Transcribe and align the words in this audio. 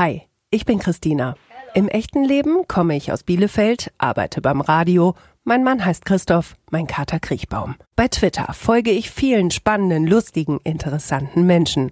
Hi, 0.00 0.22
ich 0.48 0.64
bin 0.64 0.78
Christina. 0.78 1.34
Im 1.74 1.86
echten 1.86 2.24
Leben 2.24 2.66
komme 2.66 2.96
ich 2.96 3.12
aus 3.12 3.22
Bielefeld, 3.22 3.92
arbeite 3.98 4.40
beim 4.40 4.62
Radio. 4.62 5.14
Mein 5.44 5.62
Mann 5.62 5.84
heißt 5.84 6.06
Christoph, 6.06 6.56
mein 6.70 6.86
Kater 6.86 7.20
Kriechbaum. 7.20 7.74
Bei 7.96 8.08
Twitter 8.08 8.50
folge 8.54 8.92
ich 8.92 9.10
vielen 9.10 9.50
spannenden, 9.50 10.06
lustigen, 10.06 10.58
interessanten 10.64 11.44
Menschen. 11.44 11.90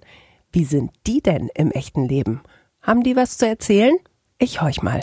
Wie 0.51 0.65
sind 0.65 0.89
die 1.05 1.21
denn 1.21 1.51
im 1.53 1.69
echten 1.69 2.03
Leben? 2.07 2.41
Haben 2.81 3.03
die 3.03 3.15
was 3.15 3.37
zu 3.37 3.47
erzählen? 3.47 3.95
Ich 4.39 4.59
horch 4.59 4.81
mal. 4.81 5.01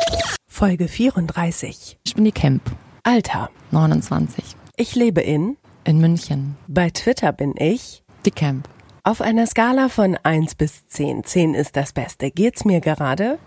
Folge 0.49 0.89
34. 0.89 1.99
Ich 2.05 2.17
bin 2.17 2.25
die 2.25 2.33
Camp. 2.33 2.63
Alter. 3.05 3.51
29. 3.71 4.57
Ich 4.77 4.97
lebe 4.97 5.21
in. 5.21 5.57
In 5.85 6.01
München. 6.01 6.57
Bei 6.67 6.91
Twitter 6.91 7.33
bin 7.33 7.55
ich. 7.57 8.03
Die 8.25 8.33
Camp. 8.33 8.69
Auf 9.07 9.21
einer 9.21 9.47
Skala 9.47 9.89
von 9.89 10.19
1 10.21 10.57
bis 10.57 10.89
10. 10.89 11.23
10 11.23 11.55
ist 11.55 11.77
das 11.77 11.93
Beste. 11.93 12.33
Geht's 12.33 12.65
mir 12.65 12.81
gerade? 12.81 13.39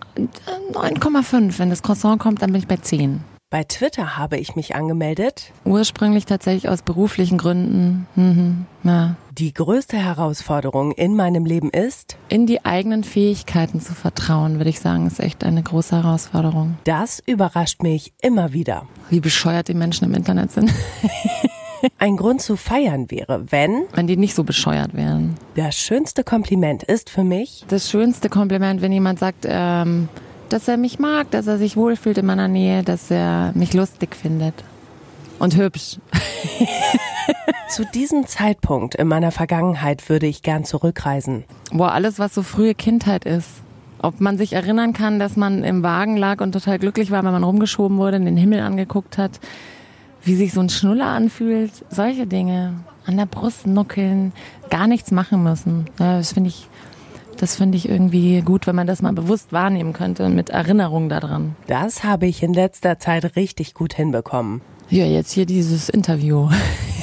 9,5. 0.71 1.59
Wenn 1.59 1.69
das 1.69 1.83
Croissant 1.83 2.17
kommt, 2.17 2.41
dann 2.41 2.53
bin 2.53 2.61
ich 2.61 2.67
bei 2.67 2.77
10. 2.77 3.25
Bei 3.49 3.65
Twitter 3.65 4.15
habe 4.15 4.37
ich 4.37 4.55
mich 4.55 4.75
angemeldet. 4.75 5.51
Ursprünglich 5.65 6.25
tatsächlich 6.25 6.69
aus 6.69 6.81
beruflichen 6.81 7.37
Gründen. 7.37 8.07
Mhm. 8.15 8.67
Ja. 8.83 9.17
Die 9.37 9.53
größte 9.53 9.97
Herausforderung 9.97 10.93
in 10.93 11.17
meinem 11.17 11.43
Leben 11.43 11.71
ist, 11.71 12.15
in 12.29 12.45
die 12.45 12.63
eigenen 12.63 13.03
Fähigkeiten 13.03 13.81
zu 13.81 13.93
vertrauen, 13.93 14.59
würde 14.59 14.69
ich 14.69 14.79
sagen, 14.79 15.07
ist 15.07 15.19
echt 15.19 15.43
eine 15.43 15.61
große 15.61 15.93
Herausforderung. 16.01 16.77
Das 16.85 17.19
überrascht 17.25 17.83
mich 17.83 18.13
immer 18.21 18.53
wieder. 18.53 18.87
Wie 19.09 19.19
bescheuert 19.19 19.67
die 19.67 19.73
Menschen 19.73 20.05
im 20.05 20.13
Internet 20.13 20.53
sind. 20.53 20.71
Ein 21.97 22.17
Grund 22.17 22.41
zu 22.41 22.55
feiern 22.55 23.09
wäre, 23.11 23.51
wenn. 23.51 23.83
Wenn 23.93 24.07
die 24.07 24.17
nicht 24.17 24.35
so 24.35 24.43
bescheuert 24.43 24.93
wären. 24.93 25.35
Das 25.55 25.75
schönste 25.77 26.23
Kompliment 26.23 26.83
ist 26.83 27.09
für 27.09 27.23
mich. 27.23 27.65
Das 27.67 27.89
schönste 27.89 28.29
Kompliment, 28.29 28.81
wenn 28.81 28.91
jemand 28.91 29.19
sagt, 29.19 29.45
ähm, 29.47 30.09
dass 30.49 30.67
er 30.67 30.77
mich 30.77 30.99
mag, 30.99 31.31
dass 31.31 31.47
er 31.47 31.57
sich 31.57 31.77
wohlfühlt 31.77 32.17
in 32.17 32.25
meiner 32.25 32.47
Nähe, 32.47 32.83
dass 32.83 33.11
er 33.11 33.51
mich 33.55 33.73
lustig 33.73 34.15
findet. 34.15 34.55
Und 35.37 35.55
hübsch. 35.55 35.97
Zu 37.69 37.85
diesem 37.85 38.27
Zeitpunkt 38.27 38.95
in 38.95 39.07
meiner 39.07 39.31
Vergangenheit 39.31 40.09
würde 40.09 40.25
ich 40.25 40.41
gern 40.41 40.65
zurückreisen. 40.65 41.45
Boah, 41.71 41.91
alles, 41.91 42.19
was 42.19 42.33
so 42.33 42.43
frühe 42.43 42.73
Kindheit 42.73 43.25
ist. 43.25 43.47
Ob 44.01 44.21
man 44.21 44.37
sich 44.37 44.53
erinnern 44.53 44.93
kann, 44.93 45.19
dass 45.19 45.35
man 45.35 45.63
im 45.63 45.83
Wagen 45.83 46.17
lag 46.17 46.41
und 46.41 46.53
total 46.53 46.79
glücklich 46.79 47.11
war, 47.11 47.23
wenn 47.23 47.31
man 47.31 47.43
rumgeschoben 47.43 47.97
wurde, 47.97 48.17
in 48.17 48.25
den 48.25 48.37
Himmel 48.37 48.61
angeguckt 48.61 49.17
hat 49.17 49.39
wie 50.23 50.35
sich 50.35 50.53
so 50.53 50.61
ein 50.61 50.69
Schnuller 50.69 51.07
anfühlt, 51.07 51.71
solche 51.89 52.27
Dinge. 52.27 52.75
An 53.05 53.17
der 53.17 53.25
Brust 53.25 53.65
nuckeln, 53.65 54.33
gar 54.69 54.87
nichts 54.87 55.11
machen 55.11 55.43
müssen. 55.43 55.85
Ja, 55.99 56.17
das 56.17 56.33
finde 56.33 56.49
ich, 56.49 56.67
das 57.37 57.55
finde 57.55 57.77
ich 57.77 57.89
irgendwie 57.89 58.41
gut, 58.41 58.67
wenn 58.67 58.75
man 58.75 58.85
das 58.85 59.01
mal 59.01 59.13
bewusst 59.13 59.51
wahrnehmen 59.51 59.93
könnte, 59.93 60.29
mit 60.29 60.51
Erinnerung 60.51 61.09
daran. 61.09 61.55
Das 61.65 62.03
habe 62.03 62.27
ich 62.27 62.43
in 62.43 62.53
letzter 62.53 62.99
Zeit 62.99 63.35
richtig 63.35 63.73
gut 63.73 63.93
hinbekommen. 63.93 64.61
Ja, 64.89 65.05
jetzt 65.05 65.31
hier 65.31 65.45
dieses 65.45 65.89
Interview. 65.89 66.49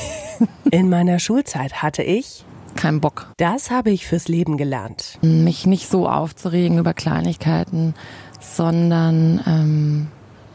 in 0.70 0.89
meiner 0.89 1.19
Schulzeit 1.19 1.83
hatte 1.83 2.03
ich 2.03 2.45
keinen 2.77 3.01
Bock. 3.01 3.33
Das 3.39 3.70
habe 3.70 3.91
ich 3.91 4.06
fürs 4.06 4.28
Leben 4.28 4.56
gelernt. 4.56 5.19
Mich 5.23 5.67
nicht 5.67 5.89
so 5.89 6.08
aufzuregen 6.08 6.78
über 6.78 6.95
Kleinigkeiten, 6.95 7.95
sondern 8.41 9.41
ähm, 9.47 10.06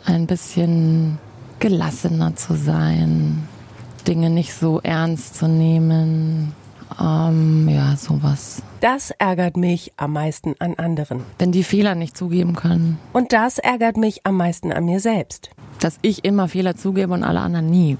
ein 0.05 0.27
bisschen 0.27 1.17
gelassener 1.61 2.35
zu 2.35 2.55
sein, 2.55 3.47
Dinge 4.07 4.29
nicht 4.29 4.53
so 4.53 4.81
ernst 4.81 5.35
zu 5.35 5.47
nehmen. 5.47 6.53
Ähm, 6.99 7.69
ja, 7.69 7.95
sowas. 7.95 8.63
Das 8.81 9.11
ärgert 9.11 9.55
mich 9.55 9.93
am 9.95 10.13
meisten 10.13 10.55
an 10.59 10.73
anderen. 10.73 11.21
Wenn 11.37 11.51
die 11.51 11.63
Fehler 11.63 11.95
nicht 11.95 12.17
zugeben 12.17 12.55
können. 12.55 12.99
Und 13.13 13.31
das 13.31 13.59
ärgert 13.59 13.95
mich 13.95 14.25
am 14.25 14.35
meisten 14.37 14.73
an 14.73 14.85
mir 14.85 14.99
selbst. 14.99 15.51
Dass 15.79 15.99
ich 16.01 16.25
immer 16.25 16.47
Fehler 16.49 16.75
zugebe 16.75 17.13
und 17.13 17.23
alle 17.23 17.39
anderen 17.39 17.67
nie. 17.67 17.97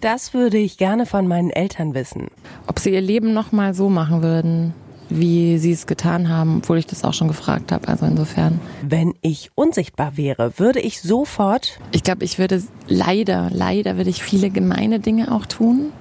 das 0.00 0.32
würde 0.32 0.58
ich 0.58 0.78
gerne 0.78 1.06
von 1.06 1.26
meinen 1.26 1.50
Eltern 1.50 1.92
wissen. 1.94 2.28
Ob 2.68 2.78
sie 2.78 2.92
ihr 2.92 3.00
Leben 3.00 3.34
nochmal 3.34 3.74
so 3.74 3.88
machen 3.90 4.22
würden, 4.22 4.74
wie 5.08 5.58
sie 5.58 5.72
es 5.72 5.86
getan 5.86 6.28
haben, 6.28 6.58
obwohl 6.58 6.78
ich 6.78 6.86
das 6.86 7.04
auch 7.04 7.14
schon 7.14 7.28
gefragt 7.28 7.72
habe. 7.72 7.88
Also 7.88 8.06
insofern. 8.06 8.60
Wenn 8.82 9.14
ich 9.22 9.50
unsichtbar 9.54 10.16
wäre, 10.16 10.58
würde 10.58 10.80
ich 10.80 11.00
sofort. 11.00 11.78
Ich 11.92 12.02
glaube, 12.02 12.24
ich 12.24 12.38
würde 12.38 12.62
leider, 12.88 13.48
leider 13.52 13.96
würde 13.96 14.10
ich 14.10 14.22
viele 14.22 14.50
gemeine 14.50 15.00
Dinge 15.00 15.32
auch 15.32 15.46
tun. 15.46 15.92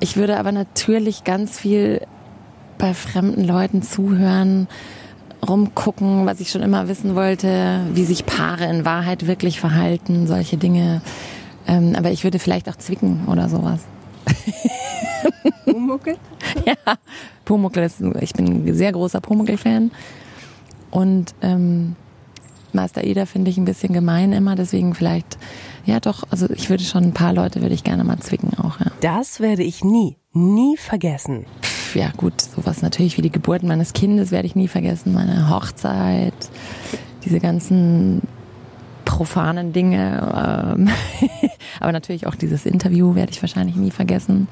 Ich 0.00 0.16
würde 0.16 0.38
aber 0.38 0.52
natürlich 0.52 1.24
ganz 1.24 1.58
viel 1.58 2.00
bei 2.78 2.94
fremden 2.94 3.44
Leuten 3.44 3.82
zuhören, 3.82 4.68
rumgucken, 5.46 6.26
was 6.26 6.40
ich 6.40 6.50
schon 6.50 6.62
immer 6.62 6.88
wissen 6.88 7.14
wollte, 7.14 7.80
wie 7.92 8.04
sich 8.04 8.26
Paare 8.26 8.66
in 8.66 8.84
Wahrheit 8.84 9.26
wirklich 9.26 9.60
verhalten, 9.60 10.26
solche 10.26 10.56
Dinge. 10.56 11.02
Ähm, 11.66 11.94
aber 11.96 12.10
ich 12.10 12.24
würde 12.24 12.38
vielleicht 12.38 12.68
auch 12.68 12.76
zwicken 12.76 13.26
oder 13.26 13.48
sowas. 13.48 13.80
Pumuckel? 15.64 16.16
ja, 16.64 16.74
Pumuckel 17.48 17.82
ist, 17.82 18.02
ich 18.20 18.34
bin 18.34 18.68
ein 18.68 18.74
sehr 18.74 18.92
großer 18.92 19.22
Pumuckel-Fan. 19.22 19.90
Und 20.90 21.34
ähm, 21.40 21.96
Master 22.74 23.02
Eder 23.02 23.24
finde 23.24 23.50
ich 23.50 23.56
ein 23.56 23.64
bisschen 23.64 23.94
gemein 23.94 24.34
immer, 24.34 24.54
deswegen 24.54 24.94
vielleicht, 24.94 25.38
ja 25.86 25.98
doch, 25.98 26.24
also 26.30 26.46
ich 26.50 26.68
würde 26.68 26.84
schon 26.84 27.04
ein 27.04 27.14
paar 27.14 27.32
Leute 27.32 27.62
würde 27.62 27.74
ich 27.74 27.84
gerne 27.84 28.04
mal 28.04 28.18
zwicken 28.18 28.52
auch, 28.58 28.78
ja. 28.80 28.92
Das 29.00 29.40
werde 29.40 29.62
ich 29.62 29.82
nie, 29.82 30.18
nie 30.34 30.76
vergessen. 30.76 31.46
Pff, 31.62 31.96
ja 31.96 32.12
gut, 32.18 32.38
sowas 32.38 32.82
natürlich 32.82 33.16
wie 33.16 33.22
die 33.22 33.32
Geburt 33.32 33.62
meines 33.62 33.94
Kindes 33.94 34.30
werde 34.30 34.46
ich 34.46 34.54
nie 34.54 34.68
vergessen, 34.68 35.14
meine 35.14 35.48
Hochzeit, 35.48 36.34
diese 37.24 37.40
ganzen 37.40 38.20
profanen 39.06 39.72
Dinge. 39.72 40.76
Ähm, 40.76 40.90
aber 41.80 41.92
natürlich 41.92 42.26
auch 42.26 42.34
dieses 42.34 42.66
Interview 42.66 43.14
werde 43.14 43.32
ich 43.32 43.42
wahrscheinlich 43.42 43.76
nie 43.76 43.90
vergessen. 43.90 44.48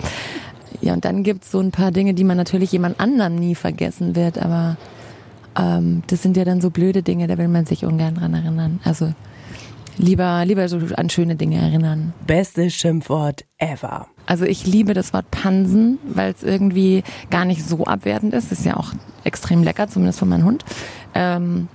Ja, 0.81 0.92
und 0.92 1.04
dann 1.04 1.22
gibt 1.22 1.44
es 1.44 1.50
so 1.50 1.60
ein 1.60 1.70
paar 1.70 1.91
Dinge, 1.91 2.14
die 2.14 2.25
man 2.25 2.37
natürlich 2.37 2.72
jemand 2.72 3.00
anderem 3.00 3.37
nie 3.37 3.54
vergessen 3.54 4.16
wird, 4.16 4.38
aber 4.38 4.76
ähm, 5.59 6.03
das 6.06 6.22
sind 6.22 6.37
ja 6.37 6.44
dann 6.44 6.60
so 6.60 6.70
blöde 6.70 7.03
Dinge, 7.03 7.26
da 7.26 7.38
will 7.38 7.48
man 7.48 7.66
sich 7.66 7.84
ungern 7.84 8.14
dran 8.14 8.34
erinnern. 8.34 8.81
Also 8.84 9.12
lieber, 9.98 10.44
lieber 10.44 10.69
so 10.69 10.78
an 10.97 11.10
schöne 11.10 11.37
Dinge 11.37 11.56
erinnern. 11.56 12.12
Bestes 12.26 12.75
Schimpfwort 12.75 13.44
ever. 13.59 14.06
Also 14.26 14.44
ich 14.44 14.66
liebe 14.66 14.92
das 14.92 15.12
Wort 15.12 15.31
Pansen, 15.31 15.98
weil 16.04 16.32
es 16.32 16.42
irgendwie 16.42 17.04
gar 17.31 17.44
nicht 17.44 17.66
so 17.66 17.84
abwertend 17.84 18.34
ist. 18.34 18.53
Ist 18.53 18.64
ja 18.64 18.76
auch 18.76 18.93
extrem 19.25 19.62
lecker, 19.62 19.88
zumindest 19.88 20.19
für 20.19 20.26
meinen 20.26 20.44
Hund. 20.44 20.64
Ähm, 21.14 21.69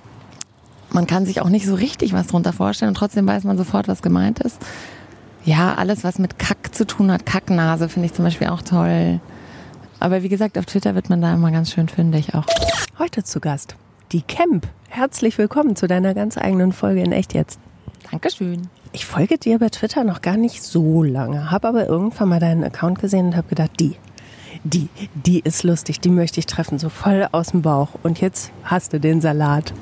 man 0.91 1.07
kann 1.07 1.25
sich 1.25 1.41
auch 1.41 1.49
nicht 1.49 1.65
so 1.65 1.75
richtig 1.75 2.13
was 2.13 2.27
drunter 2.27 2.53
vorstellen 2.53 2.89
und 2.89 2.95
trotzdem 2.95 3.25
weiß 3.25 3.45
man 3.45 3.57
sofort, 3.57 3.87
was 3.87 4.01
gemeint 4.01 4.39
ist. 4.39 4.59
Ja, 5.43 5.75
alles, 5.75 6.03
was 6.03 6.19
mit 6.19 6.37
Kack 6.37 6.73
zu 6.75 6.85
tun 6.85 7.11
hat, 7.11 7.25
Kacknase 7.25 7.89
finde 7.89 8.07
ich 8.07 8.13
zum 8.13 8.25
Beispiel 8.25 8.47
auch 8.47 8.61
toll. 8.61 9.19
Aber 9.99 10.23
wie 10.23 10.29
gesagt, 10.29 10.57
auf 10.57 10.65
Twitter 10.65 10.95
wird 10.95 11.09
man 11.09 11.21
da 11.21 11.33
immer 11.33 11.51
ganz 11.51 11.71
schön 11.71 11.87
fündig 11.87 12.33
auch. 12.35 12.45
Heute 12.99 13.23
zu 13.23 13.39
Gast 13.39 13.75
die 14.11 14.21
Camp. 14.21 14.67
Herzlich 14.89 15.37
willkommen 15.37 15.75
zu 15.77 15.87
deiner 15.87 16.13
ganz 16.13 16.37
eigenen 16.37 16.73
Folge 16.73 17.01
in 17.01 17.13
Echt 17.13 17.33
jetzt. 17.33 17.59
Dankeschön. 18.09 18.67
Ich 18.91 19.05
folge 19.05 19.37
dir 19.37 19.57
bei 19.57 19.69
Twitter 19.69 20.03
noch 20.03 20.21
gar 20.21 20.35
nicht 20.35 20.61
so 20.61 21.01
lange, 21.01 21.49
habe 21.49 21.69
aber 21.69 21.87
irgendwann 21.87 22.27
mal 22.27 22.39
deinen 22.41 22.63
Account 22.63 22.99
gesehen 22.99 23.27
und 23.27 23.37
habe 23.37 23.47
gedacht, 23.47 23.71
die, 23.79 23.95
die, 24.65 24.89
die 25.13 25.39
ist 25.39 25.63
lustig, 25.63 26.01
die 26.01 26.09
möchte 26.09 26.41
ich 26.41 26.45
treffen, 26.45 26.77
so 26.77 26.89
voll 26.89 27.25
aus 27.31 27.51
dem 27.51 27.61
Bauch. 27.61 27.89
Und 28.03 28.19
jetzt 28.19 28.51
hast 28.65 28.91
du 28.91 28.99
den 28.99 29.21
Salat. 29.21 29.73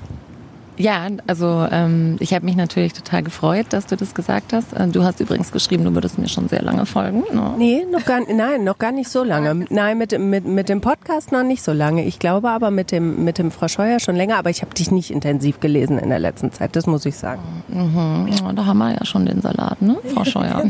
Ja, 0.79 1.07
also 1.27 1.67
ähm, 1.69 2.15
ich 2.21 2.33
habe 2.33 2.45
mich 2.45 2.55
natürlich 2.55 2.93
total 2.93 3.21
gefreut, 3.21 3.65
dass 3.71 3.85
du 3.85 3.97
das 3.97 4.15
gesagt 4.15 4.53
hast. 4.53 4.71
Äh, 4.71 4.87
du 4.87 5.03
hast 5.03 5.19
übrigens 5.19 5.51
geschrieben, 5.51 5.83
du 5.83 5.93
würdest 5.93 6.17
mir 6.17 6.29
schon 6.29 6.47
sehr 6.47 6.61
lange 6.61 6.85
folgen. 6.85 7.23
Ne? 7.33 7.53
Nee, 7.57 7.85
noch 7.91 8.05
gar, 8.05 8.21
nein, 8.33 8.63
noch 8.63 8.77
gar 8.77 8.93
nicht 8.93 9.09
so 9.09 9.25
lange. 9.25 9.65
Nein, 9.69 9.97
mit, 9.97 10.17
mit, 10.17 10.45
mit 10.45 10.69
dem 10.69 10.79
Podcast 10.79 11.33
noch 11.33 11.43
nicht 11.43 11.63
so 11.63 11.73
lange. 11.73 12.05
Ich 12.05 12.17
glaube 12.17 12.49
aber 12.49 12.71
mit 12.71 12.93
dem, 12.93 13.25
mit 13.25 13.39
dem 13.39 13.51
Frau 13.51 13.67
Scheuer 13.67 13.99
schon 13.99 14.15
länger, 14.15 14.37
aber 14.37 14.51
ich 14.51 14.61
habe 14.61 14.73
dich 14.73 14.89
nicht 14.89 15.11
intensiv 15.11 15.59
gelesen 15.59 15.99
in 15.99 16.07
der 16.07 16.19
letzten 16.19 16.53
Zeit, 16.53 16.77
das 16.77 16.87
muss 16.87 17.05
ich 17.05 17.17
sagen. 17.17 17.41
Mhm. 17.67 18.29
Ja, 18.31 18.53
da 18.53 18.65
haben 18.65 18.77
wir 18.77 18.93
ja 18.93 19.05
schon 19.05 19.25
den 19.25 19.41
Salat, 19.41 19.81
ne, 19.81 19.97
Frau 20.13 20.23
Scheuer? 20.23 20.63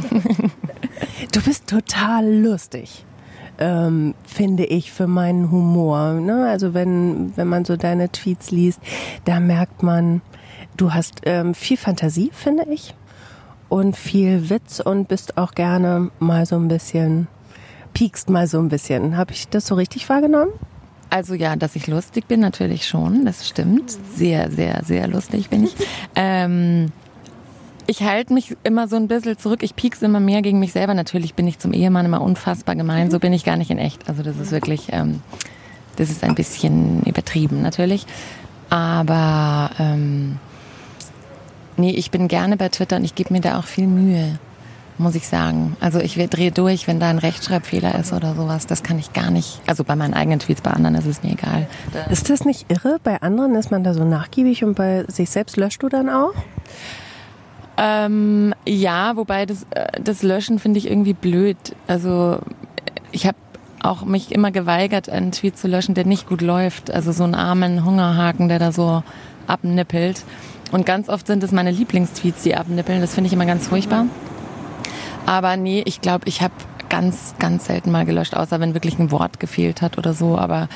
du 1.32 1.42
bist 1.42 1.68
total 1.68 2.28
lustig 2.34 3.06
ähm, 3.60 4.16
finde 4.26 4.66
ich, 4.66 4.92
für 4.92 5.08
meinen 5.08 5.52
Humor. 5.52 6.14
Ne? 6.14 6.48
Also 6.50 6.74
wenn, 6.74 7.34
wenn 7.36 7.48
man 7.48 7.66
so 7.66 7.76
deine 7.76 8.10
Tweets 8.10 8.52
liest, 8.52 8.80
da 9.26 9.40
merkt 9.40 9.84
man, 9.84 10.22
du 10.78 10.94
hast 10.94 11.22
ähm, 11.26 11.54
viel 11.54 11.78
Fantasie, 11.78 12.32
finde 12.34 12.66
ich. 12.72 12.96
Und 13.68 13.96
viel 13.96 14.50
Witz 14.50 14.80
und 14.80 15.08
bist 15.08 15.38
auch 15.38 15.52
gerne 15.52 16.10
mal 16.18 16.48
so 16.48 16.56
ein 16.56 16.70
bisschen, 16.70 17.28
piekst 17.94 18.30
mal 18.30 18.48
so 18.48 18.58
ein 18.60 18.70
bisschen. 18.70 19.16
Habe 19.16 19.34
ich 19.34 19.48
das 19.48 19.68
so 19.68 19.76
richtig 19.76 20.10
wahrgenommen? 20.10 20.52
Also 21.12 21.34
ja, 21.34 21.56
dass 21.56 21.76
ich 21.76 21.88
lustig 21.88 22.28
bin, 22.28 22.40
natürlich 22.40 22.88
schon, 22.88 23.26
das 23.26 23.48
stimmt. 23.48 23.96
Sehr, 24.16 24.50
sehr, 24.52 24.82
sehr 24.86 25.08
lustig 25.08 25.50
bin 25.50 25.66
ich. 25.66 25.76
ähm, 26.16 26.92
ich 27.90 28.04
halte 28.04 28.34
mich 28.36 28.56
immer 28.64 28.88
so 28.88 28.98
ein 28.98 29.08
bisschen 29.08 29.40
zurück. 29.40 29.64
Ich 29.64 29.76
piekse 29.76 30.06
immer 30.06 30.20
mehr 30.20 30.44
gegen 30.44 30.60
mich 30.60 30.74
selber. 30.74 30.94
Natürlich 30.94 31.34
bin 31.34 31.48
ich 31.48 31.58
zum 31.58 31.74
Ehemann 31.74 32.06
immer 32.06 32.22
unfassbar 32.22 32.76
gemein. 32.76 33.10
So 33.10 33.18
bin 33.18 33.34
ich 33.34 33.44
gar 33.44 33.58
nicht 33.58 33.72
in 33.72 33.80
echt. 33.80 34.08
Also 34.08 34.22
das 34.22 34.38
ist 34.38 34.52
wirklich, 34.52 34.90
ähm, 34.92 35.22
das 35.96 36.12
ist 36.12 36.24
ein 36.24 36.36
bisschen 36.36 37.02
übertrieben 37.02 37.64
natürlich. 37.64 38.06
Aber 38.70 39.72
ähm, 39.80 40.38
nee, 41.78 41.90
ich 41.90 42.12
bin 42.12 42.28
gerne 42.28 42.58
bei 42.58 42.70
Twitter 42.70 42.98
und 42.98 43.06
ich 43.06 43.16
gebe 43.16 43.34
mir 43.34 43.42
da 43.42 43.58
auch 43.58 43.66
viel 43.66 43.88
Mühe, 43.88 44.38
muss 45.00 45.16
ich 45.16 45.28
sagen. 45.28 45.76
Also 45.80 46.00
ich 46.00 46.14
drehe 46.14 46.52
durch, 46.52 46.88
wenn 46.88 47.00
da 47.00 47.10
ein 47.10 47.18
Rechtschreibfehler 47.18 47.98
ist 47.98 48.14
oder 48.14 48.36
sowas. 48.36 48.68
Das 48.68 48.84
kann 48.84 49.00
ich 49.00 49.14
gar 49.14 49.32
nicht. 49.32 49.62
Also 49.66 49.84
bei 49.84 49.96
meinen 49.96 50.14
eigenen 50.14 50.38
Tweets, 50.38 50.62
bei 50.62 50.70
anderen 50.70 50.94
ist 50.94 51.08
es 51.08 51.24
mir 51.24 51.32
egal. 51.32 51.68
Ist 52.12 52.30
das 52.30 52.46
nicht 52.46 52.72
irre? 52.72 53.00
Bei 53.04 53.24
anderen 53.24 53.56
ist 53.56 53.72
man 53.72 53.84
da 53.84 53.96
so 53.96 54.06
nachgiebig 54.06 54.64
und 54.64 54.76
bei 54.76 55.06
sich 55.08 55.32
selbst 55.32 55.58
löscht 55.58 55.82
du 55.82 55.90
dann 55.90 56.08
auch? 56.08 56.36
Ähm, 57.82 58.54
ja, 58.68 59.16
wobei 59.16 59.46
das, 59.46 59.66
äh, 59.72 60.02
das 60.04 60.22
Löschen 60.22 60.60
finde 60.60 60.80
ich 60.80 60.90
irgendwie 60.90 61.14
blöd. 61.14 61.58
Also 61.88 62.40
ich 63.14 63.26
habe 63.26 63.38
auch 63.82 64.04
mich 64.04 64.34
immer 64.34 64.52
geweigert, 64.52 65.10
einen 65.10 65.32
Tweet 65.32 65.58
zu 65.58 65.70
löschen, 65.70 65.96
der 65.96 66.06
nicht 66.06 66.28
gut 66.28 66.42
läuft. 66.42 66.92
Also 66.92 67.14
so 67.14 67.24
einen 67.24 67.36
armen 67.36 67.86
Hungerhaken, 67.86 68.50
der 68.50 68.60
da 68.60 68.74
so 68.74 69.02
abnippelt. 69.48 70.26
Und 70.74 70.86
ganz 70.86 71.08
oft 71.08 71.26
sind 71.26 71.42
es 71.42 71.54
meine 71.54 71.72
Lieblingstweets, 71.72 72.44
die 72.44 72.56
abnippeln. 72.56 73.00
Das 73.00 73.14
finde 73.14 73.28
ich 73.28 73.34
immer 73.34 73.46
ganz 73.46 73.70
furchtbar. 73.70 74.08
Aber 75.26 75.56
nee, 75.56 75.82
ich 75.86 76.02
glaube, 76.02 76.28
ich 76.28 76.42
habe 76.42 76.54
ganz, 76.90 77.36
ganz 77.40 77.66
selten 77.66 77.92
mal 77.92 78.04
gelöscht, 78.06 78.36
außer 78.36 78.60
wenn 78.60 78.74
wirklich 78.74 79.00
ein 79.00 79.12
Wort 79.12 79.40
gefehlt 79.40 79.82
hat 79.82 79.98
oder 79.98 80.14
so. 80.14 80.38
Aber 80.38 80.68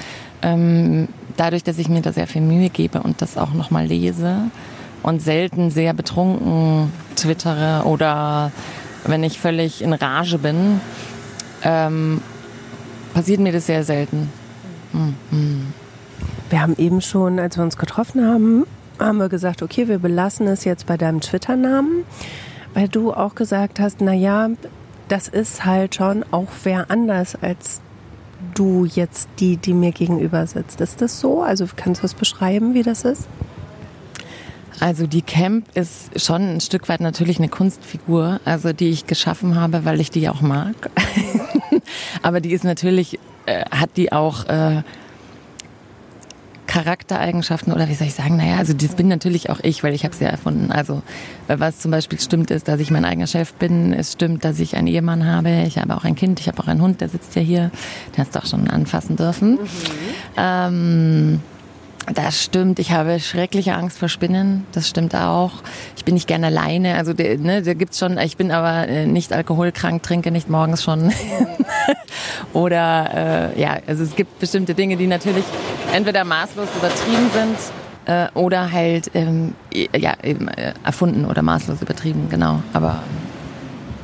ähm, 0.42 1.10
dadurch, 1.36 1.64
dass 1.64 1.78
ich 1.80 1.90
mir 1.90 2.02
da 2.02 2.14
sehr 2.14 2.28
viel 2.28 2.42
Mühe 2.42 2.70
gebe 2.70 3.02
und 3.02 3.22
das 3.22 3.38
auch 3.38 3.54
nochmal 3.54 3.88
lese, 3.88 4.38
und 5.04 5.22
selten 5.22 5.70
sehr 5.70 5.94
betrunken 5.94 6.92
twittere 7.16 7.84
oder 7.86 8.52
wenn 9.06 9.24
ich 9.24 9.40
völlig 9.40 9.82
in 9.82 9.94
Rage 9.94 10.38
bin, 10.38 10.80
ähm, 11.64 12.22
passiert 13.14 13.40
mir 13.40 13.52
das 13.52 13.68
sehr 13.68 13.84
selten. 13.84 14.30
Mhm. 14.94 15.74
Wir 16.50 16.62
haben 16.62 16.76
eben 16.78 17.02
schon, 17.02 17.40
als 17.40 17.58
wir 17.58 17.64
uns 17.64 17.78
getroffen 17.78 18.26
haben, 18.26 18.66
haben 19.00 19.18
wir 19.18 19.30
gesagt, 19.30 19.62
okay, 19.62 19.88
wir 19.88 20.00
belassen 20.00 20.48
es 20.48 20.66
jetzt 20.66 20.86
bei 20.86 20.98
deinem 20.98 21.20
Twitter-Namen, 21.20 22.06
weil 22.74 22.88
du 22.88 23.14
auch 23.14 23.36
gesagt 23.36 23.80
hast, 23.80 24.02
na 24.02 24.14
ja, 24.14 24.50
das 25.08 25.28
ist 25.28 25.66
halt 25.66 25.96
schon 25.96 26.24
auch 26.32 26.48
wer 26.64 26.90
anders 26.90 27.36
als 27.42 27.82
du 28.54 28.86
jetzt 28.86 29.30
die, 29.40 29.58
die 29.58 29.74
mir 29.74 29.92
gegenüber 29.92 30.46
sitzt. 30.48 30.80
Ist 30.82 31.02
das 31.02 31.20
so? 31.20 31.42
Also 31.42 31.66
kannst 31.76 32.02
du 32.02 32.06
es 32.06 32.14
beschreiben, 32.14 32.74
wie 32.74 32.84
das 32.84 33.04
ist? 33.04 33.28
Also 34.80 35.08
die 35.08 35.22
Camp 35.22 35.66
ist 35.76 36.20
schon 36.20 36.56
ein 36.56 36.62
Stück 36.62 36.90
weit 36.90 37.02
natürlich 37.02 37.38
eine 37.38 37.50
Kunstfigur, 37.50 38.40
also 38.46 38.74
die 38.74 38.90
ich 38.90 39.06
geschaffen 39.08 39.56
habe, 39.56 39.86
weil 39.86 40.00
ich 40.02 40.12
die 40.12 40.30
auch 40.30 40.42
mag. 40.42 40.76
Aber 42.22 42.42
die 42.42 42.52
ist 42.52 42.64
natürlich, 42.64 43.20
äh, 43.46 43.66
hat 43.72 43.92
die 43.98 44.12
auch 44.12 44.46
äh, 44.46 44.84
Charaktereigenschaften 46.74 47.72
oder 47.72 47.88
wie 47.88 47.94
soll 47.94 48.08
ich 48.08 48.16
sagen, 48.16 48.36
naja, 48.36 48.58
also 48.58 48.74
das 48.74 48.96
bin 48.96 49.08
natürlich 49.08 49.52
auch 49.52 49.60
ich, 49.62 49.84
weil 49.84 49.94
ich 49.94 50.06
habe 50.06 50.16
sie 50.16 50.24
ja 50.24 50.32
erfunden. 50.32 50.72
Also 50.72 51.04
was 51.48 51.78
zum 51.78 51.92
Beispiel 51.92 52.20
stimmt 52.20 52.50
ist, 52.50 52.68
dass 52.68 52.80
ich 52.80 52.90
mein 52.90 53.06
eigener 53.06 53.28
Chef 53.28 53.54
bin. 53.54 53.94
Es 53.94 54.14
stimmt, 54.14 54.44
dass 54.44 54.60
ich 54.60 54.76
einen 54.76 54.88
Ehemann 54.88 55.24
habe. 55.24 55.66
Ich 55.68 55.78
habe 55.78 55.96
auch 55.96 56.04
ein 56.04 56.16
Kind. 56.16 56.40
Ich 56.40 56.48
habe 56.48 56.60
auch 56.60 56.68
einen 56.68 56.82
Hund, 56.82 57.00
der 57.00 57.10
sitzt 57.10 57.36
ja 57.36 57.44
hier. 57.44 57.70
Den 58.16 58.24
hast 58.24 58.34
du 58.34 58.40
auch 58.40 58.48
schon 58.48 58.68
anfassen 58.70 59.18
dürfen. 59.18 59.52
Mhm. 59.52 59.60
Ähm, 60.36 61.42
das 62.12 62.44
stimmt. 62.44 62.80
Ich 62.80 62.92
habe 62.92 63.20
schreckliche 63.20 63.76
Angst 63.76 63.98
vor 63.98 64.10
Spinnen. 64.10 64.66
Das 64.74 64.90
stimmt 64.90 65.16
auch. 65.16 65.52
Ich 65.96 66.04
bin 66.04 66.16
nicht 66.16 66.28
gerne 66.28 66.48
alleine. 66.48 66.96
Also 66.96 67.14
ne, 67.14 67.62
da 67.62 67.74
gibt's 67.74 68.00
schon. 68.00 68.18
Ich 68.18 68.36
bin 68.36 68.52
aber 68.52 68.88
äh, 68.88 69.06
nicht 69.06 69.32
alkoholkrank, 69.32 70.04
trinke 70.04 70.32
nicht 70.32 70.50
morgens 70.50 70.84
schon. 70.84 71.14
oder 72.54 73.52
äh, 73.56 73.60
ja, 73.60 73.78
also 73.88 74.04
es 74.04 74.16
gibt 74.16 74.40
bestimmte 74.40 74.74
Dinge, 74.74 74.98
die 74.98 75.08
natürlich 75.08 75.46
entweder 75.94 76.26
maßlos 76.26 76.68
übertrieben 76.78 77.30
sind 77.34 77.58
äh, 78.06 78.28
oder 78.38 78.72
halt 78.72 79.12
ähm, 79.14 79.56
ja 79.72 80.16
eben 80.24 80.50
äh, 80.50 80.74
erfunden 80.84 81.26
oder 81.26 81.42
maßlos 81.42 81.82
übertrieben. 81.82 82.28
Genau. 82.30 82.62
Aber 82.74 83.02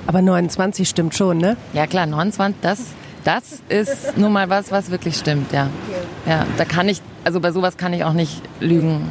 aber 0.07 0.21
29 0.21 0.89
stimmt 0.89 1.15
schon, 1.15 1.37
ne? 1.37 1.57
Ja 1.73 1.85
klar, 1.85 2.05
29. 2.05 2.55
Das 2.61 2.79
das 3.25 3.61
ist 3.67 4.17
nun 4.17 4.31
mal 4.31 4.49
was, 4.49 4.71
was 4.71 4.91
wirklich 4.91 5.17
stimmt. 5.17 5.51
Ja, 5.51 5.69
ja. 6.25 6.45
Da 6.57 6.65
kann 6.65 6.87
ich 6.87 7.01
also 7.23 7.39
bei 7.39 7.51
sowas 7.51 7.77
kann 7.77 7.93
ich 7.93 8.03
auch 8.03 8.13
nicht 8.13 8.41
lügen. 8.59 9.09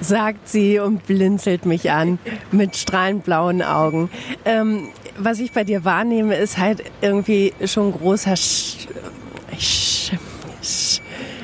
Sagt 0.00 0.48
sie 0.48 0.78
und 0.78 1.06
blinzelt 1.06 1.66
mich 1.66 1.90
an 1.90 2.18
mit 2.50 2.76
strahlend 2.76 3.24
blauen 3.24 3.62
Augen. 3.62 4.10
Ähm, 4.44 4.88
was 5.18 5.38
ich 5.38 5.52
bei 5.52 5.64
dir 5.64 5.84
wahrnehme, 5.84 6.34
ist 6.34 6.58
halt 6.58 6.82
irgendwie 7.00 7.52
schon 7.66 7.92
großer 7.92 8.36
Sch 8.36 8.88
Sch 9.58 10.12
Sch 10.62 11.00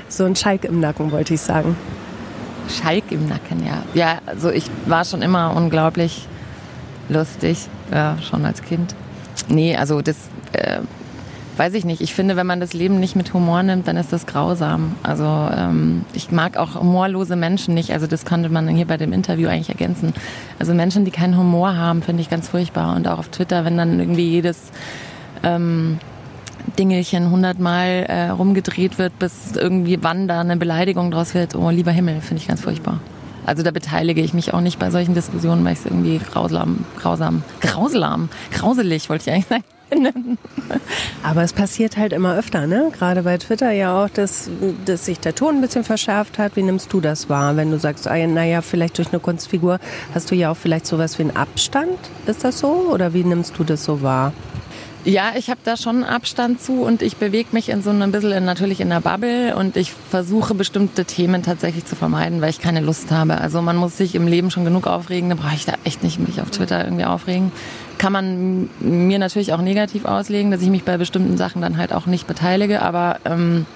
so 0.09 0.25
ein 0.25 0.35
Schalk 0.35 0.65
im 0.65 0.81
Nacken, 0.81 1.13
wollte 1.13 1.35
ich 1.35 1.41
sagen. 1.41 1.77
Schalk 2.69 3.05
im 3.11 3.29
Nacken, 3.29 3.65
ja. 3.65 3.83
Ja, 3.95 4.19
also 4.27 4.51
ich 4.51 4.65
war 4.87 5.05
schon 5.05 5.23
immer 5.23 5.55
unglaublich 5.55 6.27
lustig, 7.09 7.69
ja, 7.93 8.17
schon 8.23 8.45
als 8.45 8.63
Kind. 8.63 8.95
Nee, 9.49 9.77
also 9.77 10.03
das 10.03 10.17
äh, 10.53 10.81
weiß 11.59 11.75
ich 11.75 11.85
nicht. 11.85 12.01
Ich 12.01 12.15
finde, 12.15 12.37
wenn 12.37 12.47
man 12.47 12.61
das 12.61 12.73
Leben 12.73 13.01
nicht 13.01 13.17
mit 13.17 13.35
Humor 13.35 13.63
nimmt, 13.63 13.89
dann 13.89 13.97
ist 13.97 14.13
das 14.13 14.27
grausam. 14.27 14.95
Also 15.03 15.25
ähm, 15.25 16.05
ich 16.13 16.31
mag 16.31 16.57
auch 16.57 16.77
humorlose 16.77 17.37
Menschen 17.37 17.75
nicht. 17.75 17.93
Also 17.93 18.07
das 18.07 18.25
konnte 18.25 18.49
man 18.49 18.69
hier 18.69 18.87
bei 18.87 18.97
dem 18.97 19.13
Interview 19.13 19.49
eigentlich 19.49 19.71
ergänzen. 19.71 20.15
Also 20.59 20.75
Menschen, 20.75 21.05
die 21.05 21.11
keinen 21.11 21.37
Humor 21.37 21.77
haben, 21.77 22.03
finde 22.03 22.23
ich 22.23 22.31
ganz 22.31 22.49
furchtbar. 22.49 22.95
Und 22.97 23.09
auch 23.09 23.19
auf 23.19 23.29
Twitter, 23.29 23.65
wenn 23.65 23.77
dann 23.77 23.99
irgendwie 23.99 24.29
jedes 24.29 24.71
ähm, 25.43 25.99
Dingelchen 26.79 27.31
hundertmal 27.31 28.07
äh, 28.09 28.29
rumgedreht 28.29 28.99
wird, 28.99 29.19
bis 29.19 29.53
irgendwie 29.57 29.99
wann 30.03 30.29
da 30.29 30.41
eine 30.41 30.57
Beleidigung 30.57 31.11
draus 31.11 31.35
wird. 31.35 31.55
Oh, 31.55 31.71
lieber 31.71 31.91
Himmel, 31.93 32.21
finde 32.21 32.43
ich 32.43 32.49
ganz 32.49 32.61
furchtbar. 32.61 33.01
Also 33.47 33.63
da 33.63 33.71
beteilige 33.71 34.21
ich 34.21 34.35
mich 34.35 34.53
auch 34.53 34.61
nicht 34.61 34.79
bei 34.79 34.91
solchen 34.91 35.15
Diskussionen, 35.15 35.65
weil 35.65 35.73
ich 35.73 35.79
es 35.79 35.87
irgendwie 35.87 36.19
grausam, 36.19 36.85
grausam, 36.99 37.43
grausam, 37.63 38.29
grauselig, 38.53 39.09
wollte 39.09 39.31
ich 39.31 39.35
eigentlich 39.35 39.47
sagen. 39.47 39.78
Aber 41.23 41.43
es 41.43 41.53
passiert 41.53 41.97
halt 41.97 42.13
immer 42.13 42.37
öfter, 42.37 42.67
ne? 42.67 42.91
Gerade 42.97 43.23
bei 43.23 43.39
Twitter 43.39 43.71
ja 43.71 44.05
auch, 44.05 44.09
dass, 44.09 44.51
dass 44.85 45.07
sich 45.07 45.21
der 45.21 45.35
Ton 45.35 45.57
ein 45.57 45.61
bisschen 45.61 45.85
verschärft 45.85 46.39
hat. 46.39 46.57
Wie 46.57 46.63
nimmst 46.63 46.93
du 46.93 47.01
das 47.01 47.29
wahr? 47.29 47.57
Wenn 47.57 47.71
du 47.71 47.79
sagst, 47.79 48.07
ah, 48.07 48.27
naja, 48.27 48.63
vielleicht 48.63 48.99
durch 48.99 49.09
eine 49.09 49.21
Kunstfigur 49.21 49.79
hast 50.15 50.31
du 50.31 50.35
ja 50.35 50.51
auch 50.51 50.57
vielleicht 50.57 50.87
sowas 50.87 51.19
wie 51.19 51.23
einen 51.23 51.37
Abstand. 51.37 51.99
Ist 52.27 52.45
das 52.45 52.59
so? 52.59 52.89
Oder 52.93 53.15
wie 53.15 53.25
nimmst 53.25 53.59
du 53.59 53.65
das 53.65 53.85
so 53.85 54.03
wahr? 54.03 54.33
Ja, 55.05 55.33
ich 55.37 55.49
habe 55.49 55.61
da 55.65 55.77
schon 55.77 56.05
Abstand 56.05 56.61
zu 56.61 56.83
und 56.83 57.03
ich 57.03 57.17
bewege 57.17 57.51
mich 57.53 57.69
in 57.69 57.83
so 57.83 57.91
ein 57.91 58.13
bisschen 58.13 58.33
in, 58.33 58.45
natürlich 58.45 58.81
in 58.81 58.91
der 58.91 59.01
Bubble 59.01 59.55
und 59.57 59.77
ich 59.77 59.93
versuche 59.93 60.55
bestimmte 60.55 61.05
Themen 61.05 61.43
tatsächlich 61.43 61.87
zu 61.87 61.97
vermeiden, 61.97 62.43
weil 62.43 62.51
ich 62.51 62.61
keine 62.61 62.81
Lust 62.81 63.11
habe. 63.11 63.39
Also 63.39 63.63
man 63.63 63.77
muss 63.77 63.97
sich 63.97 64.17
im 64.17 64.27
Leben 64.27 64.51
schon 64.51 64.65
genug 64.65 64.87
aufregen, 64.87 65.31
dann 65.31 65.39
brauche 65.39 65.55
ich 65.55 65.65
da 65.65 65.75
echt 65.85 66.03
nicht 66.03 66.19
mich 66.19 66.43
auf 66.43 66.51
Twitter 66.51 66.85
irgendwie 66.85 67.05
aufregen. 67.05 67.53
Kann 67.99 68.13
man 68.13 68.71
mir 68.81 69.19
natürlich 69.19 69.53
auch 69.53 69.61
negativ 69.61 70.05
auslegen, 70.05 70.51
dass 70.51 70.63
ich 70.63 70.71
mich 70.71 70.85
bei 70.85 70.97
bestimmten 70.97 71.37
Sachen 71.37 71.63
dann 71.63 71.77
halt 71.77 71.93
auch 71.93 72.07
nicht 72.07 72.27
beteilige, 72.27 72.81
aber 72.83 73.19
ähm, 73.25 73.67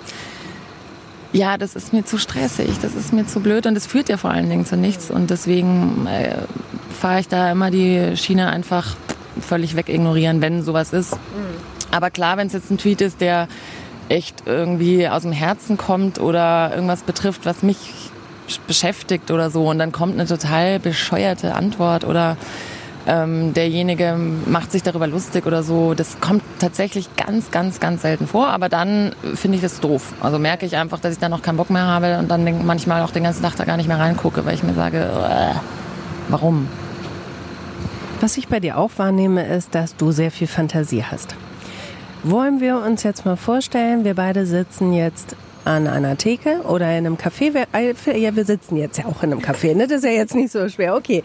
ja, 1.33 1.57
das 1.57 1.75
ist 1.75 1.93
mir 1.93 2.05
zu 2.05 2.19
stressig, 2.19 2.79
das 2.81 2.95
ist 2.95 3.13
mir 3.13 3.27
zu 3.27 3.41
blöd 3.41 3.67
und 3.67 3.77
es 3.77 3.87
führt 3.87 4.09
ja 4.09 4.17
vor 4.17 4.31
allen 4.31 4.49
Dingen 4.49 4.67
zu 4.67 4.77
nichts 4.77 5.11
und 5.11 5.31
deswegen 5.31 6.07
äh, 6.07 6.37
fahre 6.91 7.21
ich 7.21 7.29
da 7.29 7.51
immer 7.51 7.71
die 7.71 8.17
Schiene 8.17 8.49
einfach 8.49 8.95
völlig 9.41 9.77
wegignorieren, 9.77 10.41
wenn 10.43 10.63
sowas 10.63 10.93
ist. 10.93 11.15
Mhm. 11.15 11.89
Aber 11.91 12.11
klar, 12.11 12.37
wenn 12.37 12.47
es 12.47 12.53
jetzt 12.53 12.71
ein 12.71 12.79
Tweet 12.79 13.01
ist, 13.01 13.21
der 13.21 13.49
echt 14.09 14.43
irgendwie 14.47 15.09
aus 15.09 15.23
dem 15.23 15.33
Herzen 15.33 15.77
kommt 15.79 16.21
oder 16.21 16.71
irgendwas 16.75 17.03
betrifft, 17.03 17.47
was 17.47 17.63
mich 17.63 18.11
beschäftigt 18.67 19.31
oder 19.31 19.51
so 19.51 19.69
und 19.71 19.79
dann 19.79 19.93
kommt 19.93 20.15
eine 20.15 20.27
total 20.27 20.79
bescheuerte 20.79 21.55
Antwort 21.55 22.05
oder 22.05 22.37
ähm, 23.07 23.53
derjenige 23.55 24.17
macht 24.47 24.71
sich 24.73 24.83
darüber 24.83 25.07
lustig 25.07 25.47
oder 25.47 25.63
so. 25.63 25.95
Das 25.95 26.21
kommt 26.21 26.43
tatsächlich 26.59 27.15
ganz, 27.17 27.51
ganz, 27.51 27.81
ganz 27.81 28.03
selten 28.03 28.27
vor, 28.27 28.49
aber 28.49 28.69
dann 28.69 29.15
finde 29.35 29.57
ich 29.57 29.63
das 29.63 29.81
doof. 29.81 30.13
Also 30.21 30.39
merke 30.39 30.67
ich 30.67 30.77
einfach, 30.77 31.01
dass 31.01 31.13
ich 31.13 31.19
da 31.19 31.29
noch 31.29 31.43
keinen 31.43 31.57
Bock 31.57 31.71
mehr 31.71 31.87
habe 31.87 32.19
und 32.19 32.31
dann 32.31 32.65
manchmal 32.65 33.03
auch 33.03 33.11
den 33.11 33.25
ganzen 33.25 33.43
Tag 33.43 33.57
da 33.57 33.65
gar 33.65 33.77
nicht 33.77 33.89
mehr 33.89 33.99
reingucke, 33.99 34.45
weil 34.45 34.55
ich 34.55 34.63
mir 34.63 34.75
sage, 34.75 34.99
äh, 34.99 35.55
warum? 36.29 36.69
Was 38.21 38.37
ich 38.37 38.47
bei 38.49 38.61
dir 38.61 38.79
auch 38.79 38.91
wahrnehme, 38.99 39.45
ist, 39.47 39.75
dass 39.75 39.97
du 39.97 40.13
sehr 40.13 40.31
viel 40.31 40.47
Fantasie 40.47 41.05
hast. 41.05 41.35
Wollen 42.23 42.61
wir 42.61 42.79
uns 42.79 43.03
jetzt 43.03 43.25
mal 43.25 43.37
vorstellen, 43.37 44.05
wir 44.05 44.15
beide 44.15 44.47
sitzen 44.47 44.93
jetzt 44.93 45.35
an 45.65 45.87
einer 45.87 46.17
Theke 46.17 46.63
oder 46.63 46.87
in 46.87 47.07
einem 47.07 47.17
Café. 47.17 47.67
Äh, 47.73 48.19
ja, 48.19 48.35
wir 48.35 48.45
sitzen 48.45 48.77
jetzt 48.77 48.99
ja 48.99 49.07
auch 49.07 49.23
in 49.23 49.33
einem 49.33 49.41
Café, 49.41 49.75
ne? 49.75 49.87
Das 49.87 49.99
ist 49.99 50.05
ja 50.05 50.11
jetzt 50.11 50.35
nicht 50.35 50.53
so 50.53 50.69
schwer. 50.69 50.97
Okay. 50.97 51.23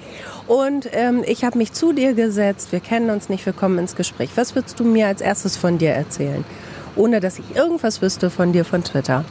Und 0.48 0.89
ähm, 0.94 1.24
ich 1.25 1.44
habe 1.44 1.58
mich 1.58 1.74
zu 1.74 1.94
dir 1.94 2.13
gesetzt. 2.13 2.72
Wir 2.72 2.79
kennen 2.79 3.10
uns 3.10 3.29
nicht, 3.29 3.46
wir 3.46 3.53
kommen 3.53 3.79
ins 3.79 3.96
Gespräch. 3.96 4.29
Was 4.36 4.56
würdest 4.56 4.79
du 4.79 4.84
mir 4.84 5.08
als 5.08 5.22
erstes 5.22 5.58
von 5.58 5.77
dir 5.77 5.91
erzählen? 5.91 6.44
Ohne 6.96 7.20
dass 7.20 7.39
ich 7.39 7.56
irgendwas 7.56 8.01
wüsste 8.01 8.29
von 8.29 8.53
dir 8.53 8.65
von 8.65 8.84
Twitter. 8.84 9.24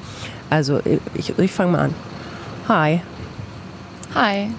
Also, 0.50 0.80
ich, 1.14 1.38
ich 1.38 1.52
fange 1.52 1.72
mal 1.72 1.80
an. 1.86 1.94
Hi. 2.68 3.00
Hi. 4.14 4.50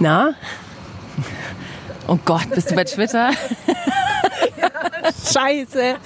Na? 0.00 0.34
Oh 2.06 2.18
Gott, 2.24 2.50
bist 2.50 2.70
du 2.70 2.74
bei 2.74 2.84
Twitter? 2.84 3.30
Scheiße. 5.32 5.96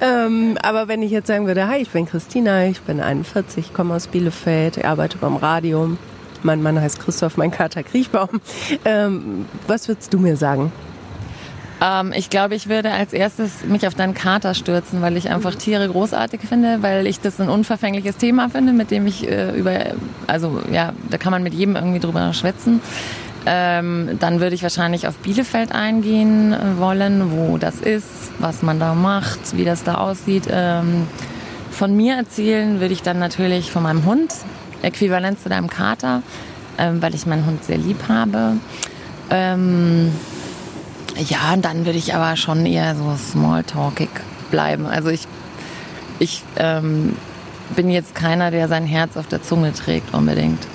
ähm, 0.00 0.58
aber 0.62 0.88
wenn 0.88 1.02
ich 1.02 1.10
jetzt 1.10 1.28
sagen 1.28 1.46
würde, 1.46 1.66
hi, 1.68 1.78
ich 1.78 1.90
bin 1.90 2.06
Christina, 2.06 2.66
ich 2.66 2.80
bin 2.82 3.00
41, 3.00 3.72
komme 3.72 3.94
aus 3.94 4.06
Bielefeld, 4.06 4.84
arbeite 4.84 5.18
beim 5.18 5.36
Radio. 5.36 5.96
Mein 6.42 6.62
Mann 6.62 6.80
heißt 6.80 7.00
Christoph, 7.00 7.36
mein 7.36 7.50
Kater 7.50 7.82
Kriechbaum. 7.82 8.40
Ähm, 8.84 9.46
was 9.66 9.88
würdest 9.88 10.12
du 10.12 10.18
mir 10.18 10.36
sagen? 10.36 10.72
Ähm, 11.80 12.12
ich 12.14 12.30
glaube, 12.30 12.54
ich 12.54 12.68
würde 12.68 12.90
als 12.92 13.12
erstes 13.12 13.64
mich 13.64 13.86
auf 13.86 13.94
deinen 13.94 14.14
Kater 14.14 14.54
stürzen, 14.54 15.00
weil 15.02 15.16
ich 15.16 15.30
einfach 15.30 15.54
Tiere 15.54 15.88
großartig 15.88 16.40
finde, 16.42 16.82
weil 16.82 17.06
ich 17.06 17.20
das 17.20 17.40
ein 17.40 17.48
unverfängliches 17.48 18.16
Thema 18.16 18.48
finde, 18.48 18.72
mit 18.72 18.90
dem 18.90 19.06
ich 19.06 19.28
äh, 19.28 19.56
über, 19.56 19.78
also 20.26 20.60
ja, 20.70 20.92
da 21.10 21.18
kann 21.18 21.30
man 21.30 21.42
mit 21.42 21.54
jedem 21.54 21.76
irgendwie 21.76 22.00
drüber 22.00 22.32
schwätzen. 22.32 22.80
Ähm, 23.46 24.16
dann 24.20 24.40
würde 24.40 24.54
ich 24.54 24.62
wahrscheinlich 24.62 25.06
auf 25.06 25.16
Bielefeld 25.16 25.72
eingehen 25.72 26.56
wollen, 26.78 27.30
wo 27.32 27.58
das 27.58 27.80
ist, 27.80 28.32
was 28.38 28.62
man 28.62 28.80
da 28.80 28.94
macht, 28.94 29.56
wie 29.56 29.64
das 29.64 29.84
da 29.84 29.96
aussieht. 29.96 30.44
Ähm, 30.50 31.06
von 31.70 31.94
mir 31.94 32.16
erzählen 32.16 32.80
würde 32.80 32.94
ich 32.94 33.02
dann 33.02 33.18
natürlich 33.18 33.70
von 33.70 33.82
meinem 33.82 34.06
Hund, 34.06 34.32
äquivalent 34.82 35.40
zu 35.40 35.48
deinem 35.48 35.68
Kater, 35.68 36.22
ähm, 36.78 37.02
weil 37.02 37.14
ich 37.14 37.26
meinen 37.26 37.44
Hund 37.44 37.64
sehr 37.64 37.78
lieb 37.78 38.08
habe. 38.08 38.56
Ähm, 39.30 40.12
ja, 41.16 41.52
und 41.52 41.64
dann 41.64 41.84
würde 41.84 41.98
ich 41.98 42.14
aber 42.14 42.36
schon 42.36 42.64
eher 42.64 42.94
so 42.94 43.14
smalltalkig 43.16 44.08
bleiben. 44.50 44.86
Also 44.86 45.10
ich, 45.10 45.26
ich 46.18 46.42
ähm, 46.56 47.16
bin 47.76 47.90
jetzt 47.90 48.14
keiner, 48.14 48.50
der 48.50 48.68
sein 48.68 48.86
Herz 48.86 49.16
auf 49.16 49.26
der 49.26 49.42
Zunge 49.42 49.72
trägt 49.72 50.14
unbedingt. 50.14 50.66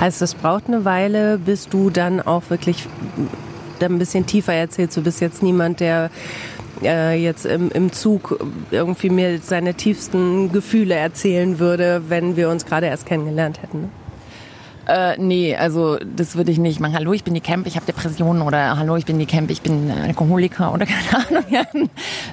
Heißt, 0.00 0.22
es 0.22 0.34
braucht 0.34 0.68
eine 0.68 0.84
Weile, 0.84 1.38
bis 1.38 1.68
du 1.68 1.90
dann 1.90 2.20
auch 2.20 2.44
wirklich 2.50 2.86
dann 3.80 3.94
ein 3.94 3.98
bisschen 3.98 4.26
tiefer 4.26 4.54
erzählst. 4.54 4.96
Du 4.96 5.02
bist 5.02 5.20
jetzt 5.20 5.42
niemand, 5.42 5.80
der 5.80 6.10
äh, 6.82 7.20
jetzt 7.20 7.46
im, 7.46 7.70
im 7.70 7.92
Zug 7.92 8.38
irgendwie 8.70 9.10
mir 9.10 9.40
seine 9.40 9.74
tiefsten 9.74 10.52
Gefühle 10.52 10.94
erzählen 10.94 11.58
würde, 11.58 12.02
wenn 12.08 12.36
wir 12.36 12.48
uns 12.48 12.64
gerade 12.64 12.86
erst 12.86 13.06
kennengelernt 13.06 13.60
hätten. 13.62 13.80
Ne? 13.82 13.88
Äh, 14.88 15.18
nee, 15.18 15.54
also 15.54 15.98
das 15.98 16.34
würde 16.36 16.50
ich 16.50 16.58
nicht 16.58 16.80
machen. 16.80 16.94
Hallo, 16.94 17.12
ich 17.12 17.22
bin 17.22 17.34
die 17.34 17.42
Camp, 17.42 17.66
ich 17.66 17.76
habe 17.76 17.84
Depressionen 17.84 18.40
oder 18.40 18.78
Hallo, 18.78 18.96
ich 18.96 19.04
bin 19.04 19.18
die 19.18 19.26
Camp, 19.26 19.50
ich 19.50 19.60
bin 19.60 19.90
Alkoholiker 19.90 20.72
oder 20.72 20.86
keine 21.10 21.26
Ahnung. 21.26 21.44
Ja. 21.50 21.64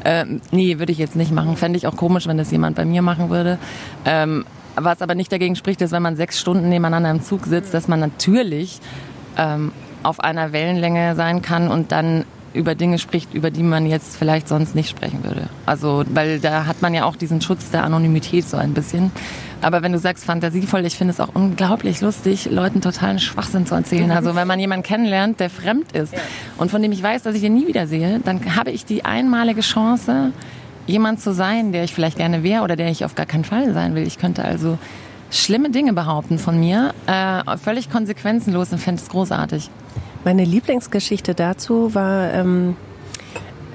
äh, 0.04 0.26
nee, 0.52 0.80
würde 0.80 0.94
ich 0.94 0.98
jetzt 0.98 1.18
nicht 1.18 1.32
machen. 1.32 1.58
Fände 1.58 1.78
ich 1.78 1.86
auch 1.86 1.98
komisch, 1.98 2.28
wenn 2.28 2.38
das 2.38 2.52
jemand 2.52 2.78
bei 2.78 2.86
mir 2.86 3.02
machen 3.02 3.30
würde. 3.30 3.58
Ähm, 4.06 4.46
was 4.76 5.02
aber 5.02 5.16
nicht 5.16 5.32
dagegen 5.32 5.56
spricht, 5.56 5.82
ist, 5.82 5.92
wenn 5.92 6.04
man 6.04 6.16
sechs 6.16 6.40
Stunden 6.40 6.70
nebeneinander 6.70 7.12
im 7.12 7.22
Zug 7.22 7.46
sitzt, 7.46 7.74
dass 7.74 7.88
man 7.88 8.00
natürlich 8.00 8.80
ähm, 9.38 9.72
auf 10.04 10.20
einer 10.20 10.52
Wellenlänge 10.54 11.16
sein 11.16 11.42
kann 11.42 11.70
und 11.70 11.92
dann 11.92 12.26
über 12.54 12.74
Dinge 12.74 13.00
spricht, 13.00 13.34
über 13.34 13.52
die 13.52 13.64
man 13.64 13.86
jetzt 13.86 14.16
vielleicht 14.16 14.48
sonst 14.48 14.76
nicht 14.76 14.90
sprechen 14.90 15.24
würde. 15.24 15.50
Also, 15.66 16.04
weil 16.14 16.40
da 16.40 16.66
hat 16.66 16.82
man 16.82 16.94
ja 16.94 17.04
auch 17.04 17.16
diesen 17.16 17.42
Schutz 17.42 17.70
der 17.70 17.84
Anonymität 17.84 18.48
so 18.48 18.58
ein 18.58 18.74
bisschen. 18.74 19.12
Aber 19.62 19.82
wenn 19.82 19.92
du 19.92 20.00
sagst 20.00 20.26
fantasievoll, 20.26 20.86
ich 20.86 20.96
finde 20.96 21.12
es 21.12 21.20
auch 21.20 21.30
unglaublich 21.34 22.02
lustig, 22.02 22.50
Leuten 22.52 22.82
totalen 22.82 23.20
Schwachsinn 23.20 23.66
zu 23.66 23.76
erzählen. 23.76 24.12
Also 24.12 24.36
wenn 24.36 24.48
man 24.48 24.60
jemanden 24.60 24.84
kennenlernt, 24.84 25.40
der 25.40 25.50
fremd 25.50 25.92
ist 25.92 26.14
und 26.58 26.72
von 26.72 26.82
dem 26.82 26.92
ich 26.92 27.02
weiß, 27.02 27.24
dass 27.24 27.36
ich 27.36 27.44
ihn 27.44 27.56
nie 27.56 27.68
wieder 27.68 27.88
sehe, 27.88 28.20
dann 28.24 28.56
habe 28.56 28.72
ich 28.72 28.86
die 28.86 29.06
einmalige 29.06 29.62
Chance, 29.62 30.32
jemand 30.88 31.20
zu 31.20 31.34
sein, 31.34 31.72
der 31.72 31.84
ich 31.84 31.94
vielleicht 31.94 32.18
gerne 32.18 32.44
wäre 32.44 32.64
oder 32.64 32.76
der 32.76 32.90
ich 32.90 33.06
auf 33.06 33.16
gar 33.16 33.26
keinen 33.26 33.44
Fall 33.46 33.74
sein 33.74 33.96
will. 33.96 34.06
Ich 34.06 34.18
könnte 34.18 34.46
also 34.46 34.78
schlimme 35.32 35.70
Dinge 35.70 35.94
behaupten 35.94 36.38
von 36.38 36.60
mir, 36.60 36.94
äh, 37.08 37.58
völlig 37.58 37.90
konsequenzenlos 37.90 38.72
und 38.72 38.80
fände 38.80 39.02
es 39.02 39.10
großartig. 39.10 39.70
Meine 40.24 40.44
Lieblingsgeschichte 40.44 41.36
dazu 41.36 41.94
war 41.94 42.34
ähm, 42.34 42.76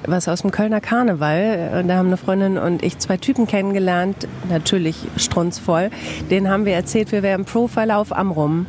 was 0.05 0.27
aus 0.27 0.41
dem 0.41 0.51
Kölner 0.51 0.81
Karneval. 0.81 1.83
Da 1.87 1.95
haben 1.95 2.07
eine 2.07 2.17
Freundin 2.17 2.57
und 2.57 2.83
ich 2.83 2.97
zwei 2.99 3.17
Typen 3.17 3.47
kennengelernt, 3.47 4.27
natürlich 4.49 4.95
strunzvoll. 5.17 5.89
Den 6.29 6.49
haben 6.49 6.65
wir 6.65 6.73
erzählt, 6.73 7.11
wir 7.11 7.23
wären 7.23 7.45
Profiler 7.45 7.97
auf 7.97 8.15
Amrum. 8.15 8.65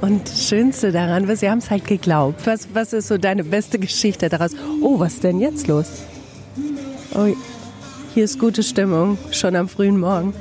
Und 0.00 0.28
das 0.28 0.48
Schönste 0.48 0.92
daran 0.92 1.34
sie 1.36 1.50
haben 1.50 1.58
es 1.58 1.70
halt 1.70 1.86
geglaubt. 1.86 2.46
Was, 2.46 2.68
was 2.72 2.92
ist 2.94 3.08
so 3.08 3.18
deine 3.18 3.44
beste 3.44 3.78
Geschichte 3.78 4.28
daraus? 4.28 4.52
Oh, 4.80 4.98
was 4.98 5.14
ist 5.14 5.24
denn 5.24 5.40
jetzt 5.40 5.66
los? 5.66 6.04
Oh, 7.14 7.26
hier 8.14 8.24
ist 8.24 8.38
gute 8.38 8.62
Stimmung, 8.62 9.18
schon 9.30 9.54
am 9.56 9.68
frühen 9.68 9.98
Morgen. 9.98 10.34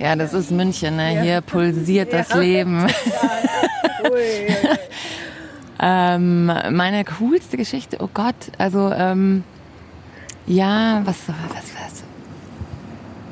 Ja, 0.00 0.16
das 0.16 0.32
ist 0.32 0.50
München, 0.50 0.96
ne? 0.96 1.22
Hier 1.22 1.40
pulsiert 1.40 2.12
das 2.12 2.30
ja. 2.30 2.38
Leben. 2.38 2.86
Ähm, 5.86 6.46
meine 6.46 7.04
coolste 7.18 7.58
Geschichte, 7.58 7.98
oh 8.00 8.08
Gott, 8.14 8.36
also 8.56 8.90
ähm, 8.92 9.42
ja, 10.46 11.02
was, 11.04 11.16
was, 11.26 11.74
was, 11.74 12.04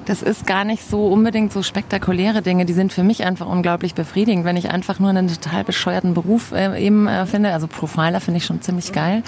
das 0.05 0.23
ist 0.23 0.47
gar 0.47 0.65
nicht 0.65 0.89
so 0.89 1.07
unbedingt 1.07 1.53
so 1.53 1.63
spektakuläre 1.63 2.43
Dinge. 2.43 2.65
Die 2.65 2.73
sind 2.73 2.93
für 2.93 3.05
mich 3.05 3.25
einfach 3.25 3.47
unglaublich 3.47 3.95
befriedigend, 3.95 4.45
wenn 4.45 4.57
ich 4.57 4.71
einfach 4.71 4.99
nur 4.99 5.11
einen 5.11 5.29
total 5.29 5.65
bescheuerten 5.65 6.15
Beruf 6.15 6.53
äh, 6.53 6.85
eben 6.85 7.07
äh, 7.07 7.27
finde. 7.27 7.53
Also 7.53 7.67
Profiler 7.69 8.21
finde 8.21 8.39
ich 8.39 8.45
schon 8.45 8.61
ziemlich 8.63 8.93
geil. 8.93 9.23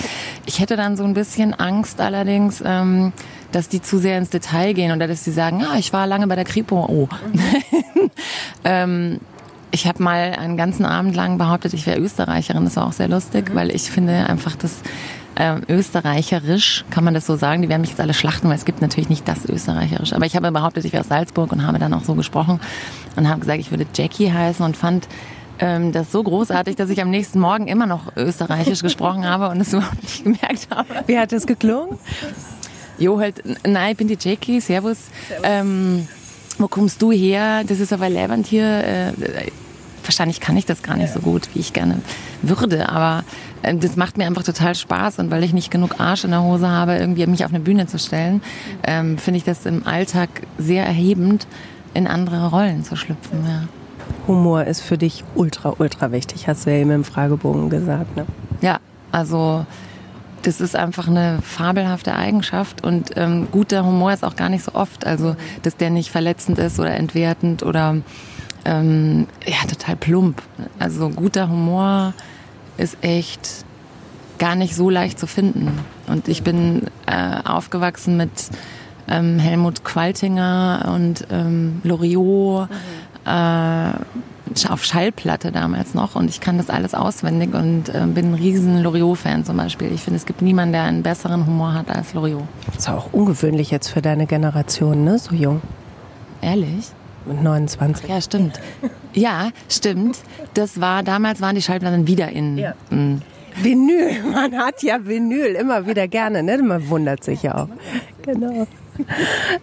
Ich 0.47 0.59
hätte 0.59 0.77
dann 0.77 0.97
so 0.97 1.05
ein 1.05 1.15
bisschen 1.15 1.55
Angst 1.55 2.01
allerdings, 2.01 2.63
ähm, 2.67 3.13
dass 3.55 3.69
die 3.69 3.81
zu 3.81 3.99
sehr 3.99 4.19
ins 4.19 4.31
Detail 4.31 4.73
gehen 4.73 4.93
oder 4.93 5.07
dass 5.07 5.25
sie 5.25 5.33
sagen, 5.33 5.65
ah, 5.65 5.79
ich 5.79 5.93
war 5.93 6.07
lange 6.07 6.27
bei 6.27 6.35
der 6.35 6.45
Kripo. 6.45 6.87
Oh. 6.89 7.09
Mhm. 7.33 8.11
ähm, 8.65 9.21
ich 9.71 9.87
habe 9.87 10.03
mal 10.03 10.37
einen 10.39 10.57
ganzen 10.57 10.85
Abend 10.85 11.17
lang 11.17 11.39
behauptet, 11.39 11.75
ich 11.75 11.87
wäre 11.87 11.99
Österreicherin. 11.99 12.65
Das 12.65 12.77
war 12.77 12.87
auch 12.87 12.93
sehr 12.93 13.09
lustig, 13.09 13.51
mhm. 13.51 13.55
weil 13.55 13.71
ich 13.71 13.91
finde 13.91 14.27
einfach 14.29 14.57
das 14.57 14.83
äh, 15.37 15.57
österreicherisch, 15.69 16.85
kann 16.91 17.05
man 17.05 17.15
das 17.15 17.27
so 17.27 17.37
sagen, 17.37 17.63
die 17.63 17.69
werden 17.69 17.81
mich 17.81 17.91
jetzt 17.91 18.01
alle 18.01 18.15
schlachten, 18.15 18.49
weil 18.49 18.57
es 18.57 18.65
gibt 18.65 18.81
natürlich 18.81 19.09
nicht 19.09 19.27
das 19.27 19.45
österreicherisch. 19.45 20.13
Aber 20.13 20.27
ich 20.27 20.37
habe 20.37 20.51
behauptet, 20.53 20.85
ich 20.85 20.93
wäre 20.93 21.03
aus 21.03 21.09
Salzburg 21.09 21.53
und 21.53 21.67
habe 21.67 21.79
dann 21.79 21.93
auch 21.95 22.05
so 22.05 22.15
gesprochen 22.15 22.61
und 23.17 23.29
habe 23.29 23.41
gesagt, 23.41 23.59
ich 23.61 23.71
würde 23.71 23.87
Jackie 23.95 24.33
heißen 24.33 24.65
und 24.65 24.77
fand 24.77 25.09
ähm, 25.59 25.93
das 25.93 26.11
so 26.13 26.23
großartig, 26.23 26.77
dass 26.77 26.91
ich 26.91 27.01
am 27.01 27.11
nächsten 27.11 27.41
Morgen 27.41 27.67
immer 27.67 27.87
noch 27.87 28.17
österreichisch 28.17 28.83
gesprochen 28.83 29.27
habe 29.27 29.49
und 29.49 29.61
es 29.61 29.73
überhaupt 29.73 30.03
nicht 30.03 30.25
gemerkt 30.25 30.69
habe. 30.71 30.89
Wie 31.07 31.19
hat 31.19 31.33
das 31.33 31.47
geklungen? 31.47 31.99
Jo, 32.99 33.19
halt, 33.19 33.43
nein, 33.67 33.93
ich 33.93 33.97
bin 33.97 34.09
die 34.09 34.19
Jackie, 34.21 34.61
servus. 34.61 34.99
servus. 35.29 35.45
Ähm, 35.45 36.09
wo 36.59 36.69
kommst 36.69 37.03
du 37.03 37.11
her? 37.11 37.65
Das 37.67 37.81
ist 37.81 37.93
aber 37.93 38.09
lebend 38.09 38.47
hier. 38.47 38.65
Äh, 38.65 39.13
wahrscheinlich 40.05 40.41
kann 40.41 40.57
ich 40.57 40.67
das 40.67 40.83
gar 40.83 40.97
nicht 40.97 41.13
so 41.13 41.21
gut, 41.21 41.49
wie 41.55 41.61
ich 41.61 41.73
gerne 41.73 42.01
würde, 42.43 42.89
aber 42.89 43.25
äh, 43.63 43.75
das 43.75 43.97
macht 43.97 44.19
mir 44.19 44.27
einfach 44.27 44.43
total 44.43 44.75
Spaß 44.75 45.19
und 45.19 45.31
weil 45.31 45.43
ich 45.45 45.53
nicht 45.53 45.71
genug 45.71 45.99
Arsch 45.99 46.25
in 46.25 46.31
der 46.31 46.43
Hose 46.43 46.69
habe, 46.69 46.97
irgendwie 46.97 47.27
mich 47.27 47.45
auf 47.45 47.51
eine 47.51 47.61
Bühne 47.61 47.87
zu 47.87 47.99
stellen, 47.99 48.43
ähm, 48.85 49.19
finde 49.19 49.39
ich 49.39 49.45
das 49.45 49.67
im 49.67 49.87
Alltag 49.87 50.29
sehr 50.59 50.85
erhebend, 50.85 51.47
in 51.95 52.07
andere 52.07 52.51
Rollen 52.51 52.85
zu 52.85 52.97
schlüpfen. 52.97 53.45
Ja. 53.47 53.63
Humor 54.27 54.65
ist 54.65 54.81
für 54.81 54.99
dich 54.99 55.25
ultra, 55.35 55.75
ultra 55.79 56.13
wichtig, 56.13 56.49
hast 56.49 56.67
du 56.67 56.71
ja 56.71 56.77
eben 56.77 56.91
im 56.91 57.05
Fragebogen 57.05 57.71
gesagt. 57.71 58.17
Ne? 58.17 58.27
Ja, 58.61 58.79
also 59.11 59.65
das 60.45 60.61
ist 60.61 60.77
einfach 60.77 61.09
eine 61.09 61.41
fabelhafte 61.43 62.15
Eigenschaft 62.15 62.85
und 62.85 63.13
ähm, 63.17 63.49
guter 63.51 63.85
Humor 63.85 64.13
ist 64.13 64.25
auch 64.25 64.37
gar 64.37 64.49
nicht 64.49 64.65
so 64.65 64.75
oft. 64.75 65.07
Also, 65.07 65.37
dass 65.63 65.77
der 65.77 65.91
nicht 65.91 66.11
verletzend 66.11 66.59
ist 66.59 66.79
oder 66.79 66.95
entwertend 66.95 67.63
oder 67.63 67.97
ähm, 68.65 69.27
ja, 69.47 69.67
total 69.69 69.97
plump. 69.97 70.43
Also 70.79 71.09
guter 71.09 71.49
Humor 71.49 72.15
ist 72.77 72.97
echt 73.03 73.65
gar 74.39 74.55
nicht 74.55 74.75
so 74.75 74.91
leicht 74.91 75.19
zu 75.19 75.27
finden. 75.27 75.79
Und 76.07 76.29
ich 76.29 76.43
bin 76.43 76.83
äh, 77.07 77.37
aufgewachsen 77.45 78.17
mit 78.17 78.31
ähm, 79.09 79.39
Helmut 79.39 79.85
Qualtinger 79.85 80.91
und 80.95 81.27
ähm, 81.31 81.81
Loriot 81.85 82.69
mhm. 82.69 83.31
äh, 83.31 83.93
auf 84.71 84.85
Schallplatte 84.85 85.53
damals 85.53 85.95
noch 85.95 86.15
und 86.15 86.29
ich 86.31 86.41
kann 86.41 86.59
das 86.59 86.71
alles 86.71 86.95
auswendig 86.95 87.55
und 87.55 87.89
äh, 87.89 88.07
bin 88.07 88.33
ein 88.33 88.35
riesen 88.35 88.83
Loriot-Fan 88.83 89.45
zum 89.45 89.57
Beispiel. 89.57 89.93
Ich 89.93 90.03
finde, 90.03 90.19
es 90.19 90.27
gibt 90.27 90.43
niemanden, 90.43 90.73
der 90.73 90.83
einen 90.83 91.03
besseren 91.03 91.47
Humor 91.47 91.75
hat 91.75 91.91
als 91.91 92.15
Loriot. 92.15 92.45
Das 92.67 92.79
ist 92.79 92.89
auch 92.89 93.13
ungewöhnlich 93.13 93.71
jetzt 93.71 93.89
für 93.89 94.01
deine 94.01 94.27
Generation, 94.27 95.05
ne? 95.05 95.19
So 95.19 95.35
jung. 95.35 95.61
Ehrlich? 96.41 96.93
Mit 97.27 97.43
29. 97.43 98.09
Ja, 98.09 98.21
stimmt. 98.21 98.61
Ja, 99.13 99.51
stimmt. 99.69 100.19
Das 100.55 100.81
war, 100.81 101.03
damals 101.03 101.41
waren 101.41 101.55
die 101.55 101.63
Schallplatten 101.63 102.07
wieder 102.07 102.29
in. 102.31 102.59
Ja. 102.59 102.75
Mhm. 102.91 103.23
Vinyl, 103.57 104.23
man 104.33 104.57
hat 104.57 104.83
ja 104.83 105.05
Vinyl 105.05 105.55
immer 105.55 105.87
wieder 105.87 106.09
gerne, 106.09 106.43
ne? 106.43 106.59
Man 106.59 106.89
wundert 106.89 107.25
sich 107.25 107.43
ja 107.43 107.65
auch. 107.65 107.69
Genau. 108.23 108.67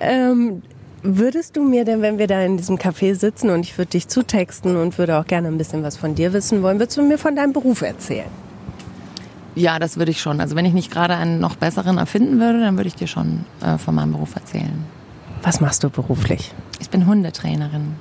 Ähm, 0.01 0.61
würdest 1.03 1.57
du 1.57 1.63
mir 1.63 1.85
denn, 1.85 2.01
wenn 2.01 2.17
wir 2.17 2.27
da 2.27 2.41
in 2.41 2.57
diesem 2.57 2.77
Café 2.77 3.15
sitzen 3.15 3.49
und 3.49 3.61
ich 3.61 3.77
würde 3.77 3.91
dich 3.91 4.07
zutexten 4.07 4.77
und 4.77 4.97
würde 4.97 5.17
auch 5.17 5.25
gerne 5.25 5.47
ein 5.47 5.57
bisschen 5.57 5.83
was 5.83 5.97
von 5.97 6.15
dir 6.15 6.33
wissen 6.33 6.61
wollen, 6.63 6.79
würdest 6.79 6.97
du 6.97 7.03
mir 7.03 7.17
von 7.17 7.35
deinem 7.35 7.53
Beruf 7.53 7.81
erzählen? 7.81 8.29
Ja, 9.55 9.79
das 9.79 9.97
würde 9.97 10.11
ich 10.11 10.21
schon. 10.21 10.39
Also 10.39 10.55
wenn 10.55 10.65
ich 10.65 10.73
nicht 10.73 10.91
gerade 10.91 11.15
einen 11.15 11.39
noch 11.39 11.55
besseren 11.55 11.97
erfinden 11.97 12.39
würde, 12.39 12.59
dann 12.61 12.77
würde 12.77 12.87
ich 12.87 12.95
dir 12.95 13.07
schon 13.07 13.45
äh, 13.61 13.77
von 13.77 13.95
meinem 13.95 14.13
Beruf 14.13 14.35
erzählen. 14.35 14.85
Was 15.43 15.59
machst 15.59 15.83
du 15.83 15.89
beruflich? 15.89 16.53
Ich 16.79 16.89
bin 16.89 17.05
Hundetrainerin. 17.05 17.95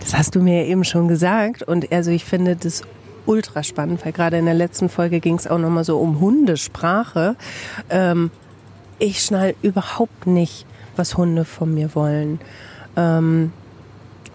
Das 0.00 0.16
hast 0.16 0.34
du 0.34 0.40
mir 0.40 0.64
eben 0.64 0.82
schon 0.84 1.08
gesagt 1.08 1.62
und 1.62 1.92
also 1.92 2.10
ich 2.10 2.24
finde 2.24 2.56
das 2.56 2.82
ultra 3.26 3.62
spannend, 3.62 4.04
weil 4.04 4.12
gerade 4.12 4.38
in 4.38 4.46
der 4.46 4.54
letzten 4.54 4.88
Folge 4.88 5.20
ging 5.20 5.34
es 5.34 5.46
auch 5.46 5.58
nochmal 5.58 5.84
so 5.84 5.98
um 5.98 6.20
Hundesprache. 6.20 7.36
Ähm, 7.90 8.30
ich 8.98 9.22
schnall 9.22 9.54
überhaupt 9.62 10.26
nicht, 10.26 10.66
was 10.96 11.16
Hunde 11.16 11.44
von 11.44 11.74
mir 11.74 11.94
wollen. 11.94 12.40
Ähm, 12.96 13.52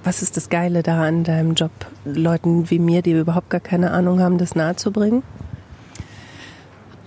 was 0.03 0.21
ist 0.21 0.37
das 0.37 0.49
Geile 0.49 0.83
da 0.83 1.03
an 1.03 1.23
deinem 1.23 1.55
Job, 1.55 1.71
Leuten 2.05 2.69
wie 2.69 2.79
mir, 2.79 3.01
die 3.01 3.11
überhaupt 3.11 3.49
gar 3.49 3.59
keine 3.59 3.91
Ahnung 3.91 4.19
haben, 4.19 4.37
das 4.37 4.55
nahezubringen? 4.55 5.23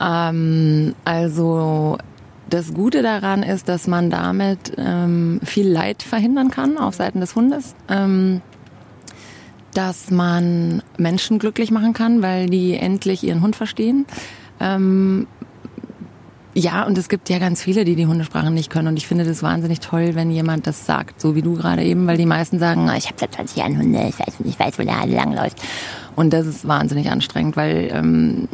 Ähm, 0.00 0.94
also 1.04 1.98
das 2.50 2.74
Gute 2.74 3.02
daran 3.02 3.42
ist, 3.42 3.68
dass 3.68 3.86
man 3.86 4.10
damit 4.10 4.72
ähm, 4.78 5.40
viel 5.44 5.68
Leid 5.68 6.02
verhindern 6.02 6.50
kann 6.50 6.78
auf 6.78 6.94
Seiten 6.94 7.20
des 7.20 7.36
Hundes. 7.36 7.74
Ähm, 7.88 8.40
dass 9.74 10.10
man 10.10 10.82
Menschen 10.96 11.38
glücklich 11.38 11.70
machen 11.70 11.92
kann, 11.92 12.22
weil 12.22 12.46
die 12.46 12.74
endlich 12.74 13.22
ihren 13.22 13.42
Hund 13.42 13.54
verstehen. 13.54 14.06
Ähm, 14.58 15.28
ja, 16.58 16.84
und 16.84 16.98
es 16.98 17.08
gibt 17.08 17.28
ja 17.28 17.38
ganz 17.38 17.62
viele, 17.62 17.84
die 17.84 17.94
die 17.94 18.06
Hundesprache 18.06 18.50
nicht 18.50 18.68
können. 18.68 18.88
Und 18.88 18.96
ich 18.96 19.06
finde 19.06 19.24
das 19.24 19.42
wahnsinnig 19.42 19.78
toll, 19.78 20.14
wenn 20.14 20.30
jemand 20.30 20.66
das 20.66 20.86
sagt, 20.86 21.20
so 21.20 21.36
wie 21.36 21.42
du 21.42 21.54
gerade 21.54 21.84
eben, 21.84 22.06
weil 22.06 22.16
die 22.16 22.26
meisten 22.26 22.58
sagen, 22.58 22.90
ich 22.96 23.06
habe 23.06 23.14
seit 23.16 23.32
20 23.34 23.56
Jahren 23.56 23.78
Hunde, 23.78 24.06
ich 24.08 24.18
weiß 24.18 24.40
nicht, 24.40 24.50
ich 24.54 24.58
weiß, 24.58 24.78
wo 24.78 24.82
der 24.82 25.06
langläuft. 25.06 25.62
Und 26.16 26.32
das 26.32 26.46
ist 26.46 26.66
wahnsinnig 26.66 27.10
anstrengend, 27.10 27.56
weil 27.56 27.90
ähm, 27.92 28.48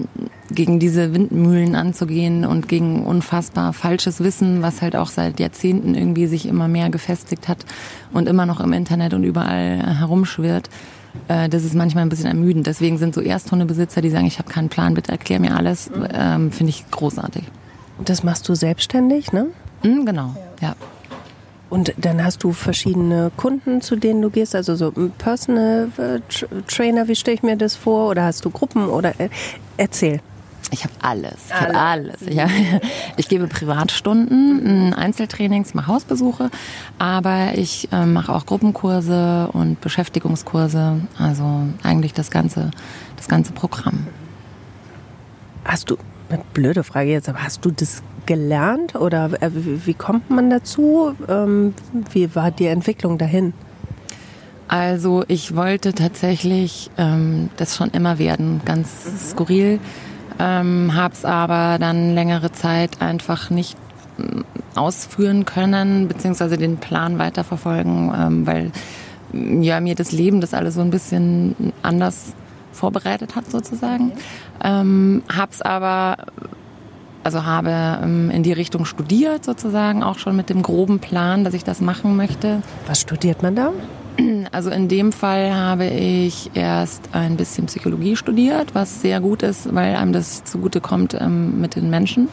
gegen 0.51 0.79
diese 0.79 1.15
Windmühlen 1.15 1.75
anzugehen 1.75 2.45
und 2.45 2.69
gegen 2.69 3.07
unfassbar 3.07 3.73
falsches 3.73 4.23
Wissen, 4.23 4.61
was 4.61 4.83
halt 4.83 4.97
auch 4.97 5.09
seit 5.09 5.41
Jahrzehnten 5.41 5.95
irgendwie 5.95 6.27
sich 6.27 6.47
immer 6.47 6.69
mehr 6.69 6.91
gefestigt 6.91 7.49
hat 7.49 7.65
und 8.13 8.29
immer 8.29 8.45
noch 8.45 8.61
im 8.61 8.75
Internet 8.75 9.15
und 9.15 9.25
überall 9.25 9.99
herumschwirrt, 9.99 10.69
äh, 11.29 11.49
das 11.49 11.65
ist 11.65 11.75
manchmal 11.75 12.05
ein 12.05 12.11
bisschen 12.11 12.27
ermüdend. 12.27 12.67
Deswegen 12.67 12.99
sind 12.99 13.15
so 13.15 13.23
Ersthundebesitzer, 13.23 14.03
die 14.03 14.11
sagen, 14.11 14.27
ich 14.27 14.39
habe 14.39 14.51
keinen 14.51 14.69
Plan, 14.69 14.93
bitte 14.93 15.13
erklär 15.13 15.41
mir 15.41 15.57
alles, 15.57 15.91
ähm, 16.13 16.53
finde 16.53 16.69
ich 16.69 16.85
großartig. 16.91 17.45
Das 18.03 18.23
machst 18.23 18.49
du 18.49 18.55
selbstständig, 18.55 19.33
ne? 19.33 19.47
Mhm, 19.83 20.07
genau, 20.07 20.35
ja. 20.61 20.75
Und 21.71 21.93
dann 21.97 22.23
hast 22.23 22.45
du 22.45 22.53
verschiedene 22.53 23.33
Kunden, 23.37 23.81
zu 23.81 23.97
denen 23.97 24.23
du 24.23 24.31
gehst, 24.31 24.55
also 24.55 24.77
so 24.77 24.93
Personal 25.19 25.89
äh, 25.97 26.21
Trainer, 26.69 27.09
wie 27.09 27.17
stelle 27.17 27.37
ich 27.37 27.43
mir 27.43 27.57
das 27.57 27.75
vor? 27.75 28.11
Oder 28.11 28.25
hast 28.27 28.45
du 28.45 28.51
Gruppen 28.51 28.89
oder 28.89 29.19
äh, 29.19 29.29
erzähl. 29.77 30.21
Ich 30.71 30.85
habe 30.85 30.95
alles. 31.03 31.37
Ich 31.49 31.55
habe 31.55 31.77
alles. 31.77 32.17
Ja. 32.29 32.49
Ich 33.17 33.29
gebe 33.29 33.47
Privatstunden, 33.47 34.93
Einzeltrainings, 34.93 35.75
mache 35.75 35.87
Hausbesuche, 35.87 36.51
aber 36.99 37.57
ich 37.57 37.89
äh, 37.93 38.07
mache 38.07 38.33
auch 38.33 38.45
Gruppenkurse 38.45 39.49
und 39.53 39.81
Beschäftigungskurse. 39.81 41.01
Also 41.19 41.45
eigentlich 41.83 42.13
das 42.13 42.31
ganze, 42.31 42.71
das 43.17 43.29
ganze 43.29 43.53
Programm. 43.53 44.07
Hast 45.65 45.91
du 45.91 45.97
eine 46.35 46.45
blöde 46.53 46.85
Frage 46.85 47.11
jetzt, 47.11 47.29
aber 47.29 47.43
hast 47.43 47.65
du 47.65 47.71
das 47.71 48.03
gelernt 48.27 48.95
oder 48.95 49.31
äh, 49.41 49.51
wie 49.53 49.95
kommt 49.95 50.31
man 50.31 50.51
dazu? 50.51 51.15
Ähm, 51.29 51.75
wie 52.13 52.35
war 52.35 52.51
die 52.51 52.67
Entwicklung 52.67 53.19
dahin? 53.19 53.53
Also 54.69 55.25
ich 55.29 55.55
wollte 55.55 55.93
tatsächlich 55.93 56.91
ähm, 56.97 57.51
das 57.57 57.77
schon 57.77 57.91
immer 57.91 58.19
werden, 58.19 58.63
ganz 58.65 59.31
skurril, 59.31 59.79
ähm, 60.39 60.95
habe 60.95 61.15
es 61.15 61.25
aber 61.25 61.79
dann 61.79 62.15
längere 62.15 62.51
Zeit 62.51 63.03
einfach 63.03 63.51
nicht 63.51 63.77
mm, 64.17 64.41
ausführen 64.75 65.45
können, 65.45 66.09
beziehungsweise 66.09 66.57
den 66.57 66.79
Plan 66.79 67.19
weiterverfolgen, 67.19 68.13
ähm, 68.19 68.47
weil 68.47 68.73
ja 69.33 69.81
mir 69.81 69.95
das 69.95 70.13
Leben 70.13 70.41
das 70.41 70.55
alles 70.55 70.75
so 70.75 70.81
ein 70.81 70.91
bisschen 70.91 71.73
anders 71.83 72.33
vorbereitet 72.75 73.37
hat 73.37 73.51
sozusagen. 73.51 74.13
Ähm, 74.63 75.23
hab's 75.35 75.63
aber 75.63 76.17
also 77.25 77.45
habe 77.47 77.71
ähm, 78.03 78.31
in 78.31 78.43
die 78.43 78.53
Richtung 78.53 78.85
studiert 78.85 79.45
sozusagen, 79.45 80.03
auch 80.03 80.19
schon 80.19 80.37
mit 80.37 80.51
dem 80.51 80.63
groben 80.63 81.01
Plan, 81.01 81.43
dass 81.43 81.55
ich 81.55 81.65
das 81.65 81.81
machen 81.81 82.17
möchte. 82.17 82.63
Was 82.87 83.01
studiert 83.01 83.43
man 83.43 83.57
da? 83.57 83.73
Also 84.53 84.71
in 84.71 84.89
dem 84.89 85.11
Fall 85.11 85.55
habe 85.55 85.87
ich 85.87 86.51
erst 86.55 87.09
ein 87.13 87.37
bisschen 87.37 87.67
Psychologie 87.67 88.15
studiert, 88.15 88.75
was 88.75 89.01
sehr 89.01 89.21
gut 89.21 89.43
ist, 89.43 89.75
weil 89.75 89.97
einem 89.97 90.13
das 90.13 90.45
zugute 90.45 90.81
kommt 90.81 91.15
ähm, 91.19 91.61
mit 91.61 91.75
den 91.75 91.91
Menschen, 91.91 92.29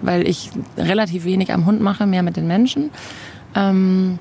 weil 0.00 0.26
ich 0.26 0.50
relativ 0.78 1.24
wenig 1.24 1.52
am 1.52 1.66
Hund 1.66 1.82
mache, 1.82 2.06
mehr 2.06 2.22
mit 2.22 2.36
den 2.36 2.46
Menschen. 2.46 2.90
Ähm, 3.54 4.18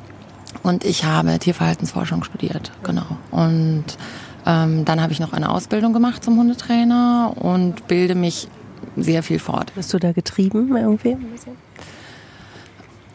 und 0.64 0.84
ich 0.84 1.06
habe 1.06 1.40
Tierverhaltensforschung 1.40 2.24
studiert, 2.24 2.72
genau. 2.84 3.06
Und 3.32 3.86
ähm, 4.46 4.86
dann 4.86 5.02
habe 5.02 5.12
ich 5.12 5.20
noch 5.20 5.34
eine 5.34 5.50
Ausbildung 5.50 5.94
gemacht 5.94 6.24
zum 6.24 6.38
Hundetrainer 6.38 7.34
und 7.36 7.88
bilde 7.88 8.16
mich 8.16 8.48
sehr 8.96 9.24
viel 9.24 9.40
fort. 9.40 9.74
Bist 9.76 9.94
du 9.94 10.00
da 10.00 10.12
getrieben 10.12 10.76
irgendwie? 10.76 11.18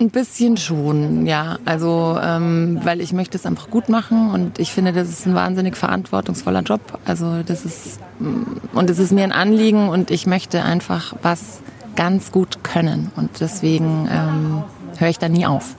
Ein 0.01 0.11
bisschen 0.11 0.57
schon, 0.57 1.27
ja. 1.27 1.59
Also, 1.67 2.19
ähm, 2.23 2.81
weil 2.85 3.01
ich 3.01 3.13
möchte 3.13 3.37
es 3.37 3.45
einfach 3.45 3.69
gut 3.69 3.89
machen 3.89 4.31
und 4.31 4.59
ich 4.59 4.73
finde, 4.73 4.93
das 4.93 5.09
ist 5.09 5.27
ein 5.27 5.35
wahnsinnig 5.35 5.77
verantwortungsvoller 5.77 6.63
Job. 6.63 6.81
Also, 7.05 7.43
das 7.43 7.67
ist, 7.67 8.01
mm, 8.19 8.77
und 8.77 8.89
es 8.89 8.99
ist 8.99 9.13
mir 9.13 9.25
ein 9.25 9.33
Anliegen 9.33 9.91
und 9.91 10.11
ich 10.11 10.27
möchte 10.27 10.63
einfach 10.65 11.15
was 11.23 11.61
ganz 11.97 12.33
gut 12.33 12.65
können. 12.65 13.13
Und 13.15 13.41
deswegen 13.41 14.09
ähm, 14.11 14.63
höre 14.97 15.09
ich 15.09 15.19
da 15.19 15.29
nie 15.29 15.45
auf. 15.45 15.75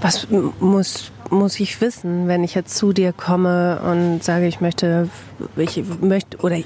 Was 0.00 0.28
muss 0.60 1.10
muss 1.30 1.58
ich 1.60 1.80
wissen, 1.80 2.28
wenn 2.28 2.44
ich 2.44 2.54
jetzt 2.54 2.76
zu 2.76 2.92
dir 2.92 3.12
komme 3.12 3.80
und 3.80 4.22
sage, 4.22 4.46
ich 4.46 4.60
möchte, 4.60 5.08
ich 5.56 5.82
möchte, 6.00 6.38
oder 6.38 6.58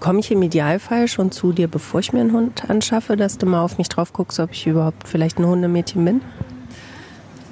komme 0.00 0.20
ich 0.20 0.30
im 0.30 0.42
Idealfall 0.42 1.08
schon 1.08 1.30
zu 1.30 1.52
dir, 1.52 1.68
bevor 1.68 2.00
ich 2.00 2.12
mir 2.12 2.20
einen 2.20 2.32
Hund 2.32 2.68
anschaffe, 2.68 3.16
dass 3.16 3.38
du 3.38 3.46
mal 3.46 3.62
auf 3.62 3.78
mich 3.78 3.88
drauf 3.88 4.12
guckst, 4.12 4.40
ob 4.40 4.52
ich 4.52 4.66
überhaupt 4.66 5.08
vielleicht 5.08 5.38
ein 5.38 5.46
Hundemädchen 5.46 6.04
bin? 6.04 6.20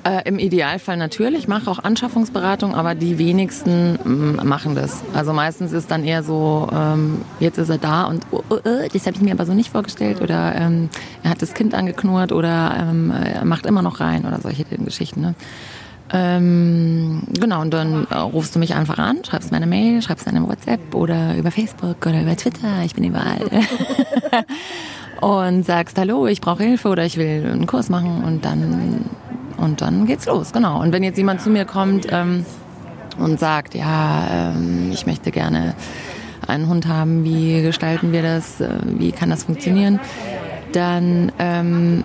Äh, 0.04 0.26
Im 0.26 0.38
Idealfall 0.38 0.96
natürlich, 0.96 1.40
ich 1.40 1.48
mache 1.48 1.70
auch 1.70 1.80
Anschaffungsberatung, 1.80 2.74
aber 2.74 2.94
die 2.94 3.18
wenigsten 3.18 3.98
mm, 4.04 4.46
machen 4.46 4.74
das. 4.74 5.02
Also 5.12 5.32
meistens 5.32 5.72
ist 5.72 5.90
dann 5.90 6.04
eher 6.04 6.22
so, 6.22 6.68
ähm, 6.72 7.22
jetzt 7.40 7.58
ist 7.58 7.68
er 7.68 7.78
da 7.78 8.04
und 8.04 8.24
oh, 8.30 8.42
oh, 8.48 8.58
oh, 8.64 8.88
das 8.92 9.06
habe 9.06 9.16
ich 9.16 9.22
mir 9.22 9.32
aber 9.32 9.44
so 9.44 9.54
nicht 9.54 9.70
vorgestellt 9.70 10.20
oder 10.22 10.54
ähm, 10.54 10.88
er 11.24 11.30
hat 11.30 11.42
das 11.42 11.52
Kind 11.52 11.74
angeknurrt 11.74 12.32
oder 12.32 12.76
ähm, 12.80 13.10
er 13.10 13.44
macht 13.44 13.66
immer 13.66 13.82
noch 13.82 14.00
rein 14.00 14.24
oder 14.24 14.40
solche 14.40 14.64
Geschichten. 14.64 15.20
Ne? 15.20 15.34
Ähm, 16.10 17.22
genau, 17.38 17.60
und 17.60 17.72
dann 17.72 18.06
äh, 18.10 18.16
rufst 18.16 18.54
du 18.54 18.58
mich 18.58 18.74
einfach 18.74 18.98
an, 18.98 19.24
schreibst 19.24 19.50
mir 19.50 19.58
eine 19.58 19.66
Mail, 19.66 20.00
schreibst 20.00 20.26
eine 20.26 20.46
WhatsApp 20.46 20.94
oder 20.94 21.36
über 21.36 21.50
Facebook 21.50 22.06
oder 22.06 22.22
über 22.22 22.34
Twitter, 22.36 22.82
ich 22.84 22.94
bin 22.94 23.04
überall. 23.04 23.46
und 25.20 25.64
sagst, 25.64 25.98
hallo, 25.98 26.26
ich 26.26 26.40
brauche 26.40 26.62
Hilfe 26.62 26.88
oder 26.88 27.04
ich 27.04 27.16
will 27.18 27.50
einen 27.52 27.66
Kurs 27.66 27.90
machen 27.90 28.24
und 28.24 28.44
dann, 28.44 29.04
und 29.58 29.80
dann 29.82 30.06
geht's 30.06 30.26
los, 30.26 30.52
genau. 30.52 30.80
Und 30.80 30.92
wenn 30.92 31.02
jetzt 31.02 31.18
jemand 31.18 31.42
zu 31.42 31.50
mir 31.50 31.66
kommt 31.66 32.06
ähm, 32.10 32.46
und 33.18 33.38
sagt, 33.38 33.74
ja, 33.74 34.52
ähm, 34.54 34.90
ich 34.92 35.04
möchte 35.06 35.30
gerne 35.30 35.74
einen 36.46 36.68
Hund 36.68 36.86
haben, 36.86 37.24
wie 37.24 37.60
gestalten 37.62 38.12
wir 38.12 38.22
das, 38.22 38.60
äh, 38.60 38.70
wie 38.84 39.12
kann 39.12 39.28
das 39.28 39.44
funktionieren, 39.44 40.00
dann 40.72 41.32
ähm, 41.38 42.04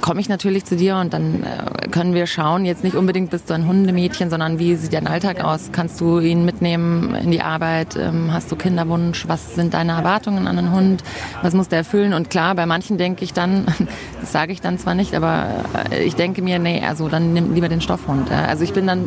komme 0.00 0.20
ich 0.20 0.28
natürlich 0.28 0.64
zu 0.64 0.76
dir 0.76 0.96
und 0.96 1.12
dann 1.12 1.42
äh, 1.42 1.88
können 1.88 2.14
wir 2.14 2.26
schauen, 2.26 2.64
jetzt 2.64 2.84
nicht 2.84 2.96
unbedingt 2.96 3.30
bist 3.30 3.50
du 3.50 3.54
ein 3.54 3.66
Hundemädchen, 3.66 4.30
sondern 4.30 4.58
wie 4.58 4.76
sieht 4.76 4.92
dein 4.92 5.06
Alltag 5.06 5.42
aus? 5.42 5.70
Kannst 5.72 6.00
du 6.00 6.20
ihn 6.20 6.44
mitnehmen 6.44 7.14
in 7.14 7.30
die 7.30 7.42
Arbeit? 7.42 7.96
Ähm, 7.96 8.32
hast 8.32 8.50
du 8.52 8.56
Kinderwunsch? 8.56 9.26
Was 9.28 9.54
sind 9.54 9.74
deine 9.74 9.92
Erwartungen 9.92 10.46
an 10.46 10.56
den 10.56 10.72
Hund? 10.72 11.02
Was 11.42 11.54
muss 11.54 11.68
der 11.68 11.78
erfüllen? 11.78 12.14
Und 12.14 12.30
klar, 12.30 12.54
bei 12.54 12.66
manchen 12.66 12.98
denke 12.98 13.24
ich 13.24 13.32
dann, 13.32 13.66
das 14.20 14.32
sage 14.32 14.52
ich 14.52 14.60
dann 14.60 14.78
zwar 14.78 14.94
nicht, 14.94 15.14
aber 15.14 15.46
äh, 15.90 16.04
ich 16.04 16.14
denke 16.14 16.42
mir, 16.42 16.58
nee, 16.58 16.82
also 16.86 17.08
dann 17.08 17.32
nimm 17.32 17.54
lieber 17.54 17.68
den 17.68 17.80
Stoffhund. 17.80 18.30
Also 18.30 18.64
ich 18.64 18.72
bin 18.72 18.86
dann 18.86 19.04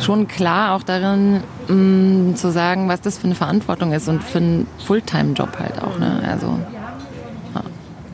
schon 0.00 0.28
klar 0.28 0.74
auch 0.74 0.82
darin, 0.82 1.42
mh, 1.68 1.74
mm, 1.74 2.36
zu 2.36 2.50
sagen, 2.50 2.88
was 2.88 3.00
das 3.00 3.18
für 3.18 3.24
eine 3.24 3.34
Verantwortung 3.34 3.92
ist 3.92 4.08
und 4.08 4.22
für 4.22 4.38
einen 4.38 4.66
Fulltime-Job 4.86 5.58
halt 5.58 5.82
auch. 5.82 5.98
Ne? 5.98 6.22
Also 6.30 6.58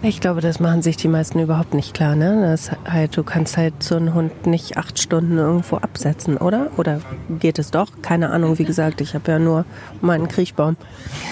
ich 0.09 0.21
glaube, 0.21 0.40
das 0.40 0.61
machen 0.61 0.83
sich 0.83 0.97
die 0.97 1.09
meisten 1.09 1.40
überhaupt 1.40 1.75
nicht 1.75 1.92
klar. 1.92 2.14
Ne? 2.14 2.40
Das 2.42 2.71
halt, 2.90 3.16
du 3.16 3.25
kannst 3.25 3.57
halt 3.57 3.83
so 3.83 3.97
einen 3.97 4.14
Hund 4.14 4.47
nicht 4.47 4.77
acht 4.77 4.99
Stunden 4.99 5.37
irgendwo 5.38 5.77
absetzen, 5.77 6.37
oder? 6.37 6.71
Oder 6.77 7.01
geht 7.40 7.59
es 7.59 7.71
doch? 7.71 7.88
Keine 8.03 8.31
Ahnung, 8.31 8.59
wie 8.59 8.64
gesagt, 8.64 9.01
ich 9.01 9.14
habe 9.14 9.33
ja 9.33 9.38
nur 9.38 9.64
meinen 10.01 10.29
Kriechbaum. 10.29 10.77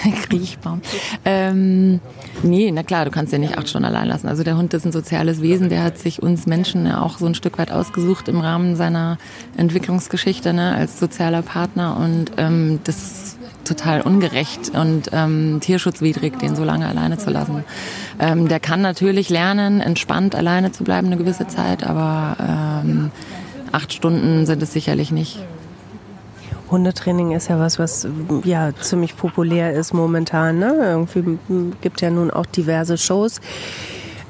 Kriechbaum. 0.27 0.81
Ähm, 1.23 2.01
nee, 2.43 2.71
na 2.71 2.83
klar, 2.83 3.05
du 3.05 3.11
kannst 3.11 3.31
ja 3.31 3.39
nicht 3.39 3.57
acht 3.57 3.69
Stunden 3.69 3.85
allein 3.85 4.07
lassen. 4.07 4.27
Also 4.27 4.43
der 4.43 4.57
Hund 4.57 4.73
ist 4.73 4.85
ein 4.85 4.91
soziales 4.91 5.41
Wesen, 5.41 5.69
der 5.69 5.83
hat 5.83 5.97
sich 5.97 6.21
uns 6.21 6.45
Menschen 6.45 6.85
ja 6.85 7.01
auch 7.01 7.17
so 7.17 7.25
ein 7.25 7.35
Stück 7.35 7.57
weit 7.57 7.71
ausgesucht 7.71 8.27
im 8.27 8.41
Rahmen 8.41 8.75
seiner 8.75 9.17
Entwicklungsgeschichte 9.55 10.53
ne, 10.53 10.75
als 10.75 10.99
sozialer 10.99 11.41
Partner. 11.43 11.97
Und 11.97 12.33
ähm, 12.37 12.79
das 12.83 13.34
total 13.65 14.01
ungerecht 14.01 14.71
und 14.73 15.09
ähm, 15.11 15.59
tierschutzwidrig, 15.61 16.37
den 16.39 16.55
so 16.55 16.63
lange 16.63 16.87
alleine 16.87 17.17
zu 17.17 17.29
lassen. 17.29 17.63
Ähm, 18.19 18.47
der 18.47 18.59
kann 18.59 18.81
natürlich 18.81 19.29
lernen, 19.29 19.81
entspannt 19.81 20.35
alleine 20.35 20.71
zu 20.71 20.83
bleiben 20.83 21.07
eine 21.07 21.17
gewisse 21.17 21.47
Zeit, 21.47 21.83
aber 21.83 22.37
ähm, 22.83 23.11
acht 23.71 23.93
Stunden 23.93 24.45
sind 24.45 24.61
es 24.63 24.71
sicherlich 24.71 25.11
nicht. 25.11 25.39
Hundetraining 26.71 27.31
ist 27.31 27.47
ja 27.49 27.59
was, 27.59 27.77
was 27.77 28.07
ja 28.43 28.73
ziemlich 28.75 29.15
populär 29.15 29.73
ist 29.73 29.93
momentan. 29.93 30.57
Ne? 30.57 30.75
Irgendwie 30.81 31.37
gibt 31.81 32.01
ja 32.01 32.09
nun 32.09 32.31
auch 32.31 32.45
diverse 32.45 32.97
Shows. 32.97 33.39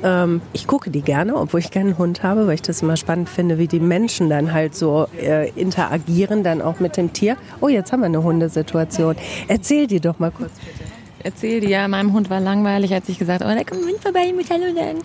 Ähm, 0.05 0.41
ich 0.53 0.67
gucke 0.67 0.91
die 0.91 1.01
gerne, 1.01 1.35
obwohl 1.35 1.59
ich 1.59 1.71
keinen 1.71 1.97
Hund 1.97 2.21
habe, 2.21 2.45
weil 2.45 2.53
ich 2.53 2.61
das 2.61 2.83
immer 2.83 2.95
spannend 2.95 3.27
finde, 3.27 3.57
wie 3.57 3.67
die 3.67 3.79
Menschen 3.79 4.29
dann 4.29 4.53
halt 4.53 4.75
so 4.75 5.07
äh, 5.19 5.49
interagieren, 5.59 6.43
dann 6.43 6.61
auch 6.61 6.79
mit 6.79 6.95
dem 6.95 7.11
Tier. 7.11 7.35
Oh, 7.59 7.67
jetzt 7.67 7.91
haben 7.91 8.01
wir 8.01 8.05
eine 8.05 8.23
Hundesituation. 8.23 9.15
Erzähl 9.47 9.87
die 9.87 9.99
doch 9.99 10.19
mal 10.19 10.31
kurz 10.31 10.51
bitte 10.59 10.95
erzählt, 11.25 11.67
ja, 11.67 11.87
meinem 11.87 12.13
Hund 12.13 12.29
war 12.29 12.39
langweilig, 12.39 12.93
als 12.93 13.09
ich 13.09 13.17
gesagt 13.17 13.43
oh, 13.43 13.47
da 13.47 13.63
kommt 13.63 13.81
ein 13.81 13.89
Hund 13.89 13.99
vorbei, 13.99 14.31
muss 14.31 14.47
Hallo 14.47 14.73
sagen. 14.75 14.99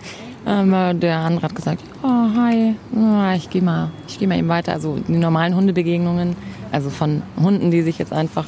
Ähm, 0.46 1.00
der 1.00 1.16
andere 1.16 1.44
hat 1.44 1.54
gesagt, 1.54 1.82
oh, 2.02 2.06
hi, 2.06 2.74
oh, 2.94 3.34
ich 3.34 3.48
gehe 3.48 3.62
mal, 3.62 3.90
ich 4.06 4.18
gehe 4.18 4.28
mal 4.28 4.38
eben 4.38 4.48
weiter. 4.48 4.72
Also 4.72 4.98
die 4.98 5.16
normalen 5.16 5.54
Hundebegegnungen, 5.56 6.36
also 6.72 6.90
von 6.90 7.22
Hunden, 7.42 7.70
die 7.70 7.80
sich 7.80 7.98
jetzt 7.98 8.12
einfach 8.12 8.44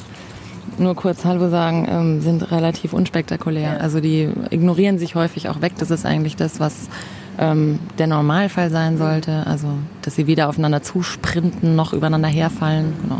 nur 0.79 0.95
kurz 0.95 1.25
Hallo 1.25 1.49
sagen, 1.49 1.87
ähm, 1.89 2.21
sind 2.21 2.51
relativ 2.51 2.93
unspektakulär. 2.93 3.81
Also 3.81 3.99
die 3.99 4.29
ignorieren 4.49 4.99
sich 4.99 5.15
häufig 5.15 5.49
auch 5.49 5.61
weg. 5.61 5.73
Das 5.77 5.91
ist 5.91 6.05
eigentlich 6.05 6.35
das, 6.35 6.59
was 6.59 6.89
ähm, 7.37 7.79
der 7.97 8.07
Normalfall 8.07 8.69
sein 8.69 8.97
sollte. 8.97 9.45
Also, 9.47 9.67
dass 10.01 10.15
sie 10.15 10.27
weder 10.27 10.49
aufeinander 10.49 10.81
zusprinten 10.83 11.75
noch 11.75 11.93
übereinander 11.93 12.29
herfallen. 12.29 12.93
Genau. 13.01 13.19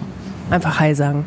Einfach 0.49 0.79
Hi 0.79 0.93
sagen 0.93 1.25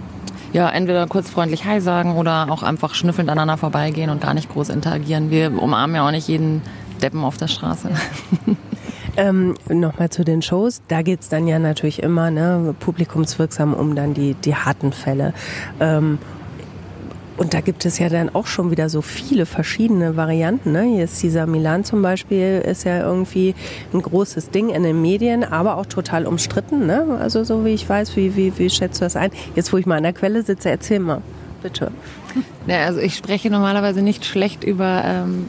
ja, 0.57 0.71
entweder 0.71 1.07
kurz 1.07 1.29
freundlich 1.29 1.67
Hi 1.67 1.81
sagen 1.83 2.17
oder 2.17 2.51
auch 2.51 2.63
einfach 2.63 2.95
schnüffelnd 2.95 3.29
aneinander 3.29 3.59
vorbeigehen 3.59 4.09
und 4.09 4.23
gar 4.23 4.33
nicht 4.33 4.51
groß 4.51 4.71
interagieren. 4.71 5.31
Wir 5.31 5.53
umarmen 5.61 5.97
ja 5.97 6.07
auch 6.07 6.11
nicht 6.11 6.29
jeden 6.29 6.63
Deppen 7.03 7.25
auf 7.25 7.37
der 7.37 7.49
Straße. 7.49 7.91
Ähm, 9.17 9.55
Nochmal 9.69 10.11
zu 10.11 10.25
den 10.25 10.43
Shows. 10.43 10.83
Da 10.89 11.03
geht 11.03 11.21
es 11.21 11.29
dann 11.29 11.47
ja 11.49 11.59
natürlich 11.59 12.03
immer 12.03 12.31
ne, 12.31 12.75
publikumswirksam 12.79 13.75
um 13.75 13.95
dann 13.95 14.15
die, 14.15 14.35
die 14.35 14.55
harten 14.55 14.93
Fälle. 14.93 15.33
Ähm, 15.81 16.19
und 17.37 17.53
da 17.53 17.61
gibt 17.61 17.85
es 17.85 17.99
ja 17.99 18.09
dann 18.09 18.35
auch 18.35 18.47
schon 18.47 18.71
wieder 18.71 18.89
so 18.89 19.03
viele 19.03 19.45
verschiedene 19.45 20.17
Varianten. 20.17 20.73
Ne? 20.73 20.85
Hier 20.85 21.05
ist 21.05 21.23
dieser 21.23 21.47
Milan 21.47 21.85
zum 21.85 22.01
Beispiel, 22.01 22.63
ist 22.65 22.85
ja 22.85 23.01
irgendwie 23.01 23.55
ein 23.93 24.01
großes 24.01 24.51
Ding 24.51 24.71
in 24.71 24.83
den 24.83 25.03
Medien, 25.03 25.45
aber 25.45 25.77
auch 25.77 25.87
total 25.87 26.27
umstritten. 26.27 26.87
Ne? 26.87 27.19
Also 27.21 27.45
so 27.45 27.65
wie 27.65 27.75
ich 27.75 27.87
weiß, 27.87 28.17
wie, 28.17 28.37
wie, 28.37 28.57
wie 28.57 28.71
schätzt 28.71 29.01
du 29.01 29.05
das 29.05 29.17
ein? 29.17 29.31
Jetzt, 29.55 29.73
wo 29.73 29.77
ich 29.77 29.85
mal 29.85 29.97
an 29.97 30.05
der 30.05 30.15
Quelle 30.15 30.43
sitze, 30.43 30.71
erzähl 30.71 31.01
mal, 31.01 31.21
bitte. 31.63 31.91
Ja, 32.67 32.85
also 32.85 32.99
ich 32.99 33.15
spreche 33.15 33.49
normalerweise 33.49 34.03
nicht 34.03 34.25
schlecht 34.25 34.65
über 34.65 35.03
ähm, 35.05 35.49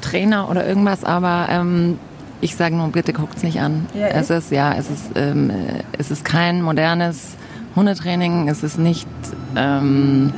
Trainer 0.00 0.48
oder 0.50 0.66
irgendwas, 0.66 1.04
aber 1.04 1.48
ähm, 1.50 1.98
ich 2.40 2.56
sage 2.56 2.74
nur, 2.74 2.88
bitte 2.88 3.12
guckt's 3.12 3.42
nicht 3.42 3.60
an. 3.60 3.86
Ja, 3.94 4.08
es 4.08 4.30
ist 4.30 4.50
ja, 4.50 4.74
es 4.74 4.90
ist, 4.90 5.10
ähm, 5.14 5.52
es 5.98 6.10
ist 6.10 6.24
kein 6.24 6.62
modernes 6.62 7.36
Hundetraining. 7.76 8.48
Es 8.48 8.62
ist 8.62 8.78
nicht 8.78 9.08
ähm, 9.56 10.32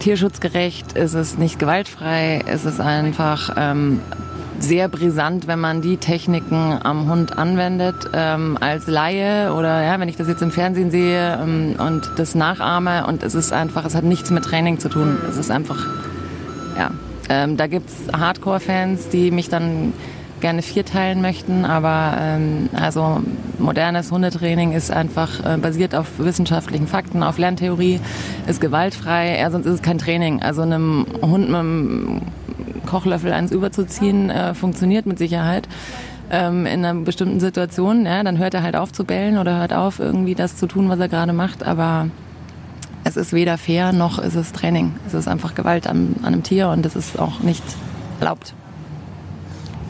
tierschutzgerecht, 0.00 0.92
ist 0.92 1.14
es 1.14 1.38
nicht 1.38 1.58
gewaltfrei, 1.58 2.40
ist 2.52 2.64
es 2.64 2.80
einfach 2.80 3.54
ähm, 3.56 4.00
sehr 4.58 4.88
brisant, 4.88 5.46
wenn 5.46 5.60
man 5.60 5.82
die 5.82 5.96
Techniken 5.96 6.78
am 6.82 7.08
Hund 7.10 7.38
anwendet. 7.38 8.10
Ähm, 8.12 8.58
als 8.60 8.86
Laie 8.86 9.52
oder 9.54 9.82
ja, 9.82 10.00
wenn 10.00 10.08
ich 10.08 10.16
das 10.16 10.28
jetzt 10.28 10.42
im 10.42 10.50
Fernsehen 10.50 10.90
sehe 10.90 11.38
ähm, 11.40 11.76
und 11.78 12.10
das 12.16 12.34
nachahme 12.34 13.06
und 13.06 13.22
es 13.22 13.34
ist 13.34 13.52
einfach, 13.52 13.84
es 13.84 13.94
hat 13.94 14.04
nichts 14.04 14.30
mit 14.30 14.44
Training 14.44 14.78
zu 14.78 14.88
tun. 14.88 15.18
Es 15.28 15.36
ist 15.36 15.50
einfach, 15.50 15.86
ja. 16.76 16.90
Ähm, 17.28 17.56
da 17.56 17.68
gibt's 17.68 17.94
Hardcore-Fans, 18.12 19.08
die 19.10 19.30
mich 19.30 19.48
dann 19.48 19.92
gerne 20.40 20.62
vierteilen 20.62 21.20
möchten, 21.20 21.64
aber 21.64 22.16
ähm, 22.20 22.68
also 22.72 23.20
modernes 23.58 24.10
Hundetraining 24.10 24.72
ist 24.72 24.90
einfach 24.90 25.44
äh, 25.44 25.58
basiert 25.58 25.94
auf 25.94 26.18
wissenschaftlichen 26.18 26.86
Fakten, 26.86 27.22
auf 27.22 27.38
Lerntheorie, 27.38 28.00
ist 28.46 28.60
gewaltfrei, 28.60 29.38
ja, 29.38 29.50
sonst 29.50 29.66
ist 29.66 29.74
es 29.74 29.82
kein 29.82 29.98
Training. 29.98 30.42
Also 30.42 30.62
einem 30.62 31.06
Hund 31.22 31.48
mit 31.48 31.56
einem 31.56 32.22
Kochlöffel 32.86 33.32
eins 33.32 33.52
überzuziehen, 33.52 34.30
äh, 34.30 34.54
funktioniert 34.54 35.06
mit 35.06 35.18
Sicherheit 35.18 35.68
ähm, 36.30 36.66
in 36.66 36.84
einer 36.84 37.00
bestimmten 37.00 37.40
Situation. 37.40 38.06
Ja, 38.06 38.22
dann 38.22 38.38
hört 38.38 38.54
er 38.54 38.62
halt 38.62 38.76
auf 38.76 38.92
zu 38.92 39.04
bellen 39.04 39.38
oder 39.38 39.58
hört 39.58 39.72
auf, 39.72 39.98
irgendwie 39.98 40.34
das 40.34 40.56
zu 40.56 40.66
tun, 40.66 40.88
was 40.88 40.98
er 40.98 41.08
gerade 41.08 41.32
macht, 41.32 41.62
aber 41.64 42.08
es 43.04 43.16
ist 43.16 43.32
weder 43.32 43.58
fair 43.58 43.92
noch 43.92 44.18
ist 44.18 44.34
es 44.34 44.52
Training. 44.52 44.94
Es 45.06 45.14
ist 45.14 45.28
einfach 45.28 45.54
Gewalt 45.54 45.86
an, 45.86 46.16
an 46.20 46.26
einem 46.26 46.42
Tier 46.42 46.68
und 46.68 46.84
das 46.84 46.96
ist 46.96 47.18
auch 47.18 47.40
nicht 47.40 47.64
erlaubt. 48.20 48.54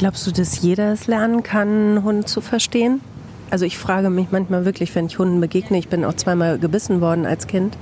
Glaubst 0.00 0.26
du, 0.26 0.30
dass 0.30 0.62
jeder 0.62 0.94
es 0.94 1.08
lernen 1.08 1.42
kann, 1.42 1.68
einen 1.68 2.04
Hund 2.04 2.26
zu 2.26 2.40
verstehen? 2.40 3.02
Also 3.50 3.66
ich 3.66 3.76
frage 3.76 4.08
mich 4.08 4.28
manchmal 4.30 4.64
wirklich, 4.64 4.94
wenn 4.94 5.04
ich 5.04 5.18
Hunden 5.18 5.42
begegne, 5.42 5.76
ich 5.76 5.88
bin 5.88 6.06
auch 6.06 6.14
zweimal 6.14 6.58
gebissen 6.58 7.02
worden 7.02 7.26
als 7.26 7.46
Kind, 7.46 7.76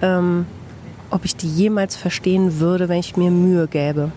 ähm, 0.00 0.46
ob 1.10 1.24
ich 1.24 1.34
die 1.34 1.48
jemals 1.48 1.96
verstehen 1.96 2.60
würde, 2.60 2.88
wenn 2.88 3.00
ich 3.00 3.16
mir 3.16 3.32
Mühe 3.32 3.66
gäbe. 3.66 4.12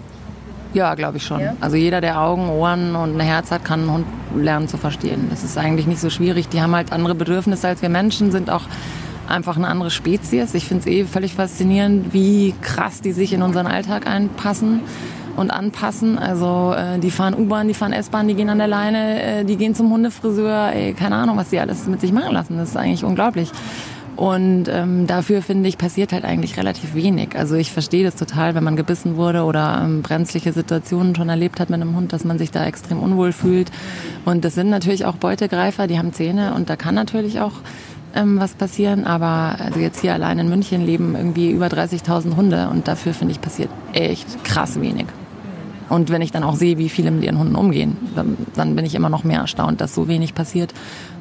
Ja, 0.76 0.94
glaube 0.94 1.18
ich 1.18 1.26
schon. 1.26 1.40
Ja? 1.40 1.56
Also 1.62 1.78
jeder, 1.78 2.00
der 2.00 2.22
Augen, 2.22 2.48
Ohren 2.48 2.96
und 2.96 3.16
ein 3.16 3.20
Herz 3.20 3.50
hat, 3.50 3.66
kann 3.66 3.80
einen 3.80 3.92
Hund 3.92 4.06
lernen 4.36 4.68
zu 4.68 4.78
verstehen. 4.78 5.26
Das 5.32 5.44
ist 5.44 5.58
eigentlich 5.58 5.88
nicht 5.88 6.00
so 6.00 6.12
schwierig. 6.12 6.48
Die 6.50 6.62
haben 6.62 6.76
halt 6.76 6.92
andere 6.94 7.16
Bedürfnisse 7.16 7.70
als 7.70 7.82
wir 7.82 7.90
Menschen, 7.90 8.32
sind 8.32 8.52
auch 8.52 8.66
einfach 9.28 9.58
eine 9.58 9.68
andere 9.68 9.90
Spezies. 9.90 10.54
Ich 10.54 10.66
finde 10.66 10.82
es 10.82 10.86
eh 10.86 11.06
völlig 11.06 11.34
faszinierend, 11.34 12.14
wie 12.14 12.54
krass 12.62 13.02
die 13.02 13.14
sich 13.14 13.34
in 13.34 13.42
unseren 13.42 13.66
Alltag 13.66 14.06
einpassen 14.06 14.82
und 15.36 15.52
anpassen. 15.52 16.18
Also 16.18 16.74
äh, 16.76 17.00
die 17.00 17.12
fahren 17.12 17.34
U-Bahn, 17.34 17.68
die 17.68 17.74
fahren 17.74 17.94
S-Bahn, 17.94 18.28
die 18.28 18.36
gehen 18.36 18.50
an 18.50 18.58
der 18.58 18.68
Leine, 18.68 19.22
äh, 19.22 19.46
die 19.46 19.58
gehen 19.58 19.76
zum 19.76 19.92
Hundefriseur. 19.92 20.72
Ey, 20.74 20.94
keine 20.94 21.16
Ahnung, 21.16 21.38
was 21.38 21.50
die 21.50 21.60
alles 21.60 21.88
mit 21.88 22.02
sich 22.02 22.12
machen 22.12 22.34
lassen. 22.34 22.58
Das 22.58 22.70
ist 22.70 22.78
eigentlich 22.78 23.04
unglaublich. 23.04 23.52
Und 24.22 24.66
ähm, 24.68 25.08
dafür 25.08 25.42
finde 25.42 25.68
ich, 25.68 25.78
passiert 25.78 26.12
halt 26.14 26.26
eigentlich 26.26 26.58
relativ 26.58 26.94
wenig. 26.94 27.36
Also 27.36 27.56
ich 27.56 27.72
verstehe 27.72 28.04
das 28.04 28.16
total, 28.16 28.54
wenn 28.56 28.64
man 28.64 28.76
gebissen 28.76 29.16
wurde 29.16 29.44
oder 29.44 29.82
ähm, 29.84 30.02
brenzliche 30.04 30.54
Situationen 30.54 31.16
schon 31.16 31.30
erlebt 31.30 31.60
hat 31.60 31.70
mit 31.70 31.82
einem 31.82 31.96
Hund, 31.96 32.14
dass 32.14 32.24
man 32.24 32.38
sich 32.38 32.52
da 32.52 32.66
extrem 32.66 33.00
unwohl 33.00 33.32
fühlt. 33.32 33.72
Und 34.26 34.46
das 34.46 34.54
sind 34.54 34.70
natürlich 34.70 35.06
auch 35.06 35.16
Beutegreifer, 35.16 35.88
die 35.88 35.98
haben 35.98 36.14
Zähne 36.14 36.54
und 36.54 36.70
da 36.70 36.76
kann 36.76 36.94
natürlich 36.94 37.40
auch 37.40 37.54
ähm, 38.14 38.40
was 38.40 38.54
passieren. 38.54 39.06
Aber 39.06 39.56
also 39.60 39.80
jetzt 39.80 40.02
hier 40.02 40.14
allein 40.14 40.40
in 40.40 40.50
München 40.50 40.86
leben 40.86 41.16
irgendwie 41.16 41.50
über 41.50 41.68
30.000 41.68 42.36
Hunde 42.36 42.70
und 42.70 42.88
dafür 42.88 43.14
finde 43.14 43.32
ich 43.32 43.42
passiert 43.42 43.70
echt 43.94 44.44
krass 44.44 44.80
wenig. 44.80 45.08
Und 45.92 46.10
wenn 46.10 46.22
ich 46.22 46.32
dann 46.32 46.44
auch 46.44 46.56
sehe, 46.56 46.78
wie 46.78 46.88
viele 46.88 47.12
mit 47.12 47.26
ihren 47.26 47.38
Hunden 47.38 47.56
umgehen, 47.56 47.98
dann, 48.16 48.38
dann, 48.56 48.78
bin 48.78 48.86
ich 48.86 48.96
immer 48.96 49.10
noch 49.10 49.26
mehr 49.26 49.42
erstaunt, 49.42 49.82
dass 49.82 49.94
so 49.94 50.08
wenig 50.08 50.34
passiert 50.34 50.74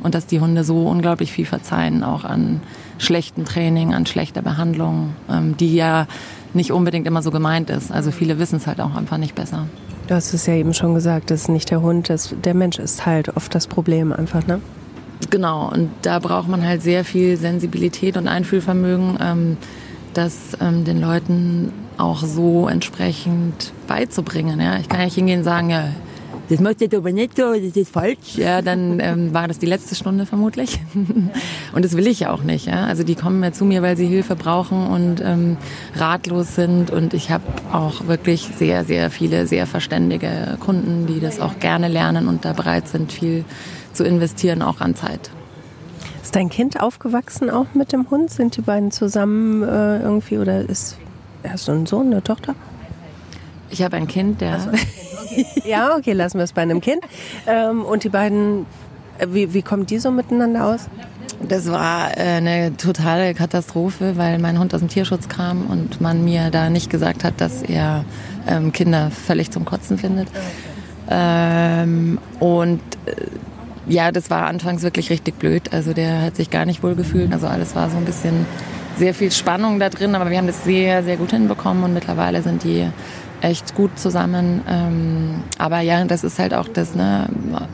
und 0.05 0.15
dass 0.15 0.27
die 0.27 0.39
Hunde 0.39 0.63
so 0.63 0.87
unglaublich 0.87 1.33
viel 1.33 1.45
verzeihen, 1.45 2.05
auch 2.05 2.23
an 2.23 2.63
schlechten 2.97 3.45
Training, 3.45 3.95
an 3.95 4.07
schlechter 4.07 4.43
Behandlung, 4.43 5.15
ähm, 5.29 5.57
die 5.57 5.75
ja 5.75 6.07
nicht 6.55 6.71
unbedingt 6.71 7.09
immer 7.09 7.21
so 7.21 7.33
gemeint 7.33 7.69
ist. 7.69 7.91
Also 7.91 8.13
viele 8.13 8.39
wissen 8.39 8.59
es 8.59 8.69
halt 8.69 8.81
auch 8.81 8.95
einfach 8.95 9.19
nicht 9.19 9.35
besser. 9.35 9.67
Du 10.07 10.15
hast 10.15 10.33
es 10.35 10.47
ja 10.47 10.55
eben 10.55 10.73
schon 10.73 10.95
gesagt, 10.95 11.33
das 11.33 11.43
ist 11.43 11.49
nicht 11.49 11.73
der 11.73 11.83
Hund, 11.83 12.09
das, 12.09 12.33
der 12.45 12.55
Mensch 12.55 12.79
ist 12.79 13.05
halt 13.05 13.37
oft 13.37 13.53
das 13.53 13.67
Problem 13.67 14.13
einfach, 14.13 14.47
ne? 14.47 14.61
Genau, 15.31 15.69
und 15.69 15.91
da 16.03 16.21
braucht 16.21 16.47
man 16.47 16.65
halt 16.65 16.81
sehr 16.81 17.05
viel 17.05 17.37
Sensibilität 17.37 18.17
und 18.17 18.29
Einfühlvermögen, 18.29 19.19
ähm, 19.21 19.57
das 20.15 20.57
ähm, 20.61 20.85
den 20.85 21.01
Leuten 21.01 21.73
auch 22.01 22.25
so 22.25 22.69
entsprechend 22.69 23.73
beizubringen. 23.87 24.61
Ja? 24.61 24.79
Ich 24.79 24.89
kann 24.89 25.01
ja 25.01 25.05
nicht 25.07 25.15
hingehen 25.15 25.41
und 25.41 25.45
sagen, 25.45 25.95
das 26.51 26.59
macht 26.59 26.81
jetzt 26.81 26.97
aber 26.97 27.13
nicht 27.13 27.37
so, 27.37 27.53
das 27.53 27.77
ist 27.77 27.93
falsch. 27.93 28.35
Ja, 28.35 28.61
dann 28.61 28.99
ähm, 28.99 29.33
war 29.33 29.47
das 29.47 29.61
die 29.61 29.67
letzte 29.67 29.95
Stunde 29.95 30.27
vermutlich. 30.27 30.81
und 31.73 31.85
das 31.85 31.97
will 31.97 32.09
ich 32.09 32.21
ja 32.21 32.33
auch 32.33 32.43
nicht. 32.43 32.67
Ja? 32.67 32.87
Also 32.87 33.05
die 33.05 33.15
kommen 33.15 33.41
ja 33.45 33.53
zu 33.53 33.65
mir, 33.65 33.83
weil 33.83 33.97
sie 33.97 34.07
Hilfe 34.07 34.35
brauchen 34.35 34.89
und 34.89 35.21
ähm, 35.21 35.59
ratlos 35.95 36.57
sind. 36.57 36.91
Und 36.91 37.15
ich 37.15 37.31
habe 37.31 37.45
auch 37.73 38.09
wirklich 38.09 38.51
sehr, 38.59 38.85
sehr 38.85 39.13
viele, 39.13 39.47
sehr 39.47 39.69
verständige 39.69 40.57
Kunden, 40.59 41.07
die 41.07 41.21
das 41.21 41.39
auch 41.39 41.61
gerne 41.61 41.87
lernen 41.87 42.27
und 42.27 42.45
da 42.45 42.53
bereit 42.53 42.89
sind, 42.89 43.13
viel 43.13 43.45
zu 43.93 44.03
investieren, 44.03 44.61
auch 44.61 44.81
an 44.81 44.97
Zeit. 44.97 45.31
Ist 46.21 46.35
dein 46.35 46.49
Kind 46.49 46.81
aufgewachsen 46.81 47.49
auch 47.49 47.67
mit 47.75 47.93
dem 47.93 48.11
Hund? 48.11 48.29
Sind 48.29 48.57
die 48.57 48.63
beiden 48.63 48.91
zusammen 48.91 49.63
äh, 49.63 50.01
irgendwie 50.01 50.39
oder 50.39 50.69
ist 50.69 50.97
Hast 51.49 51.69
du 51.69 51.73
einen 51.73 51.87
Sohn, 51.87 52.07
eine 52.07 52.23
Tochter? 52.23 52.55
Ich 53.71 53.83
habe 53.83 53.97
ein 53.97 54.07
Kind, 54.07 54.41
der. 54.41 54.61
So, 54.61 54.69
okay. 54.69 55.47
ja, 55.65 55.97
okay, 55.97 56.13
lassen 56.13 56.39
wir 56.39 56.45
es 56.45 56.53
bei 56.53 56.63
einem 56.63 56.81
Kind. 56.81 57.01
Ähm, 57.47 57.85
und 57.85 58.05
die 58.05 58.09
beiden, 58.09 58.67
äh, 59.19 59.27
wie, 59.31 59.55
wie 59.55 59.63
kommen 59.63 59.87
die 59.87 59.99
so 59.99 60.11
miteinander 60.11 60.67
aus? 60.67 60.89
Das 61.49 61.71
war 61.71 62.17
äh, 62.17 62.23
eine 62.23 62.77
totale 62.77 63.35
Katastrophe, 63.35 64.17
weil 64.17 64.39
mein 64.39 64.59
Hund 64.59 64.75
aus 64.75 64.81
dem 64.81 64.89
Tierschutz 64.89 65.29
kam 65.29 65.67
und 65.67 66.01
man 66.01 66.25
mir 66.25 66.51
da 66.51 66.69
nicht 66.69 66.91
gesagt 66.91 67.25
hat, 67.25 67.41
dass 67.41 67.63
er 67.63 68.05
ähm, 68.47 68.73
Kinder 68.73 69.11
völlig 69.11 69.51
zum 69.51 69.65
Kotzen 69.65 69.97
findet. 69.97 70.29
Ähm, 71.09 72.19
und 72.41 72.81
äh, 73.07 73.15
ja, 73.89 74.13
das 74.13 74.31
war 74.31 74.47
anfangs 74.47 74.83
wirklich 74.83 75.11
richtig 75.11 75.39
blöd. 75.39 75.73
Also 75.73 75.93
der 75.93 76.23
hat 76.23 76.37
sich 76.37 76.51
gar 76.51 76.67
nicht 76.67 76.83
wohl 76.83 76.95
gefühlt. 76.95 77.33
Also 77.33 77.47
alles 77.47 77.75
war 77.75 77.89
so 77.91 77.97
ein 77.97 78.05
bisschen 78.05 78.47
sehr 79.01 79.15
viel 79.15 79.33
Spannung 79.33 79.81
da 79.81 79.89
drin, 79.89 80.15
aber 80.15 80.31
wir 80.31 80.37
haben 80.37 80.47
das 80.47 80.63
sehr, 80.63 81.03
sehr 81.03 81.17
gut 81.17 81.31
hinbekommen 81.31 81.83
und 81.83 81.95
mittlerweile 81.95 82.43
sind 82.43 82.63
die 82.65 82.87
echt 83.41 83.75
gut 83.75 83.99
zusammen. 83.99 84.61
Ähm, 84.69 85.43
aber 85.57 85.81
ja, 85.81 86.05
das 86.05 86.23
ist 86.23 86.39
halt 86.39 86.53
auch 86.53 86.69
das, 86.69 86.95
ne, 86.95 87.29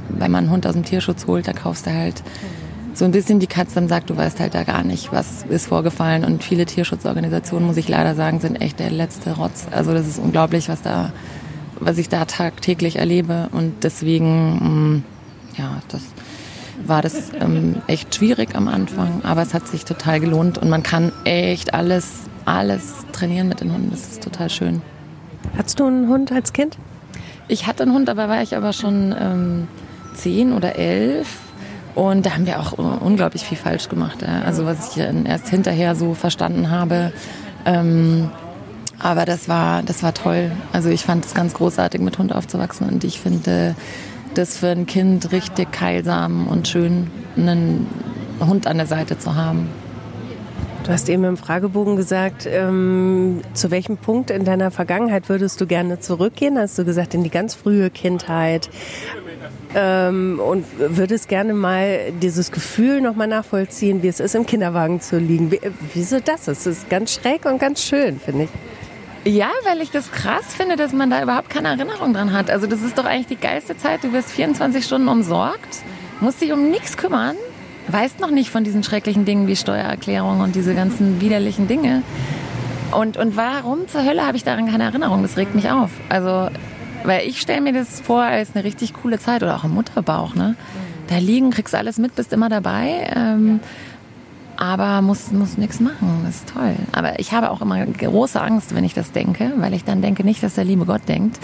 wenn 0.09 0.31
man 0.31 0.45
einen 0.45 0.53
Hund 0.53 0.67
aus 0.67 0.75
dem 0.75 0.85
Tierschutz 0.85 1.27
holt, 1.27 1.49
da 1.49 1.53
kaufst 1.53 1.87
du 1.87 1.93
halt 1.93 2.23
so 2.95 3.05
ein 3.05 3.11
bisschen 3.11 3.41
die 3.41 3.49
Katze 3.49 3.81
im 3.81 3.89
Sack, 3.89 4.07
du 4.07 4.17
weißt 4.17 4.39
halt 4.39 4.55
da 4.55 4.63
gar 4.63 4.85
nicht, 4.85 5.13
was 5.13 5.45
ist 5.49 5.67
vorgefallen. 5.67 6.25
Und 6.25 6.45
viele 6.45 6.65
Tierschutzorganisationen, 6.65 7.67
muss 7.67 7.77
ich 7.77 7.89
leider 7.89 8.15
sagen, 8.15 8.39
sind 8.39 8.61
echt 8.63 8.79
der 8.79 8.91
letzte 8.91 9.33
Rotz. 9.33 9.67
Also 9.73 9.93
das 9.93 10.07
ist 10.07 10.19
unglaublich, 10.19 10.69
was 10.69 10.81
da, 10.81 11.13
was 11.81 11.99
ich 11.99 12.09
da 12.09 12.25
tagtäglich 12.25 12.97
erlebe. 12.97 13.49
Und 13.51 13.83
deswegen, 13.83 14.95
mm, 14.95 15.05
ja, 15.59 15.83
das 15.89 16.03
war 16.89 17.03
das 17.03 17.33
ähm, 17.41 17.77
echt 17.87 18.15
schwierig 18.15 18.55
am 18.55 18.69
Anfang, 18.69 19.23
aber 19.25 19.43
es 19.43 19.55
hat 19.55 19.69
sich 19.69 19.85
total 19.85 20.21
gelohnt 20.21 20.59
und 20.59 20.69
man 20.69 20.83
kann 20.83 21.13
echt 21.25 21.75
alles, 21.75 22.25
alles 22.45 22.95
trainieren 23.13 23.49
mit 23.49 23.61
den 23.61 23.73
Hunden. 23.73 23.91
Das 23.91 24.01
ist 24.01 24.23
total 24.23 24.51
schön. 24.51 24.83
Hattest 25.57 25.79
du 25.81 25.87
einen 25.87 26.09
Hund 26.09 26.33
als 26.33 26.53
Kind? 26.53 26.77
Ich 27.49 27.67
hatte 27.67 27.85
einen 27.85 27.93
Hund, 27.93 28.09
aber 28.09 28.29
war 28.29 28.43
ich 28.43 28.57
aber 28.57 28.73
schon 28.73 29.15
ähm, 29.19 29.69
zehn 30.15 30.53
oder 30.53 30.77
elf. 30.77 31.39
Und 31.95 32.27
da 32.27 32.35
haben 32.35 32.47
wir 32.47 32.61
auch 32.61 32.73
unglaublich 32.73 33.45
viel 33.45 33.57
falsch 33.57 33.89
gemacht. 33.89 34.23
Also 34.23 34.67
was 34.67 34.95
ich 34.95 35.03
erst 35.03 35.49
hinterher 35.49 35.95
so 35.95 36.13
verstanden 36.13 36.71
habe. 36.71 37.13
Ähm, 37.65 38.29
aber 38.99 39.25
das 39.25 39.49
war, 39.49 39.83
das 39.83 40.03
war 40.03 40.13
toll. 40.13 40.51
Also 40.73 40.91
ich 40.91 41.03
fand 41.03 41.25
es 41.25 41.33
ganz 41.33 41.55
großartig, 41.55 42.01
mit 42.01 42.19
Hund 42.19 42.35
aufzuwachsen. 42.35 42.89
Und 42.89 43.03
ich 43.05 43.21
finde 43.21 43.75
das 44.39 44.59
für 44.59 44.69
ein 44.69 44.87
Kind 44.87 45.33
richtig 45.33 45.69
heilsam 45.81 46.47
und 46.49 46.69
schön, 46.69 47.11
einen 47.37 47.87
Hund 48.41 48.67
an 48.67 48.77
der 48.77 48.87
Seite 48.87 49.19
zu 49.19 49.35
haben. 49.35 49.69
Du 50.85 50.93
hast 50.93 51.09
eben 51.09 51.25
im 51.25 51.37
Fragebogen 51.37 51.97
gesagt, 51.97 52.47
ähm, 52.49 53.41
zu 53.55 53.73
welchem 53.73 53.97
Punkt 53.97 54.31
in 54.31 54.45
deiner 54.45 54.71
Vergangenheit 54.71 55.29
würdest 55.29 55.61
du 55.61 55.67
gerne 55.67 55.99
zurückgehen? 55.99 56.57
Hast 56.57 56.79
du 56.79 56.85
gesagt, 56.85 57.13
in 57.13 57.25
die 57.25 57.31
ganz 57.31 57.57
frühe 57.57 57.91
Kindheit. 57.91 58.71
Ähm, 59.75 60.39
und 60.39 60.65
würdest 60.79 61.29
gerne 61.29 61.55
mal 61.55 62.13
dieses 62.23 62.53
Gefühl 62.53 63.01
nochmal 63.01 63.27
nachvollziehen, 63.27 64.05
wie 64.05 64.09
es 64.09 64.21
ist, 64.21 64.37
im 64.37 64.47
Kinderwagen 64.47 65.01
zu 65.01 65.19
liegen. 65.19 65.51
Wie, 65.51 65.61
wieso 65.93 66.21
das? 66.21 66.47
Es 66.47 66.67
ist 66.67 66.89
ganz 66.89 67.15
schräg 67.15 67.47
und 67.47 67.59
ganz 67.59 67.83
schön, 67.83 68.21
finde 68.21 68.45
ich. 68.45 68.51
Ja, 69.27 69.51
weil 69.65 69.83
ich 69.83 69.91
das 69.91 70.13
krass 70.13 70.55
finde, 70.55 70.77
dass 70.77 70.93
man 70.93 71.11
da 71.11 71.23
überhaupt 71.23 71.51
keine 71.51 71.69
Erinnerung 71.69 72.15
dran 72.15 72.33
hat. 72.33 72.49
Also 72.49 72.67
das 72.67 72.81
ist 72.83 72.97
doch 72.97 73.05
eigentlich 73.05 73.27
die 73.27 73.37
geilste 73.37 73.77
Zeit. 73.77 74.05
Du 74.05 74.13
wirst 74.13 74.31
24 74.31 74.85
Stunden 74.85 75.09
umsorgt, 75.09 75.83
musst 76.21 76.41
dich 76.41 76.53
um 76.53 76.71
nichts 76.71 76.97
kümmern 76.97 77.37
weißt 77.89 78.21
noch 78.21 78.31
nicht 78.31 78.51
von 78.51 78.65
diesen 78.65 78.83
schrecklichen 78.83 79.25
Dingen 79.25 79.47
wie 79.47 79.57
Steuererklärung 79.57 80.41
und 80.41 80.55
diese 80.55 80.75
ganzen 80.75 81.21
widerlichen 81.21 81.69
Dinge. 81.69 82.03
Und, 82.93 83.17
und 83.17 83.37
warum 83.37 83.89
zur 83.89 84.05
Hölle 84.05 84.27
habe 84.27 84.37
ich 84.37 84.45
daran 84.45 84.71
keine 84.71 84.85
Erinnerung? 84.85 85.23
Das 85.23 85.37
regt 85.37 85.55
mich 85.55 85.71
auf. 85.71 85.91
Also, 86.09 86.49
weil 87.05 87.27
ich 87.27 87.41
stelle 87.41 87.61
mir 87.61 87.73
das 87.73 88.01
vor 88.01 88.23
als 88.23 88.55
eine 88.55 88.65
richtig 88.65 88.95
coole 88.95 89.19
Zeit 89.19 89.43
oder 89.43 89.57
auch 89.57 89.65
im 89.65 89.75
Mutterbauch. 89.75 90.35
Ne? 90.35 90.57
Da 91.09 91.19
liegen, 91.19 91.51
kriegst 91.51 91.75
alles 91.75 91.99
mit, 91.99 92.15
bist 92.15 92.33
immer 92.33 92.49
dabei. 92.49 93.13
Ähm, 93.15 93.61
aber 94.57 95.03
muss, 95.03 95.33
muss 95.33 95.59
nichts 95.59 95.81
machen. 95.81 96.23
Das 96.25 96.37
ist 96.37 96.49
toll. 96.49 96.75
Aber 96.93 97.19
ich 97.19 97.33
habe 97.33 97.51
auch 97.51 97.61
immer 97.61 97.85
große 97.85 98.41
Angst, 98.41 98.75
wenn 98.75 98.85
ich 98.85 98.95
das 98.95 99.13
denke, 99.13 99.53
weil 99.57 99.75
ich 99.75 99.85
dann 99.85 100.03
denke 100.03 100.25
nicht, 100.25 100.43
dass 100.43 100.55
der 100.55 100.65
liebe 100.65 100.87
Gott 100.87 101.03
denkt, 101.09 101.39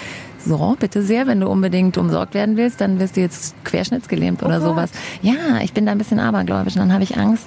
so, 0.44 0.77
bitte 0.79 1.03
sehr, 1.03 1.27
wenn 1.27 1.40
du 1.40 1.48
unbedingt 1.48 1.96
umsorgt 1.98 2.35
werden 2.35 2.57
willst, 2.57 2.81
dann 2.81 2.98
wirst 2.98 3.16
du 3.16 3.20
jetzt 3.20 3.55
querschnittsgelähmt 3.64 4.42
oder 4.42 4.59
oh 4.59 4.70
sowas. 4.70 4.90
Ja, 5.22 5.61
ich 5.62 5.72
bin 5.72 5.87
da 5.87 5.92
ein 5.92 5.98
bisschen 5.98 6.18
abergläubisch 6.18 6.75
und 6.75 6.81
dann 6.81 6.92
habe 6.92 7.05
ich 7.05 7.16
Angst, 7.16 7.46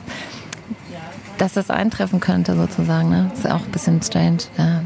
dass 1.38 1.54
das 1.54 1.70
eintreffen 1.70 2.20
könnte 2.20 2.56
sozusagen. 2.56 3.10
Ne? 3.10 3.28
Das 3.32 3.40
ist 3.40 3.52
auch 3.52 3.66
ein 3.66 3.72
bisschen 3.72 4.02
strange. 4.02 4.38
Ja. 4.58 4.82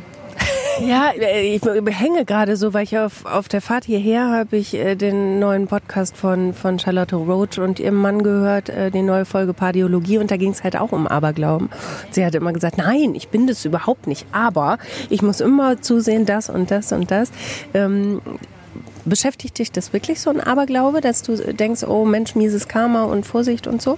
Ja, 0.82 1.12
ich 1.16 1.62
hänge 1.64 2.26
gerade 2.26 2.56
so, 2.56 2.74
weil 2.74 2.84
ich 2.84 2.98
auf, 2.98 3.26
auf 3.26 3.48
der 3.48 3.62
Fahrt 3.62 3.86
hierher 3.86 4.30
habe 4.30 4.58
ich 4.58 4.74
äh, 4.74 4.96
den 4.96 5.40
neuen 5.40 5.68
Podcast 5.68 6.16
von, 6.16 6.54
von 6.54 6.80
Charlotte 6.80 7.16
Roach 7.16 7.60
und 7.60 7.80
ihrem 7.80 7.96
Mann 7.96 8.24
gehört, 8.24 8.70
äh, 8.70 8.92
die 8.92 9.02
neue 9.02 9.26
Folge 9.26 9.54
Pardiologie 9.54 10.18
und 10.18 10.32
da 10.32 10.38
ging 10.38 10.52
es 10.52 10.64
halt 10.64 10.78
auch 10.78 10.92
um 10.92 11.08
Aberglauben. 11.08 11.70
Sie 12.12 12.26
hat 12.26 12.36
immer 12.36 12.54
gesagt, 12.54 12.78
nein, 12.78 13.16
ich 13.16 13.30
bin 13.30 13.48
das 13.48 13.66
überhaupt 13.66 14.08
nicht, 14.08 14.26
aber 14.32 14.78
ich 15.10 15.22
muss 15.22 15.42
immer 15.42 15.82
zusehen, 15.82 16.26
das 16.26 16.50
und 16.50 16.72
das 16.72 16.92
und 16.92 17.12
das. 17.12 17.32
Ähm, 17.74 18.22
beschäftigt 19.06 19.58
dich 19.60 19.72
das 19.72 19.94
wirklich 19.94 20.22
so 20.22 20.30
ein 20.30 20.40
Aberglaube, 20.40 21.02
dass 21.02 21.24
du 21.24 21.36
denkst, 21.36 21.84
oh 21.84 22.06
Mensch, 22.06 22.36
mieses 22.36 22.68
Karma 22.68 23.04
und 23.04 23.26
Vorsicht 23.26 23.68
und 23.68 23.82
so? 23.82 23.98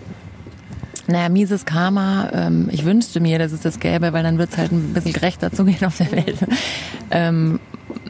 Naja, 1.11 1.29
mieses 1.29 1.65
Karma, 1.65 2.29
ähm, 2.33 2.69
ich 2.71 2.85
wünschte 2.85 3.19
mir, 3.19 3.37
dass 3.37 3.51
es 3.51 3.61
das 3.61 3.79
gäbe, 3.79 4.13
weil 4.13 4.23
dann 4.23 4.37
wird 4.37 4.51
es 4.51 4.57
halt 4.57 4.71
ein 4.71 4.93
bisschen 4.93 5.13
gerechter 5.13 5.51
zugehen 5.51 5.83
auf 5.85 5.97
der 5.97 6.11
Welt. 6.11 6.37
ähm, 7.11 7.59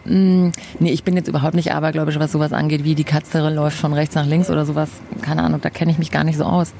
mh, 0.05 0.13
mm, 0.13 0.51
nee, 0.79 0.91
ich 0.91 1.03
bin 1.03 1.15
jetzt 1.15 1.27
überhaupt 1.27 1.55
nicht 1.55 1.73
abergläubisch, 1.73 2.19
was 2.19 2.31
sowas 2.31 2.53
angeht, 2.53 2.83
wie 2.83 2.95
die 2.95 3.03
Katze 3.03 3.49
läuft 3.49 3.77
von 3.77 3.93
rechts 3.93 4.15
nach 4.15 4.25
links 4.25 4.49
oder 4.49 4.65
sowas. 4.65 4.89
Keine 5.21 5.41
Ahnung, 5.43 5.61
da 5.61 5.69
kenne 5.69 5.91
ich 5.91 5.97
mich 5.97 6.11
gar 6.11 6.23
nicht 6.23 6.37
so 6.37 6.43
aus. 6.43 6.73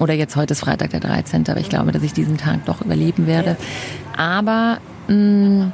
Oder 0.00 0.14
jetzt 0.14 0.36
heute 0.36 0.52
ist 0.52 0.60
Freitag 0.60 0.90
der 0.90 1.00
13., 1.00 1.48
aber 1.48 1.60
ich 1.60 1.68
glaube, 1.68 1.92
dass 1.92 2.02
ich 2.02 2.12
diesen 2.12 2.36
Tag 2.36 2.64
doch 2.66 2.82
überleben 2.82 3.26
werde. 3.26 3.56
Aber 4.16 4.78
mh, 5.08 5.14
mm, 5.14 5.72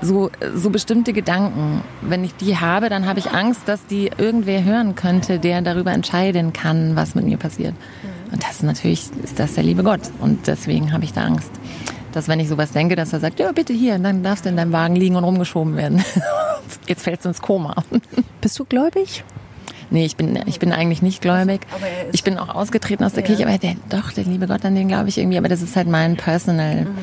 so, 0.00 0.30
so 0.54 0.70
bestimmte 0.70 1.12
Gedanken, 1.12 1.82
wenn 2.00 2.24
ich 2.24 2.34
die 2.34 2.56
habe, 2.56 2.88
dann 2.88 3.06
habe 3.06 3.20
ich 3.20 3.30
Angst, 3.30 3.62
dass 3.66 3.86
die 3.86 4.10
irgendwer 4.16 4.64
hören 4.64 4.96
könnte, 4.96 5.38
der 5.38 5.62
darüber 5.62 5.92
entscheiden 5.92 6.52
kann, 6.52 6.96
was 6.96 7.14
mit 7.14 7.24
mir 7.24 7.36
passiert. 7.36 7.74
Und 8.32 8.42
das 8.42 8.56
ist 8.56 8.62
natürlich, 8.62 9.10
ist 9.22 9.38
das 9.38 9.54
der 9.54 9.64
liebe 9.64 9.82
Gott. 9.82 10.00
Und 10.20 10.46
deswegen 10.46 10.92
habe 10.92 11.04
ich 11.04 11.12
da 11.12 11.22
Angst. 11.22 11.50
Dass 12.12 12.28
wenn 12.28 12.40
ich 12.40 12.48
sowas 12.48 12.72
denke, 12.72 12.96
dass 12.96 13.12
er 13.12 13.20
sagt, 13.20 13.38
ja 13.38 13.52
bitte 13.52 13.72
hier, 13.72 13.98
dann 13.98 14.22
darfst 14.22 14.44
du 14.44 14.48
in 14.48 14.56
deinem 14.56 14.72
Wagen 14.72 14.96
liegen 14.96 15.16
und 15.16 15.24
rumgeschoben 15.24 15.76
werden. 15.76 16.04
Jetzt 16.86 17.02
fällst 17.02 17.24
du 17.24 17.30
ins 17.30 17.40
Koma. 17.40 17.84
Bist 18.40 18.58
du 18.58 18.64
gläubig? 18.64 19.24
Nee, 19.90 20.06
ich 20.06 20.16
bin, 20.16 20.38
ich 20.46 20.58
bin 20.58 20.72
eigentlich 20.72 21.02
nicht 21.02 21.20
gläubig. 21.20 21.60
Ich 22.12 22.24
bin 22.24 22.38
auch 22.38 22.48
ausgetreten 22.48 23.04
aus 23.04 23.12
der 23.12 23.22
ja. 23.22 23.26
Kirche, 23.26 23.46
aber 23.46 23.58
der, 23.58 23.76
doch, 23.90 24.10
der 24.12 24.24
liebe 24.24 24.46
Gott, 24.46 24.64
an 24.64 24.74
den 24.74 24.88
glaube 24.88 25.10
ich 25.10 25.18
irgendwie. 25.18 25.36
Aber 25.36 25.48
das 25.48 25.60
ist 25.60 25.76
halt 25.76 25.88
mein 25.88 26.16
Personal 26.16 26.86
mhm. 26.86 26.96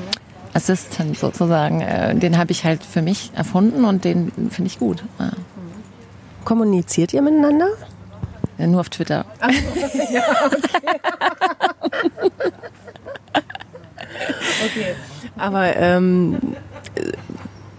Assistant 0.54 1.18
sozusagen. 1.18 1.82
Äh, 1.82 2.16
den 2.16 2.38
habe 2.38 2.52
ich 2.52 2.66
halt 2.66 2.84
für 2.84 3.04
mich 3.04 3.32
erfunden 3.36 3.86
und 3.86 4.06
den 4.06 4.32
finde 4.50 4.72
ich 4.72 4.80
gut. 4.80 5.04
Ja. 5.20 5.32
Kommuniziert 6.46 7.14
ihr 7.14 7.22
miteinander? 7.22 7.68
Ja, 8.60 8.68
nur 8.68 8.82
auf 8.82 8.90
Twitter. 8.90 9.26
Ach, 9.40 9.50
ja, 10.12 10.22
okay. 10.46 11.00
okay. 14.66 14.96
Aber 15.38 15.76
ähm, 15.78 16.38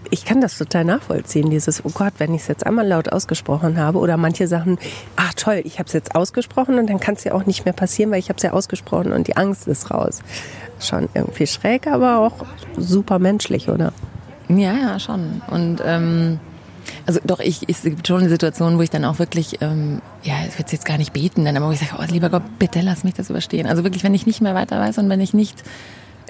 ich 0.09 0.25
kann 0.25 0.41
das 0.41 0.57
total 0.57 0.85
nachvollziehen, 0.85 1.51
dieses, 1.51 1.85
oh 1.85 1.91
Gott, 1.93 2.13
wenn 2.17 2.33
ich 2.33 2.41
es 2.41 2.47
jetzt 2.47 2.65
einmal 2.65 2.87
laut 2.87 3.11
ausgesprochen 3.13 3.77
habe 3.77 3.99
oder 3.99 4.17
manche 4.17 4.47
Sachen, 4.47 4.79
ach 5.15 5.33
toll, 5.35 5.61
ich 5.63 5.77
habe 5.77 5.87
es 5.87 5.93
jetzt 5.93 6.15
ausgesprochen 6.15 6.79
und 6.79 6.89
dann 6.89 6.99
kann 6.99 7.13
es 7.13 7.23
ja 7.23 7.33
auch 7.33 7.45
nicht 7.45 7.63
mehr 7.63 7.73
passieren, 7.73 8.11
weil 8.11 8.19
ich 8.19 8.29
habe 8.29 8.37
es 8.37 8.43
ja 8.43 8.51
ausgesprochen 8.51 9.13
und 9.13 9.27
die 9.27 9.37
Angst 9.37 9.67
ist 9.67 9.91
raus. 9.91 10.21
Schon 10.79 11.09
irgendwie 11.13 11.45
schräg, 11.45 11.85
aber 11.85 12.19
auch 12.19 12.45
super 12.75 13.19
menschlich, 13.19 13.69
oder? 13.69 13.93
Ja, 14.49 14.73
ja, 14.73 14.99
schon. 14.99 15.41
Und 15.47 15.81
ähm, 15.85 16.39
also 17.05 17.19
doch, 17.23 17.39
ich, 17.39 17.67
es 17.67 17.83
gibt 17.83 18.07
schon 18.07 18.21
eine 18.21 18.29
Situation, 18.29 18.77
wo 18.77 18.81
ich 18.81 18.89
dann 18.89 19.05
auch 19.05 19.19
wirklich, 19.19 19.61
ähm, 19.61 20.01
ja, 20.23 20.35
ich 20.47 20.57
würde 20.57 20.71
jetzt 20.71 20.85
gar 20.85 20.97
nicht 20.97 21.13
beten, 21.13 21.45
dann 21.45 21.57
aber 21.57 21.67
wo 21.67 21.71
ich 21.71 21.79
sage, 21.79 21.91
oh 21.99 22.11
lieber 22.11 22.29
Gott, 22.29 22.43
bitte 22.59 22.81
lass 22.81 23.03
mich 23.03 23.13
das 23.13 23.29
überstehen. 23.29 23.67
Also 23.67 23.83
wirklich, 23.83 24.03
wenn 24.03 24.13
ich 24.13 24.25
nicht 24.25 24.41
mehr 24.41 24.55
weiter 24.55 24.79
weiß 24.79 24.97
und 24.97 25.09
wenn 25.09 25.21
ich 25.21 25.33
nicht 25.33 25.63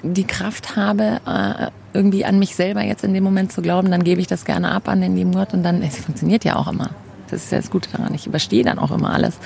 die 0.02 0.24
Kraft 0.24 0.76
habe, 0.76 1.20
äh, 1.26 1.66
irgendwie 1.92 2.24
an 2.24 2.38
mich 2.38 2.56
selber 2.56 2.82
jetzt 2.82 3.04
in 3.04 3.14
dem 3.14 3.24
Moment 3.24 3.52
zu 3.52 3.62
glauben, 3.62 3.90
dann 3.90 4.02
gebe 4.02 4.20
ich 4.20 4.26
das 4.26 4.44
gerne 4.44 4.72
ab 4.72 4.88
an 4.88 5.00
den 5.00 5.16
lieben 5.16 5.32
Gott 5.32 5.54
und 5.54 5.62
dann, 5.62 5.82
es 5.82 5.96
funktioniert 5.98 6.44
ja 6.44 6.56
auch 6.56 6.68
immer. 6.68 6.90
Das 7.30 7.44
ist 7.44 7.52
ja 7.52 7.58
das 7.58 7.70
Gute 7.70 7.90
daran. 7.90 8.12
Ich 8.14 8.26
überstehe 8.26 8.62
dann 8.62 8.78
auch 8.78 8.90
immer 8.90 9.12
alles. 9.12 9.38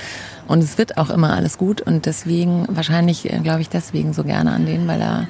Und 0.48 0.62
es 0.62 0.76
wird 0.76 0.98
auch 0.98 1.08
immer 1.08 1.34
alles 1.34 1.56
gut. 1.56 1.80
Und 1.80 2.06
deswegen, 2.06 2.66
wahrscheinlich 2.68 3.32
äh, 3.32 3.38
glaube 3.38 3.60
ich 3.60 3.68
deswegen 3.68 4.12
so 4.12 4.24
gerne 4.24 4.52
an 4.52 4.66
den, 4.66 4.88
weil 4.88 5.00
er, 5.00 5.28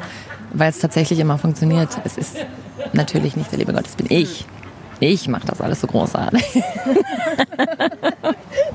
weil 0.54 0.70
es 0.70 0.78
tatsächlich 0.78 1.18
immer 1.18 1.36
funktioniert. 1.36 1.90
Es 2.04 2.16
ist 2.16 2.36
natürlich 2.94 3.36
nicht 3.36 3.50
der 3.52 3.58
liebe 3.58 3.74
Gott, 3.74 3.86
es 3.86 3.96
bin 3.96 4.06
ich. 4.08 4.46
Ich 5.00 5.28
mache 5.28 5.46
das 5.46 5.60
alles 5.60 5.80
so 5.80 5.86
großartig. 5.86 6.42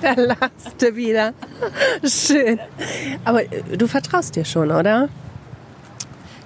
da 0.02 0.14
lachst 0.14 0.80
du 0.80 0.96
wieder. 0.96 1.34
Schön. 2.04 2.60
Aber 3.26 3.44
äh, 3.44 3.78
du 3.78 3.88
vertraust 3.88 4.36
dir 4.36 4.46
schon, 4.46 4.72
oder? 4.72 5.10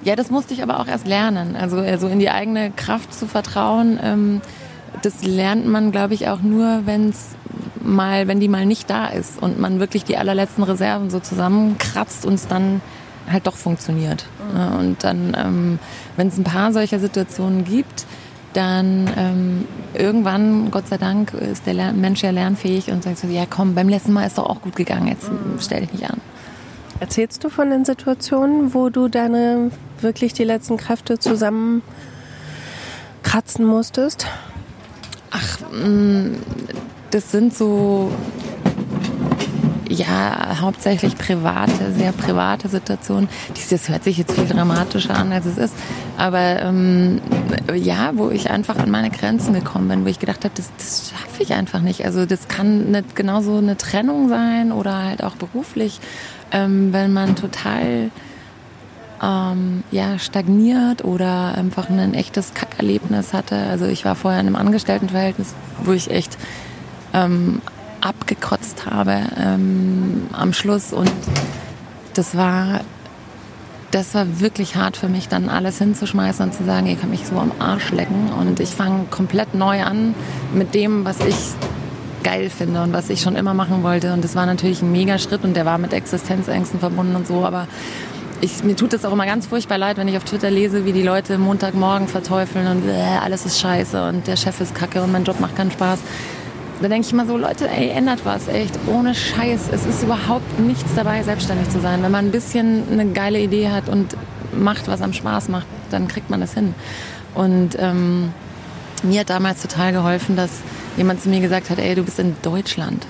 Ja, 0.03 0.15
das 0.15 0.29
musste 0.29 0.53
ich 0.53 0.61
aber 0.63 0.79
auch 0.79 0.88
erst 0.88 1.07
lernen. 1.07 1.55
Also, 1.55 1.77
also 1.77 2.07
in 2.07 2.19
die 2.19 2.29
eigene 2.29 2.71
Kraft 2.71 3.13
zu 3.13 3.25
vertrauen, 3.25 3.99
ähm, 4.01 4.41
das 5.01 5.23
lernt 5.23 5.67
man, 5.67 5.91
glaube 5.91 6.13
ich, 6.13 6.27
auch 6.29 6.41
nur, 6.41 6.81
wenn's 6.85 7.35
mal, 7.81 8.27
wenn 8.27 8.39
die 8.39 8.47
mal 8.47 8.65
nicht 8.65 8.89
da 8.89 9.07
ist 9.07 9.41
und 9.41 9.59
man 9.59 9.79
wirklich 9.79 10.03
die 10.03 10.17
allerletzten 10.17 10.63
Reserven 10.63 11.09
so 11.09 11.19
zusammenkratzt 11.19 12.25
und 12.25 12.35
es 12.35 12.47
dann 12.47 12.81
halt 13.29 13.47
doch 13.47 13.55
funktioniert. 13.55 14.25
Mhm. 14.53 14.75
Und 14.77 15.03
dann, 15.03 15.35
ähm, 15.38 15.79
wenn 16.17 16.27
es 16.27 16.38
ein 16.38 16.43
paar 16.43 16.71
solcher 16.71 16.99
Situationen 16.99 17.65
gibt, 17.65 18.05
dann 18.55 19.09
ähm, 19.17 19.67
irgendwann, 19.93 20.71
Gott 20.71 20.87
sei 20.87 20.97
Dank, 20.97 21.33
ist 21.33 21.65
der 21.67 21.93
Mensch 21.93 22.23
ja 22.23 22.31
lernfähig 22.31 22.91
und 22.91 23.03
sagt 23.03 23.19
so, 23.19 23.27
ja 23.27 23.45
komm, 23.49 23.75
beim 23.75 23.89
letzten 23.89 24.13
Mal 24.13 24.25
ist 24.25 24.37
doch 24.37 24.45
auch 24.45 24.61
gut 24.61 24.75
gegangen, 24.75 25.07
jetzt 25.07 25.29
stell 25.59 25.81
dich 25.81 25.93
nicht 25.93 26.09
an. 26.09 26.21
Erzählst 26.99 27.43
du 27.43 27.49
von 27.49 27.69
den 27.69 27.83
Situationen, 27.83 28.73
wo 28.73 28.89
du 28.89 29.09
deine 29.09 29.71
wirklich 29.99 30.33
die 30.33 30.45
letzten 30.45 30.77
Kräfte 30.77 31.19
zusammen 31.19 31.81
kratzen 33.23 33.65
musstest? 33.65 34.27
Ach, 35.31 35.59
mm, 35.71 36.35
das 37.11 37.31
sind 37.31 37.53
so 37.53 38.11
ja, 39.89 40.60
hauptsächlich 40.62 41.15
private, 41.17 41.93
sehr 41.93 42.12
private 42.12 42.69
Situationen. 42.69 43.30
Das 43.69 43.89
hört 43.89 44.04
sich 44.04 44.17
jetzt 44.17 44.34
viel 44.34 44.48
dramatischer 44.48 45.15
an, 45.15 45.32
als 45.32 45.45
es 45.45 45.58
ist. 45.58 45.76
Aber 46.17 46.62
ähm, 46.62 47.21
ja, 47.74 48.12
wo 48.15 48.30
ich 48.30 48.50
einfach 48.50 48.78
an 48.78 48.89
meine 48.89 49.10
Grenzen 49.10 49.54
gekommen 49.54 49.88
bin, 49.88 50.06
wo 50.06 50.10
ich 50.10 50.19
gedacht 50.19 50.43
habe, 50.43 50.54
das, 50.56 50.71
das 50.78 51.12
schaffe 51.12 51.43
ich 51.43 51.54
einfach 51.54 51.82
nicht. 51.82 52.06
Also 52.06 52.26
das 52.26 52.48
kann 52.48 52.91
nicht 52.91 53.15
genauso 53.15 53.58
eine 53.58 53.78
Trennung 53.78 54.30
sein 54.30 54.71
oder 54.71 55.04
halt 55.04 55.24
auch 55.24 55.36
beruflich, 55.36 56.00
ähm, 56.52 56.93
wenn 56.93 57.13
man 57.13 57.36
total 57.36 58.12
ähm, 59.21 59.84
ja, 59.91 60.19
stagniert 60.19 61.04
oder 61.04 61.56
einfach 61.56 61.89
ein 61.89 62.13
echtes 62.13 62.54
Kackerlebnis 62.54 63.34
hatte. 63.34 63.56
Also 63.56 63.86
ich 63.86 64.06
war 64.06 64.15
vorher 64.15 64.39
in 64.39 64.48
einem 64.48 64.56
Angestelltenverhältnis, 64.56 65.54
wo 65.84 65.91
ich 65.91 66.12
echt 66.12 66.38
ähm, 67.13 67.62
abgekotzt 68.05 68.85
habe 68.85 69.23
ähm, 69.37 70.27
am 70.31 70.53
Schluss 70.53 70.93
und 70.93 71.11
das 72.13 72.37
war 72.37 72.81
das 73.91 74.13
war 74.13 74.41
wirklich 74.41 74.75
hart 74.75 74.97
für 74.97 75.07
mich, 75.07 75.29
dann 75.29 75.47
alles 75.47 75.77
hinzuschmeißen 75.77 76.45
und 76.45 76.53
zu 76.53 76.65
sagen, 76.65 76.85
ihr 76.87 76.97
könnt 76.97 77.11
mich 77.11 77.25
so 77.25 77.37
am 77.37 77.53
Arsch 77.59 77.91
lecken 77.91 78.29
und 78.37 78.59
ich 78.59 78.69
fange 78.69 79.05
komplett 79.09 79.55
neu 79.55 79.83
an 79.83 80.13
mit 80.53 80.73
dem, 80.73 81.05
was 81.05 81.21
ich 81.21 81.35
geil 82.21 82.49
finde 82.49 82.83
und 82.83 82.91
was 82.91 83.09
ich 83.09 83.21
schon 83.21 83.37
immer 83.37 83.53
machen 83.53 83.83
wollte. 83.83 84.11
Und 84.11 84.23
das 84.23 84.35
war 84.35 84.45
natürlich 84.45 84.81
ein 84.81 84.91
Megaschritt 84.91 85.45
und 85.45 85.55
der 85.55 85.65
war 85.65 85.77
mit 85.77 85.93
Existenzängsten 85.93 86.81
verbunden 86.81 87.15
und 87.15 87.25
so, 87.25 87.45
aber 87.45 87.69
ich, 88.41 88.63
mir 88.65 88.75
tut 88.75 88.93
es 88.93 89.05
auch 89.05 89.13
immer 89.13 89.25
ganz 89.25 89.47
furchtbar 89.47 89.77
leid, 89.77 89.95
wenn 89.95 90.09
ich 90.09 90.17
auf 90.17 90.25
Twitter 90.25 90.51
lese, 90.51 90.83
wie 90.83 90.91
die 90.91 91.03
Leute 91.03 91.37
Montagmorgen 91.37 92.09
verteufeln 92.09 92.67
und 92.67 92.89
äh, 92.89 93.01
alles 93.23 93.45
ist 93.45 93.59
scheiße 93.59 94.09
und 94.09 94.27
der 94.27 94.35
Chef 94.35 94.59
ist 94.59 94.75
kacke 94.75 95.01
und 95.01 95.11
mein 95.11 95.23
Job 95.23 95.39
macht 95.39 95.55
keinen 95.55 95.71
Spaß. 95.71 95.99
Da 96.81 96.89
denke 96.89 97.07
ich 97.07 97.13
immer 97.13 97.25
so, 97.25 97.38
Leute, 97.38 97.69
ey, 97.69 97.89
ändert 97.89 98.25
was, 98.25 98.47
echt, 98.47 98.77
ohne 98.88 99.15
Scheiß. 99.15 99.69
Es 99.71 99.85
ist 99.85 100.03
überhaupt 100.03 100.59
nichts 100.59 100.93
dabei, 100.95 101.23
selbstständig 101.23 101.69
zu 101.69 101.79
sein. 101.79 102.03
Wenn 102.03 102.11
man 102.11 102.25
ein 102.25 102.31
bisschen 102.31 102.83
eine 102.91 103.05
geile 103.07 103.39
Idee 103.39 103.69
hat 103.69 103.88
und 103.88 104.17
macht, 104.53 104.88
was 104.88 105.01
am 105.01 105.13
Spaß 105.13 105.47
macht, 105.49 105.67
dann 105.89 106.07
kriegt 106.07 106.29
man 106.29 106.41
das 106.41 106.53
hin. 106.53 106.75
Und 107.33 107.77
ähm, 107.79 108.33
mir 109.03 109.21
hat 109.21 109.29
damals 109.29 109.61
total 109.61 109.93
geholfen, 109.93 110.35
dass 110.35 110.51
jemand 110.97 111.21
zu 111.21 111.29
mir 111.29 111.39
gesagt 111.39 111.69
hat, 111.69 111.79
ey, 111.79 111.95
du 111.95 112.03
bist 112.03 112.19
in 112.19 112.35
Deutschland. 112.41 113.05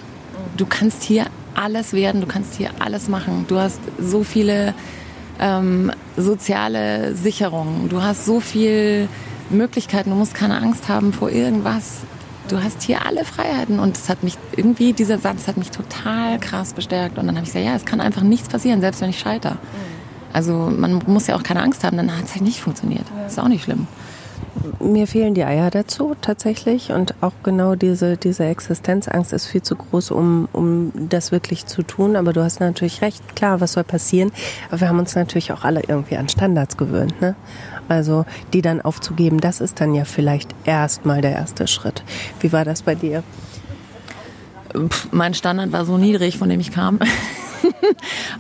Du 0.58 0.65
kannst 0.65 1.04
hier 1.04 1.25
alles 1.56 1.93
werden, 1.93 2.21
du 2.21 2.28
kannst 2.28 2.56
hier 2.56 2.69
alles 2.80 3.08
machen. 3.08 3.45
Du 3.47 3.60
hast 3.60 3.80
so 3.99 4.23
viele 4.23 4.73
ähm, 5.39 5.91
soziale 6.17 7.15
Sicherungen, 7.15 7.89
du 7.89 8.01
hast 8.01 8.25
so 8.25 8.39
viele 8.39 9.08
Möglichkeiten, 9.49 10.12
du 10.12 10.15
musst 10.15 10.34
keine 10.34 10.58
Angst 10.58 10.88
haben 10.88 11.13
vor 11.13 11.30
irgendwas 11.30 12.01
du 12.47 12.63
hast 12.63 12.81
hier 12.81 13.05
alle 13.05 13.25
Freiheiten. 13.25 13.79
Und 13.79 13.97
das 13.97 14.10
hat 14.10 14.23
mich 14.23 14.38
irgendwie, 14.55 14.93
dieser 14.93 15.17
Satz 15.17 15.47
hat 15.47 15.58
mich 15.58 15.71
total 15.71 16.39
krass 16.39 16.73
bestärkt. 16.73 17.17
Und 17.17 17.27
dann 17.27 17.36
habe 17.36 17.45
ich 17.45 17.53
gesagt, 17.53 17.65
ja, 17.65 17.75
es 17.75 17.86
kann 17.86 18.01
einfach 18.01 18.21
nichts 18.21 18.49
passieren, 18.49 18.81
selbst 18.81 19.01
wenn 19.01 19.10
ich 19.10 19.19
scheitere. 19.19 19.58
Also 20.34 20.53
man 20.53 21.01
muss 21.08 21.27
ja 21.27 21.36
auch 21.38 21.43
keine 21.43 21.62
Angst 21.62 21.84
haben, 21.86 21.95
dann 21.95 22.12
hat 22.12 22.25
es 22.25 22.34
halt 22.34 22.41
nicht 22.41 22.60
funktioniert. 22.60 23.05
Ist 23.25 23.39
auch 23.39 23.47
nicht 23.47 23.63
schlimm. 23.63 23.88
Mir 24.79 25.08
fehlen 25.08 25.34
die 25.34 25.45
Eier 25.45 25.69
dazu 25.71 26.15
tatsächlich 26.19 26.91
und 26.91 27.13
auch 27.21 27.31
genau 27.43 27.75
diese, 27.75 28.17
diese 28.17 28.45
Existenzangst 28.45 29.31
ist 29.31 29.47
viel 29.47 29.62
zu 29.62 29.75
groß, 29.75 30.12
um, 30.12 30.49
um 30.51 30.91
das 31.10 31.31
wirklich 31.31 31.65
zu 31.67 31.84
tun. 31.84 32.15
Aber 32.15 32.34
du 32.34 32.43
hast 32.43 32.60
natürlich 32.60 33.01
recht, 33.01 33.36
klar, 33.36 33.62
was 33.62 33.73
soll 33.73 33.84
passieren? 33.86 34.31
Aber 34.69 34.81
wir 34.81 34.89
haben 34.89 34.99
uns 34.99 35.15
natürlich 35.15 35.53
auch 35.53 35.63
alle 35.63 35.81
irgendwie 35.88 36.17
an 36.17 36.27
Standards 36.27 36.75
gewöhnt. 36.75 37.21
Ne? 37.21 37.36
Also 37.88 38.26
die 38.54 38.62
dann 38.62 38.82
aufzugeben, 38.82 39.39
das 39.39 39.62
ist 39.62 39.80
dann 39.80 39.93
ja 39.93 40.06
vielleicht 40.06 40.54
erstmal 40.65 41.21
der 41.21 41.32
erste 41.32 41.67
Schritt. 41.67 42.04
Wie 42.39 42.52
war 42.52 42.65
das 42.65 42.82
bei 42.82 42.95
dir? 42.95 43.24
Mein 45.12 45.34
Standard 45.34 45.71
war 45.71 45.86
so 45.86 45.98
niedrig, 45.98 46.38
von 46.38 46.50
dem 46.50 46.60
ich 46.60 46.71
kam. 46.71 47.00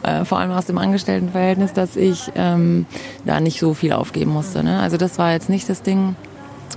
Äh, 0.03 0.23
vor 0.23 0.37
allem 0.37 0.51
aus 0.51 0.65
dem 0.65 0.77
Angestelltenverhältnis, 0.77 1.73
dass 1.73 1.95
ich 1.95 2.31
ähm, 2.35 2.85
da 3.25 3.39
nicht 3.39 3.59
so 3.59 3.73
viel 3.73 3.91
aufgeben 3.91 4.31
musste. 4.31 4.63
Ne? 4.63 4.79
Also 4.79 4.97
das 4.97 5.17
war 5.17 5.31
jetzt 5.31 5.49
nicht 5.49 5.67
das 5.67 5.81
Ding. 5.81 6.15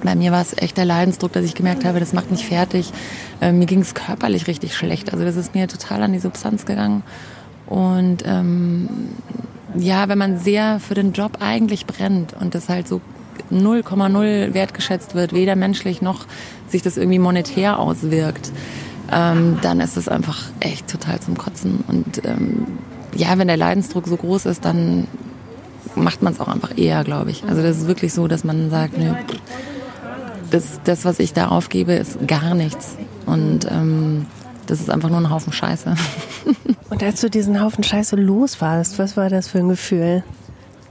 Bei 0.02 0.14
mir 0.14 0.32
war 0.32 0.40
es 0.40 0.56
echt 0.56 0.78
der 0.78 0.86
Leidensdruck, 0.86 1.32
dass 1.32 1.44
ich 1.44 1.54
gemerkt 1.54 1.84
habe, 1.84 2.00
das 2.00 2.14
macht 2.14 2.30
mich 2.30 2.46
fertig. 2.46 2.90
Äh, 3.42 3.52
mir 3.52 3.66
ging 3.66 3.80
es 3.80 3.94
körperlich 3.94 4.46
richtig 4.46 4.74
schlecht. 4.74 5.12
Also 5.12 5.24
das 5.26 5.36
ist 5.36 5.54
mir 5.54 5.68
total 5.68 6.02
an 6.02 6.12
die 6.12 6.20
Substanz 6.20 6.64
gegangen. 6.64 7.02
Und 7.66 8.22
ähm, 8.24 8.88
ja, 9.76 10.08
wenn 10.08 10.18
man 10.18 10.38
sehr 10.38 10.80
für 10.80 10.94
den 10.94 11.12
Job 11.12 11.38
eigentlich 11.40 11.86
brennt 11.86 12.34
und 12.38 12.54
das 12.54 12.68
halt 12.68 12.88
so 12.88 13.00
0,0 13.52 14.54
wertgeschätzt 14.54 15.14
wird, 15.14 15.32
weder 15.32 15.56
menschlich 15.56 16.02
noch 16.02 16.26
sich 16.68 16.82
das 16.82 16.96
irgendwie 16.96 17.18
monetär 17.18 17.78
auswirkt, 17.78 18.52
ähm, 19.10 19.58
dann 19.62 19.80
ist 19.80 19.96
es 19.96 20.08
einfach 20.08 20.38
echt 20.60 20.88
total 20.88 21.20
zum 21.20 21.38
Kotzen. 21.38 21.84
Und 21.86 22.24
ähm, 22.24 22.66
ja, 23.14 23.38
wenn 23.38 23.48
der 23.48 23.56
Leidensdruck 23.56 24.06
so 24.06 24.16
groß 24.16 24.46
ist, 24.46 24.64
dann 24.64 25.06
macht 25.94 26.22
man 26.22 26.32
es 26.32 26.40
auch 26.40 26.48
einfach 26.48 26.76
eher, 26.76 27.04
glaube 27.04 27.30
ich. 27.30 27.44
Also 27.44 27.62
das 27.62 27.78
ist 27.78 27.86
wirklich 27.86 28.12
so, 28.12 28.28
dass 28.28 28.44
man 28.44 28.70
sagt, 28.70 28.98
nö, 28.98 29.12
das, 30.50 30.80
das, 30.84 31.04
was 31.04 31.18
ich 31.18 31.32
da 31.32 31.48
aufgebe, 31.48 31.92
ist 31.92 32.26
gar 32.26 32.54
nichts. 32.54 32.96
Und 33.26 33.66
ähm, 33.70 34.26
das 34.68 34.80
ist 34.80 34.90
einfach 34.90 35.08
nur 35.08 35.18
ein 35.18 35.30
Haufen 35.30 35.52
Scheiße. 35.52 35.94
Und 36.90 37.02
als 37.02 37.20
du 37.20 37.30
diesen 37.30 37.60
Haufen 37.60 37.82
Scheiße 37.82 38.16
los 38.16 38.60
warst, 38.60 38.98
was 38.98 39.16
war 39.16 39.30
das 39.30 39.48
für 39.48 39.58
ein 39.58 39.68
Gefühl? 39.70 40.22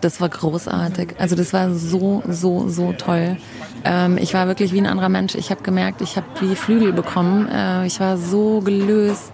Das 0.01 0.19
war 0.19 0.29
großartig. 0.29 1.15
Also 1.19 1.35
das 1.35 1.53
war 1.53 1.73
so, 1.73 2.23
so, 2.27 2.69
so 2.69 2.93
toll. 2.93 3.37
Ähm, 3.83 4.17
ich 4.17 4.33
war 4.33 4.47
wirklich 4.47 4.73
wie 4.73 4.79
ein 4.79 4.87
anderer 4.87 5.09
Mensch. 5.09 5.35
Ich 5.35 5.51
habe 5.51 5.61
gemerkt, 5.61 6.01
ich 6.01 6.17
habe 6.17 6.25
wie 6.39 6.55
Flügel 6.55 6.91
bekommen. 6.91 7.47
Äh, 7.47 7.85
ich 7.87 7.99
war 7.99 8.17
so 8.17 8.61
gelöst. 8.61 9.31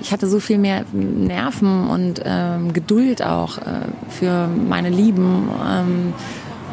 Ich 0.00 0.12
hatte 0.12 0.28
so 0.28 0.38
viel 0.38 0.58
mehr 0.58 0.84
Nerven 0.92 1.88
und 1.88 2.22
ähm, 2.24 2.72
Geduld 2.72 3.22
auch 3.22 3.58
äh, 3.58 3.62
für 4.08 4.46
meine 4.46 4.90
Lieben. 4.90 5.48
Ähm, 5.66 6.14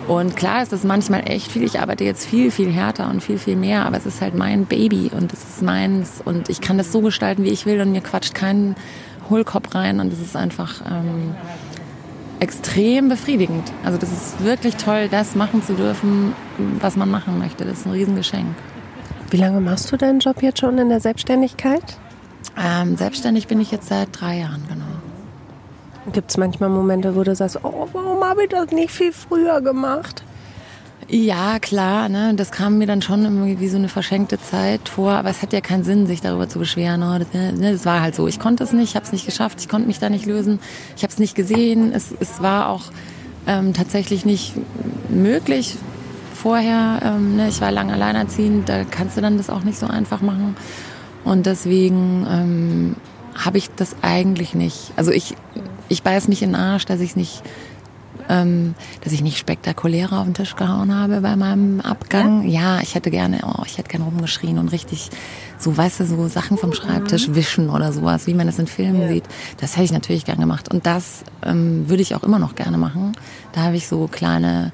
und 0.08 0.36
klar 0.36 0.62
ist 0.62 0.72
das 0.72 0.84
manchmal 0.84 1.30
echt 1.30 1.52
viel. 1.52 1.64
Ich 1.64 1.80
arbeite 1.80 2.04
jetzt 2.04 2.26
viel, 2.26 2.52
viel 2.52 2.72
härter 2.72 3.10
und 3.10 3.22
viel, 3.24 3.38
viel 3.38 3.56
mehr, 3.56 3.86
aber 3.86 3.98
es 3.98 4.06
ist 4.06 4.22
halt 4.22 4.36
mein 4.36 4.66
Baby 4.66 5.12
und 5.16 5.34
es 5.34 5.44
ist 5.44 5.62
meins 5.62 6.22
und 6.24 6.50
ich 6.50 6.62
kann 6.62 6.78
das 6.78 6.92
so 6.92 7.02
gestalten, 7.02 7.44
wie 7.44 7.50
ich 7.50 7.66
will 7.66 7.82
und 7.82 7.92
mir 7.92 8.02
quatscht 8.02 8.36
kein 8.36 8.76
Hohlkopf 9.30 9.74
rein 9.74 10.00
und 10.00 10.14
es 10.14 10.20
ist 10.20 10.36
einfach 10.36 10.82
ähm, 10.90 11.34
extrem 12.40 13.10
befriedigend. 13.10 13.72
Also 13.84 13.98
das 13.98 14.12
ist 14.12 14.44
wirklich 14.44 14.76
toll, 14.76 15.08
das 15.10 15.36
machen 15.36 15.64
zu 15.64 15.74
dürfen, 15.74 16.34
was 16.80 16.96
man 16.96 17.10
machen 17.10 17.40
möchte. 17.40 17.66
Das 17.66 17.80
ist 17.80 17.86
ein 17.88 17.94
Riesengeschenk. 17.94 18.56
Wie 19.32 19.38
lange 19.38 19.60
machst 19.60 19.92
du 19.92 19.98
deinen 19.98 20.20
Job 20.20 20.44
jetzt 20.44 20.60
schon 20.60 20.78
in 20.78 20.90
der 20.90 21.00
Selbstständigkeit? 21.00 21.98
Ähm, 22.58 22.96
selbstständig 22.96 23.48
bin 23.48 23.60
ich 23.60 23.72
jetzt 23.72 23.88
seit 23.88 24.10
drei 24.12 24.40
Jahren, 24.40 24.64
genau. 24.70 24.86
Gibt 26.14 26.30
es 26.30 26.38
manchmal 26.38 26.70
Momente, 26.70 27.16
wo 27.16 27.24
du 27.24 27.36
sagst, 27.36 27.60
oh, 27.64 27.88
warum 27.92 28.24
habe 28.24 28.44
ich 28.44 28.50
das 28.50 28.72
nicht 28.72 28.92
viel 28.92 29.12
früher 29.12 29.62
gemacht? 29.62 30.24
Ja, 31.08 31.60
klar, 31.60 32.10
ne? 32.10 32.34
das 32.36 32.52
kam 32.52 32.80
mir 32.80 32.88
dann 32.88 33.04
schon 33.04 33.24
irgendwie 33.24 33.60
wie 33.60 33.68
so 33.68 33.78
eine 33.78 33.90
verschenkte 33.90 34.40
Zeit 34.40 34.90
vor, 34.90 35.12
aber 35.12 35.30
es 35.30 35.44
hat 35.44 35.54
ja 35.54 35.62
keinen 35.62 35.84
Sinn, 35.84 36.08
sich 36.08 36.22
darüber 36.22 36.50
zu 36.50 36.58
beschweren. 36.58 37.04
Oh, 37.04 37.20
das, 37.20 37.32
ne? 37.32 37.72
das 37.74 37.86
war 37.86 38.02
halt 38.02 38.16
so, 38.16 38.28
ich 38.28 38.40
konnte 38.40 38.64
es 38.64 38.74
nicht, 38.74 38.90
ich 38.90 38.96
habe 38.96 39.06
es 39.06 39.12
nicht 39.12 39.26
geschafft, 39.26 39.60
ich 39.62 39.70
konnte 39.70 39.88
mich 39.88 40.00
da 40.00 40.10
nicht 40.10 40.26
lösen, 40.26 40.60
ich 40.96 41.04
habe 41.04 41.14
es 41.14 41.20
nicht 41.20 41.36
gesehen, 41.36 41.92
es, 41.94 42.12
es 42.20 42.42
war 42.42 42.70
auch 42.70 42.86
ähm, 43.46 43.74
tatsächlich 43.74 44.26
nicht 44.26 44.54
möglich 45.10 45.78
vorher. 46.34 47.00
Ähm, 47.04 47.36
ne? 47.36 47.50
Ich 47.50 47.62
war 47.62 47.72
lange 47.72 47.94
alleinerziehend, 47.94 48.68
da 48.68 48.84
kannst 48.84 49.16
du 49.16 49.22
dann 49.22 49.38
das 49.38 49.52
auch 49.52 49.64
nicht 49.64 49.78
so 49.78 49.86
einfach 49.86 50.22
machen 50.22 50.56
und 51.24 51.46
deswegen 51.46 52.26
ähm, 52.28 52.96
habe 53.36 53.60
ich 53.60 53.70
das 53.76 53.96
eigentlich 54.02 54.56
nicht. 54.56 54.92
Also 54.96 55.12
ich 55.12 55.36
ich 55.90 56.04
beiß 56.04 56.28
mich 56.28 56.42
in 56.42 56.50
den 56.50 56.56
Arsch, 56.56 56.86
dass 56.86 57.00
ich 57.00 57.16
nicht 57.16 57.44
ähm, 58.30 58.76
dass 59.02 59.14
ich 59.14 59.22
nicht 59.22 59.38
spektakulärer 59.38 60.20
auf 60.20 60.26
den 60.26 60.34
Tisch 60.34 60.56
gehauen 60.56 60.96
habe 60.96 61.22
bei 61.22 61.36
meinem 61.36 61.82
Abgang. 61.82 62.48
Ja, 62.48 62.78
ja 62.78 62.82
ich 62.82 62.96
hätte 62.96 63.12
gerne, 63.12 63.40
oh, 63.46 63.64
ich 63.66 63.78
hätte 63.78 63.90
gerne 63.90 64.06
rumgeschrien 64.06 64.58
und 64.58 64.72
richtig 64.72 65.10
so, 65.58 65.76
weißt 65.76 66.02
du, 66.02 66.06
so 66.06 66.28
Sachen 66.28 66.58
vom 66.58 66.74
Schreibtisch 66.74 67.28
mhm. 67.28 67.36
wischen 67.36 67.70
oder 67.70 67.94
sowas, 67.94 68.28
wie 68.28 68.34
man 68.34 68.48
das 68.48 68.60
in 68.60 68.68
Filmen 68.68 69.02
ja. 69.02 69.08
sieht. 69.08 69.24
Das 69.58 69.76
hätte 69.76 69.86
ich 69.86 69.92
natürlich 69.92 70.26
gerne 70.26 70.42
gemacht. 70.42 70.74
Und 70.74 70.86
das 70.86 71.24
ähm, 71.44 71.90
würde 71.90 72.02
ich 72.02 72.16
auch 72.16 72.24
immer 72.24 72.40
noch 72.40 72.56
gerne 72.56 72.78
machen. 72.78 73.14
Da 73.54 73.62
habe 73.62 73.76
ich 73.76 73.88
so 73.88 74.08
kleine 74.08 74.72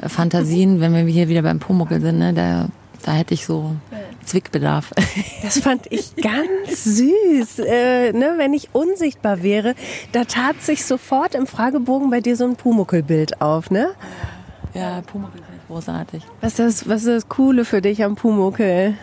Fantasien, 0.00 0.80
wenn 0.80 0.92
wir 0.92 1.04
hier 1.04 1.28
wieder 1.28 1.42
beim 1.42 1.60
Pumuckel 1.60 2.00
sind, 2.00 2.18
ne, 2.18 2.32
da, 2.34 2.68
da 3.04 3.12
hätte 3.12 3.34
ich 3.34 3.46
so 3.46 3.76
Zwickbedarf. 4.24 4.92
Das 5.42 5.58
fand 5.58 5.86
ich 5.90 6.16
ganz 6.16 6.84
süß. 6.84 7.58
Äh, 7.58 8.12
ne, 8.12 8.34
wenn 8.38 8.54
ich 8.54 8.70
unsichtbar 8.72 9.42
wäre, 9.42 9.74
da 10.12 10.24
tat 10.24 10.62
sich 10.62 10.86
sofort 10.86 11.34
im 11.34 11.46
Fragebogen 11.46 12.08
bei 12.08 12.20
dir 12.20 12.36
so 12.36 12.44
ein 12.44 12.56
Pumuckelbild 12.56 13.42
auf, 13.42 13.70
ne? 13.70 13.90
Ja, 14.72 15.02
Pumuckel 15.02 15.40
ist 15.40 15.68
großartig. 15.68 16.22
Was 16.40 16.58
ist, 16.58 16.58
das, 16.58 16.88
was 16.88 17.02
ist 17.02 17.08
das 17.08 17.28
Coole 17.28 17.64
für 17.64 17.82
dich 17.82 18.02
am 18.02 18.16
Pumuckel? 18.16 18.96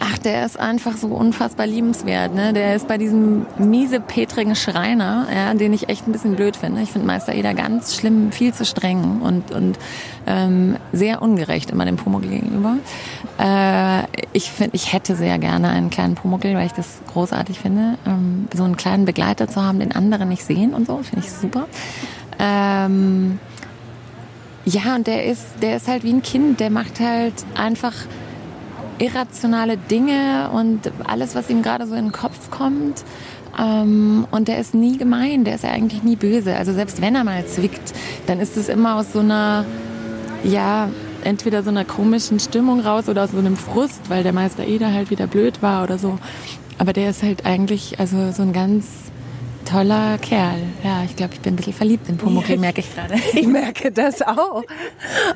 Ach, 0.00 0.18
der 0.18 0.44
ist 0.44 0.58
einfach 0.58 0.96
so 0.96 1.08
unfassbar 1.08 1.66
liebenswert. 1.66 2.34
Ne? 2.34 2.52
Der 2.52 2.74
ist 2.74 2.88
bei 2.88 2.98
diesem 2.98 3.46
miese, 3.58 4.00
petrigen 4.00 4.54
Schreiner, 4.54 5.26
ja, 5.34 5.54
den 5.54 5.72
ich 5.72 5.88
echt 5.88 6.06
ein 6.06 6.12
bisschen 6.12 6.36
blöd 6.36 6.56
finde. 6.56 6.82
Ich 6.82 6.90
finde 6.90 7.06
Meister 7.06 7.34
Eder 7.34 7.54
ganz 7.54 7.94
schlimm, 7.94 8.30
viel 8.32 8.52
zu 8.52 8.64
streng 8.64 9.22
und, 9.22 9.50
und 9.50 9.78
ähm, 10.26 10.76
sehr 10.92 11.22
ungerecht 11.22 11.70
immer 11.70 11.84
dem 11.84 11.96
Pumuckl 11.96 12.28
gegenüber. 12.28 12.76
Äh, 13.38 14.04
ich 14.32 14.50
finde, 14.50 14.76
ich 14.76 14.92
hätte 14.92 15.16
sehr 15.16 15.38
gerne 15.38 15.68
einen 15.68 15.90
kleinen 15.90 16.14
Pumuckl, 16.14 16.54
weil 16.54 16.66
ich 16.66 16.72
das 16.72 17.00
großartig 17.12 17.58
finde. 17.58 17.98
Ähm, 18.06 18.48
so 18.54 18.64
einen 18.64 18.76
kleinen 18.76 19.04
Begleiter 19.04 19.48
zu 19.48 19.62
haben, 19.62 19.80
den 19.80 19.92
andere 19.92 20.26
nicht 20.26 20.44
sehen 20.44 20.74
und 20.74 20.86
so, 20.86 20.98
finde 21.02 21.26
ich 21.26 21.32
super. 21.32 21.66
Ähm, 22.38 23.38
ja, 24.64 24.94
und 24.94 25.06
der 25.06 25.24
ist, 25.26 25.44
der 25.62 25.76
ist 25.76 25.88
halt 25.88 26.04
wie 26.04 26.12
ein 26.12 26.22
Kind, 26.22 26.60
der 26.60 26.70
macht 26.70 27.00
halt 27.00 27.34
einfach 27.54 27.92
irrationale 28.98 29.76
Dinge 29.76 30.50
und 30.52 30.90
alles, 31.06 31.34
was 31.34 31.50
ihm 31.50 31.62
gerade 31.62 31.86
so 31.86 31.94
in 31.94 32.06
den 32.06 32.12
Kopf 32.12 32.50
kommt. 32.50 33.04
Ähm, 33.58 34.26
und 34.30 34.48
der 34.48 34.58
ist 34.58 34.74
nie 34.74 34.96
gemein, 34.96 35.44
der 35.44 35.56
ist 35.56 35.64
ja 35.64 35.70
eigentlich 35.70 36.02
nie 36.02 36.16
böse. 36.16 36.56
Also 36.56 36.72
selbst 36.72 37.00
wenn 37.00 37.14
er 37.14 37.24
mal 37.24 37.44
zwickt, 37.46 37.92
dann 38.26 38.40
ist 38.40 38.56
es 38.56 38.68
immer 38.68 38.96
aus 38.96 39.12
so 39.12 39.20
einer, 39.20 39.64
ja, 40.42 40.88
entweder 41.24 41.62
so 41.62 41.70
einer 41.70 41.84
komischen 41.84 42.40
Stimmung 42.40 42.80
raus 42.80 43.08
oder 43.08 43.24
aus 43.24 43.32
so 43.32 43.38
einem 43.38 43.56
Frust, 43.56 44.08
weil 44.08 44.22
der 44.22 44.32
Meister 44.32 44.66
Eder 44.66 44.92
halt 44.92 45.10
wieder 45.10 45.26
blöd 45.26 45.62
war 45.62 45.82
oder 45.82 45.98
so. 45.98 46.18
Aber 46.78 46.92
der 46.92 47.10
ist 47.10 47.22
halt 47.22 47.46
eigentlich 47.46 48.00
also 48.00 48.32
so 48.32 48.42
ein 48.42 48.52
ganz 48.52 48.86
toller 49.64 50.18
Kerl. 50.18 50.62
Ja, 50.82 51.02
ich 51.04 51.16
glaube, 51.16 51.34
ich 51.34 51.40
bin 51.40 51.54
ein 51.54 51.56
bisschen 51.56 51.72
verliebt 51.72 52.08
in 52.08 52.16
Pumuckl, 52.16 52.56
merke 52.56 52.80
ich 52.80 52.94
gerade. 52.94 53.14
Ich 53.34 53.46
merke 53.46 53.90
das 53.90 54.22
auch. 54.22 54.62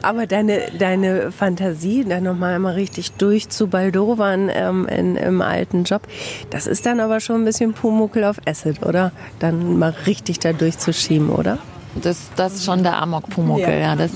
Aber 0.02 0.26
deine, 0.26 0.70
deine 0.78 1.32
Fantasie, 1.32 2.04
dann 2.04 2.24
nochmal 2.24 2.54
einmal 2.54 2.74
richtig 2.74 3.12
durchzubaldowern 3.12 4.50
ähm, 4.52 4.86
in, 4.86 5.16
im 5.16 5.42
alten 5.42 5.84
Job, 5.84 6.02
das 6.50 6.66
ist 6.66 6.86
dann 6.86 7.00
aber 7.00 7.20
schon 7.20 7.42
ein 7.42 7.44
bisschen 7.44 7.72
Pumuckl 7.72 8.24
auf 8.24 8.36
Acid, 8.46 8.84
oder? 8.84 9.12
Dann 9.38 9.78
mal 9.78 9.94
richtig 10.06 10.38
da 10.38 10.52
durchzuschieben, 10.52 11.30
oder? 11.30 11.58
Das, 12.02 12.30
das 12.36 12.54
ist 12.54 12.64
schon 12.64 12.82
der 12.82 13.00
Amok-Pumuckl, 13.02 13.62
ja. 13.62 13.78
ja. 13.78 13.96
Das, 13.96 14.12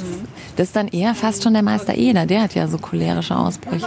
das 0.56 0.68
ist 0.68 0.76
dann 0.76 0.88
eher 0.88 1.14
fast 1.14 1.42
schon 1.42 1.54
der 1.54 1.62
Meister 1.62 1.94
Eder, 1.94 2.26
der 2.26 2.42
hat 2.42 2.54
ja 2.54 2.66
so 2.68 2.78
cholerische 2.78 3.36
Ausbrüche. 3.36 3.86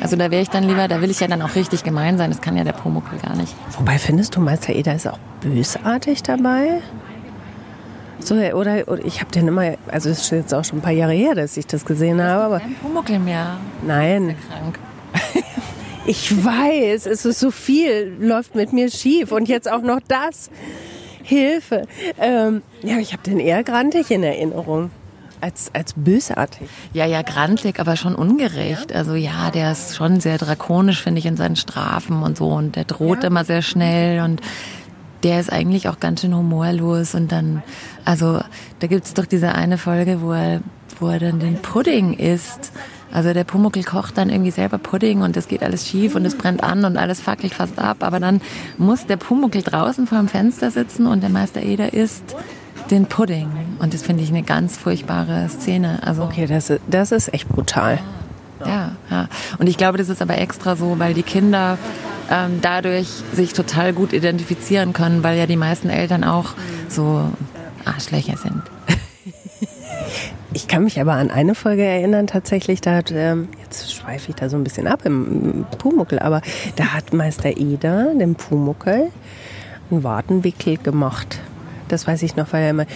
Also 0.00 0.16
da 0.16 0.30
wäre 0.30 0.42
ich 0.42 0.50
dann 0.50 0.64
lieber, 0.64 0.88
da 0.88 1.00
will 1.00 1.10
ich 1.10 1.20
ja 1.20 1.26
dann 1.26 1.42
auch 1.42 1.54
richtig 1.54 1.84
gemein 1.84 2.18
sein, 2.18 2.30
das 2.30 2.40
kann 2.40 2.56
ja 2.56 2.64
der 2.64 2.72
Pumuckl 2.72 3.16
gar 3.18 3.36
nicht. 3.36 3.54
Wobei 3.78 3.98
findest 3.98 4.36
du, 4.36 4.40
Meister 4.40 4.74
Eder 4.74 4.94
ist 4.94 5.06
auch 5.06 5.18
bösartig 5.40 6.22
dabei? 6.22 6.82
So, 8.18 8.34
oder, 8.34 8.88
oder 8.88 9.04
ich 9.04 9.20
habe 9.20 9.30
den 9.30 9.48
immer, 9.48 9.74
also 9.88 10.08
es 10.10 10.22
ist 10.22 10.30
jetzt 10.30 10.54
auch 10.54 10.64
schon 10.64 10.78
ein 10.78 10.82
paar 10.82 10.92
Jahre 10.92 11.12
her, 11.12 11.34
dass 11.34 11.56
ich 11.56 11.66
das 11.66 11.84
gesehen 11.84 12.22
habe. 12.22 12.44
Aber 12.44 12.60
kein 12.60 12.74
Pumuckl 12.74 13.18
mehr. 13.18 13.58
Nein. 13.86 14.36
Krank. 14.48 14.78
Ich 16.08 16.44
weiß, 16.44 17.06
es 17.06 17.24
ist 17.24 17.40
so 17.40 17.50
viel, 17.50 18.16
läuft 18.20 18.54
mit 18.54 18.72
mir 18.72 18.90
schief 18.90 19.32
und 19.32 19.48
jetzt 19.48 19.68
auch 19.68 19.82
noch 19.82 19.98
das. 20.06 20.50
Hilfe. 21.24 21.82
Ähm, 22.20 22.62
ja, 22.82 22.98
ich 22.98 23.12
habe 23.12 23.24
den 23.24 23.40
eher 23.40 23.64
grantig 23.64 24.12
in 24.12 24.22
Erinnerung. 24.22 24.92
Als, 25.40 25.70
als 25.74 25.94
bösartig. 25.94 26.68
Ja, 26.92 27.06
ja, 27.06 27.22
grantig, 27.22 27.78
aber 27.78 27.96
schon 27.96 28.14
ungerecht. 28.14 28.90
Ja? 28.90 28.96
Also 28.96 29.14
ja, 29.14 29.50
der 29.50 29.72
ist 29.72 29.96
schon 29.96 30.20
sehr 30.20 30.38
drakonisch, 30.38 31.02
finde 31.02 31.18
ich, 31.18 31.26
in 31.26 31.36
seinen 31.36 31.56
Strafen 31.56 32.22
und 32.22 32.36
so. 32.36 32.48
Und 32.48 32.76
der 32.76 32.84
droht 32.84 33.22
ja. 33.22 33.28
immer 33.28 33.44
sehr 33.44 33.62
schnell 33.62 34.20
und 34.20 34.40
der 35.22 35.40
ist 35.40 35.52
eigentlich 35.52 35.88
auch 35.88 36.00
ganz 36.00 36.20
schön 36.20 36.34
humorlos. 36.34 37.14
Und 37.14 37.32
dann, 37.32 37.62
also 38.04 38.40
da 38.78 38.86
gibt's 38.86 39.14
doch 39.14 39.26
diese 39.26 39.54
eine 39.54 39.78
Folge, 39.78 40.20
wo 40.22 40.32
er, 40.32 40.60
wo 41.00 41.08
er 41.08 41.18
dann 41.18 41.40
den 41.40 41.60
Pudding 41.60 42.14
isst 42.14 42.72
also 43.12 43.32
der 43.32 43.44
Pumuckl 43.44 43.82
kocht 43.82 44.18
dann 44.18 44.28
irgendwie 44.28 44.50
selber 44.50 44.78
Pudding 44.78 45.22
und 45.22 45.36
es 45.36 45.48
geht 45.48 45.62
alles 45.62 45.86
schief 45.88 46.16
und 46.16 46.26
es 46.26 46.36
brennt 46.36 46.62
an 46.62 46.84
und 46.84 46.96
alles 46.96 47.20
fackelt 47.20 47.54
fast 47.54 47.78
ab. 47.78 47.98
Aber 48.00 48.20
dann 48.20 48.40
muss 48.78 49.06
der 49.06 49.16
Pumuckl 49.16 49.62
draußen 49.62 50.06
vor 50.06 50.18
dem 50.18 50.28
Fenster 50.28 50.70
sitzen 50.70 51.06
und 51.06 51.22
der 51.22 51.30
Meister 51.30 51.62
Eder 51.62 51.94
isst 51.94 52.36
den 52.90 53.06
Pudding. 53.06 53.48
Und 53.78 53.94
das 53.94 54.02
finde 54.02 54.22
ich 54.22 54.30
eine 54.30 54.42
ganz 54.42 54.76
furchtbare 54.76 55.48
Szene. 55.48 56.00
Also 56.04 56.22
okay, 56.22 56.46
das 56.46 56.70
ist, 56.70 56.80
das 56.88 57.12
ist 57.12 57.32
echt 57.32 57.48
brutal. 57.48 57.98
Ja, 58.64 58.92
ja. 59.10 59.28
Und 59.58 59.68
ich 59.68 59.76
glaube, 59.76 59.98
das 59.98 60.08
ist 60.08 60.22
aber 60.22 60.38
extra 60.38 60.76
so, 60.76 60.98
weil 60.98 61.14
die 61.14 61.22
Kinder 61.22 61.78
ähm, 62.30 62.60
dadurch 62.62 63.08
sich 63.32 63.52
total 63.52 63.92
gut 63.92 64.12
identifizieren 64.12 64.92
können, 64.92 65.22
weil 65.22 65.38
ja 65.38 65.46
die 65.46 65.56
meisten 65.56 65.90
Eltern 65.90 66.24
auch 66.24 66.54
so 66.88 67.30
Arschlöcher 67.84 68.36
sind. 68.36 68.62
Ich 70.52 70.68
kann 70.68 70.84
mich 70.84 70.98
aber 70.98 71.12
an 71.12 71.30
eine 71.30 71.54
Folge 71.54 71.84
erinnern, 71.84 72.26
tatsächlich, 72.26 72.80
da 72.80 72.96
hat, 72.96 73.12
ähm, 73.12 73.48
jetzt 73.62 73.92
schweife 73.92 74.30
ich 74.30 74.36
da 74.36 74.48
so 74.48 74.56
ein 74.56 74.64
bisschen 74.64 74.86
ab 74.86 75.00
im 75.04 75.66
Pumuckel, 75.76 76.18
aber 76.18 76.40
da 76.76 76.94
hat 76.94 77.12
Meister 77.12 77.58
Eder, 77.58 78.14
dem 78.14 78.36
Pumuckel, 78.36 79.10
einen 79.90 80.02
Wartenwickel 80.02 80.78
gemacht. 80.78 81.40
Das 81.88 82.06
weiß 82.06 82.22
ich 82.22 82.36
noch, 82.36 82.52
weil 82.52 82.64
er 82.64 82.70
immer, 82.70 82.86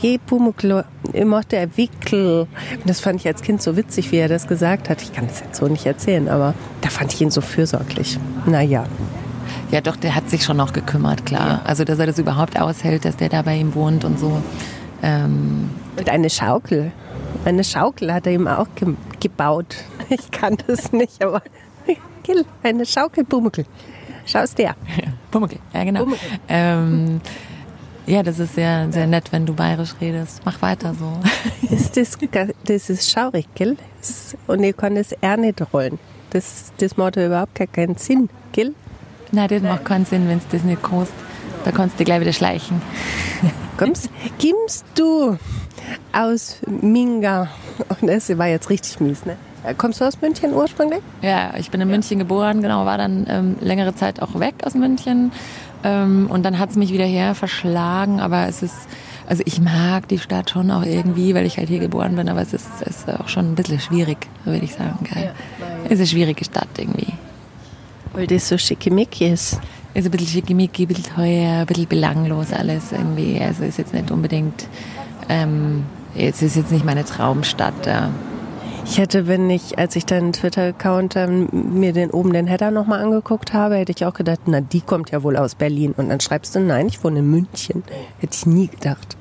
geh 0.00 0.18
Pumuckl, 0.18 0.84
mach 1.24 1.44
der 1.44 1.76
Wickel. 1.76 2.46
Und 2.72 2.88
das 2.88 3.00
fand 3.00 3.20
ich 3.20 3.26
als 3.26 3.42
Kind 3.42 3.62
so 3.62 3.76
witzig, 3.76 4.12
wie 4.12 4.16
er 4.16 4.28
das 4.28 4.46
gesagt 4.46 4.88
hat. 4.90 5.02
Ich 5.02 5.12
kann 5.12 5.26
das 5.26 5.40
jetzt 5.40 5.56
so 5.56 5.66
nicht 5.66 5.86
erzählen, 5.86 6.28
aber 6.28 6.54
da 6.80 6.90
fand 6.90 7.12
ich 7.12 7.20
ihn 7.20 7.30
so 7.30 7.40
fürsorglich. 7.40 8.18
Naja. 8.46 8.84
Ja, 9.70 9.80
doch, 9.80 9.96
der 9.96 10.14
hat 10.14 10.30
sich 10.30 10.44
schon 10.44 10.56
noch 10.56 10.72
gekümmert, 10.72 11.26
klar. 11.26 11.60
Also, 11.64 11.84
dass 11.84 11.98
er 11.98 12.06
das 12.06 12.18
überhaupt 12.18 12.60
aushält, 12.60 13.04
dass 13.04 13.16
der 13.16 13.28
da 13.28 13.42
bei 13.42 13.56
ihm 13.56 13.74
wohnt 13.74 14.04
und 14.04 14.18
so. 14.18 14.40
Ähm 15.02 15.70
und 15.96 16.08
eine 16.08 16.30
Schaukel. 16.30 16.92
Eine 17.44 17.64
Schaukel 17.64 18.12
hat 18.12 18.26
er 18.26 18.32
ihm 18.32 18.46
auch 18.46 18.68
ge 18.74 18.94
gebaut. 19.20 19.76
Ich 20.10 20.30
kann 20.30 20.58
das 20.66 20.92
nicht, 20.92 21.24
aber 21.24 21.42
eine 22.62 22.84
Schaukel, 22.84 23.24
Pumuckl. 23.24 23.64
Schau's 24.26 24.54
dir. 24.54 24.64
Ja, 24.64 24.74
Pumuckl, 25.30 25.58
ja 25.72 25.84
genau. 25.84 26.06
Ähm, 26.48 27.20
ja, 28.06 28.22
das 28.22 28.38
ist 28.38 28.54
sehr, 28.54 28.92
sehr 28.92 29.06
nett, 29.06 29.32
wenn 29.32 29.46
du 29.46 29.54
bayerisch 29.54 29.94
redest. 30.00 30.42
Mach 30.44 30.60
weiter 30.60 30.94
so. 30.94 31.18
Ist 31.74 31.96
das, 31.96 32.18
das 32.64 32.90
ist 32.90 33.10
schaurig, 33.10 33.46
gell? 33.54 33.76
Und 34.46 34.62
ich 34.62 34.76
kann 34.76 34.94
das 34.94 35.12
eher 35.12 35.36
nicht 35.36 35.60
rollen. 35.72 35.98
Das, 36.30 36.72
das 36.78 36.96
macht 36.96 37.16
überhaupt 37.16 37.54
keinen 37.72 37.96
Sinn, 37.96 38.28
gell? 38.52 38.74
Nein, 39.32 39.48
das 39.48 39.62
macht 39.62 39.84
keinen 39.84 40.04
Sinn, 40.04 40.28
wenn 40.28 40.38
du 40.38 40.44
das 40.50 40.62
nicht 40.62 40.82
kannst. 40.82 41.12
Da 41.64 41.72
kannst 41.72 41.98
du 41.98 42.04
gleich 42.04 42.20
wieder 42.20 42.32
schleichen. 42.32 42.82
Kommst, 43.78 44.10
kommst 44.40 44.84
du 44.94 45.36
aus 46.12 46.58
Minga? 46.68 47.48
Und 48.00 48.08
das 48.08 48.36
war 48.38 48.46
jetzt 48.46 48.70
richtig 48.70 49.00
mies, 49.00 49.24
ne? 49.24 49.36
Kommst 49.78 50.00
du 50.00 50.04
aus 50.04 50.20
München 50.20 50.52
ursprünglich? 50.52 51.00
Ja, 51.22 51.54
ich 51.56 51.70
bin 51.70 51.80
in 51.80 51.88
München 51.88 52.18
geboren, 52.18 52.60
genau, 52.60 52.84
war 52.84 52.98
dann 52.98 53.26
ähm, 53.28 53.56
längere 53.60 53.94
Zeit 53.94 54.20
auch 54.20 54.38
weg 54.38 54.54
aus 54.62 54.74
München. 54.74 55.32
Ähm, 55.84 56.26
und 56.28 56.42
dann 56.44 56.58
hat 56.58 56.70
es 56.70 56.76
mich 56.76 56.92
wieder 56.92 57.04
her 57.04 57.34
verschlagen, 57.34 58.20
aber 58.20 58.48
es 58.48 58.62
ist, 58.62 58.88
also 59.26 59.42
ich 59.46 59.60
mag 59.60 60.08
die 60.08 60.18
Stadt 60.18 60.50
schon 60.50 60.70
auch 60.70 60.84
irgendwie, 60.84 61.34
weil 61.34 61.46
ich 61.46 61.58
halt 61.58 61.68
hier 61.68 61.78
geboren 61.78 62.16
bin, 62.16 62.28
aber 62.28 62.42
es 62.42 62.52
ist, 62.52 62.82
ist 62.84 63.08
auch 63.08 63.28
schon 63.28 63.52
ein 63.52 63.54
bisschen 63.54 63.80
schwierig, 63.80 64.26
würde 64.44 64.64
ich 64.64 64.74
sagen. 64.74 64.98
Gell? 65.02 65.24
Ja, 65.24 65.32
es 65.84 65.92
ist 65.92 65.98
eine 65.98 66.06
schwierige 66.06 66.44
Stadt 66.44 66.68
irgendwie. 66.78 67.12
Weil 68.12 68.26
das 68.26 68.48
so 68.48 68.58
schickimicki 68.58 69.28
ist 69.28 69.60
ist 69.94 70.06
ein 70.06 70.10
bisschen 70.10 70.26
schickimicki, 70.26 70.82
ein 70.82 70.88
bisschen 70.88 71.14
teuer, 71.14 71.60
ein 71.60 71.66
bisschen 71.66 71.86
belanglos 71.86 72.52
alles 72.52 72.92
irgendwie. 72.92 73.40
Also 73.40 73.62
ist 73.62 73.78
jetzt 73.78 73.94
nicht 73.94 74.10
unbedingt, 74.10 74.66
ähm, 75.28 75.84
es 76.16 76.42
ist 76.42 76.56
jetzt 76.56 76.72
nicht 76.72 76.84
meine 76.84 77.04
Traumstadt. 77.04 77.86
Ja. 77.86 78.10
Ich 78.86 78.98
hätte, 78.98 79.26
wenn 79.26 79.48
ich, 79.48 79.78
als 79.78 79.96
ich 79.96 80.04
deinen 80.04 80.32
Twitter-Account 80.32 81.16
ähm, 81.16 81.48
mir 81.52 81.92
den 81.92 82.10
oben 82.10 82.32
den 82.32 82.46
Header 82.46 82.70
nochmal 82.70 83.02
angeguckt 83.02 83.52
habe, 83.52 83.76
hätte 83.76 83.92
ich 83.92 84.04
auch 84.04 84.12
gedacht, 84.12 84.40
na, 84.46 84.60
die 84.60 84.82
kommt 84.82 85.10
ja 85.10 85.22
wohl 85.22 85.36
aus 85.36 85.54
Berlin. 85.54 85.94
Und 85.96 86.10
dann 86.10 86.20
schreibst 86.20 86.54
du, 86.54 86.60
nein, 86.60 86.86
ich 86.86 87.02
wohne 87.02 87.20
in 87.20 87.30
München. 87.30 87.82
Hätte 88.18 88.34
ich 88.34 88.46
nie 88.46 88.68
gedacht. 88.68 89.16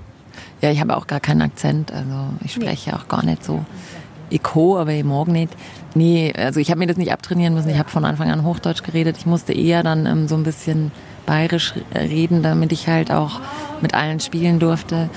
Ja, 0.62 0.70
ich 0.70 0.80
habe 0.80 0.96
auch 0.96 1.08
gar 1.08 1.22
keinen 1.22 1.42
Akzent. 1.42 1.92
Also 1.92 2.14
ich 2.44 2.54
spreche 2.54 2.92
nee. 2.92 2.96
auch 2.96 3.08
gar 3.08 3.24
nicht 3.26 3.44
so. 3.44 3.66
Ich 4.30 4.42
ho, 4.54 4.78
aber 4.78 4.92
ich 4.92 5.04
mag 5.04 5.28
nicht. 5.28 5.54
Nee, 5.96 6.34
also 6.36 6.60
ich 6.60 6.70
habe 6.70 6.80
mir 6.80 6.88
das 6.88 6.98
nicht 6.98 7.12
abtrainieren 7.12 7.54
müssen. 7.54 7.70
Ich 7.70 7.78
habe 7.78 7.90
von 7.90 8.06
Anfang 8.06 8.32
an 8.32 8.44
Hochdeutsch 8.44 8.84
geredet. 8.84 9.18
Ich 9.18 9.26
musste 9.26 9.54
eher 9.54 9.82
dann 9.82 10.06
ähm, 10.06 10.28
so 10.28 10.36
ein 10.36 10.44
bisschen 10.44 10.92
bayerisch 11.26 11.74
reden, 11.96 12.44
damit 12.44 12.72
ich 12.72 12.88
halt 12.88 13.12
auch 13.12 13.40
mit 13.82 13.94
allen 13.94 14.20
spielen 14.20 14.60
durfte 14.60 15.10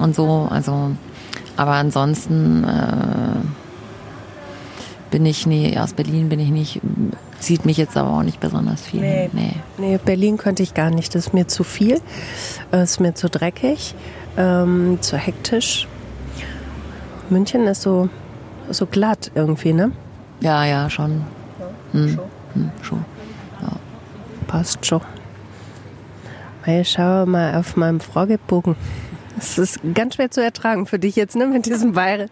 und 0.00 0.14
so. 0.14 0.48
Also, 0.50 0.92
aber 1.56 1.72
ansonsten 1.72 2.64
äh, 2.64 3.61
bin 5.12 5.24
ich 5.26 5.46
nie 5.46 5.78
aus 5.78 5.92
Berlin 5.92 6.28
bin 6.28 6.40
ich 6.40 6.50
nicht. 6.50 6.80
Zieht 7.38 7.64
mich 7.64 7.76
jetzt 7.76 7.96
aber 7.96 8.10
auch 8.10 8.22
nicht 8.22 8.40
besonders 8.40 8.82
viel. 8.82 9.00
Nee, 9.00 9.30
nee. 9.32 9.54
nee 9.78 9.98
Berlin 10.04 10.38
könnte 10.38 10.64
ich 10.64 10.74
gar 10.74 10.90
nicht. 10.90 11.14
Das 11.14 11.26
ist 11.26 11.32
mir 11.34 11.46
zu 11.46 11.62
viel. 11.62 12.00
Das 12.72 12.92
ist 12.92 13.00
mir 13.00 13.14
zu 13.14 13.28
dreckig, 13.28 13.94
ähm, 14.36 14.98
zu 15.00 15.16
hektisch. 15.16 15.86
München 17.30 17.66
ist 17.66 17.82
so 17.82 18.08
so 18.70 18.86
glatt 18.86 19.30
irgendwie, 19.34 19.72
ne? 19.72 19.92
Ja, 20.40 20.64
ja, 20.64 20.88
schon. 20.88 21.24
Hm. 21.92 22.18
Hm, 22.54 22.70
schon. 22.82 23.04
Ja. 23.60 23.68
Passt 24.46 24.84
schon. 24.86 25.02
Ich 26.66 26.90
schaue 26.90 27.26
mal 27.26 27.54
auf 27.56 27.76
meinem 27.76 28.00
Fragebogen. 28.00 28.76
Das 29.36 29.58
ist 29.58 29.80
ganz 29.94 30.14
schwer 30.14 30.30
zu 30.30 30.42
ertragen 30.42 30.86
für 30.86 30.98
dich 30.98 31.16
jetzt, 31.16 31.36
ne, 31.36 31.46
mit 31.46 31.66
diesem 31.66 31.92
Bayern. 31.92 32.30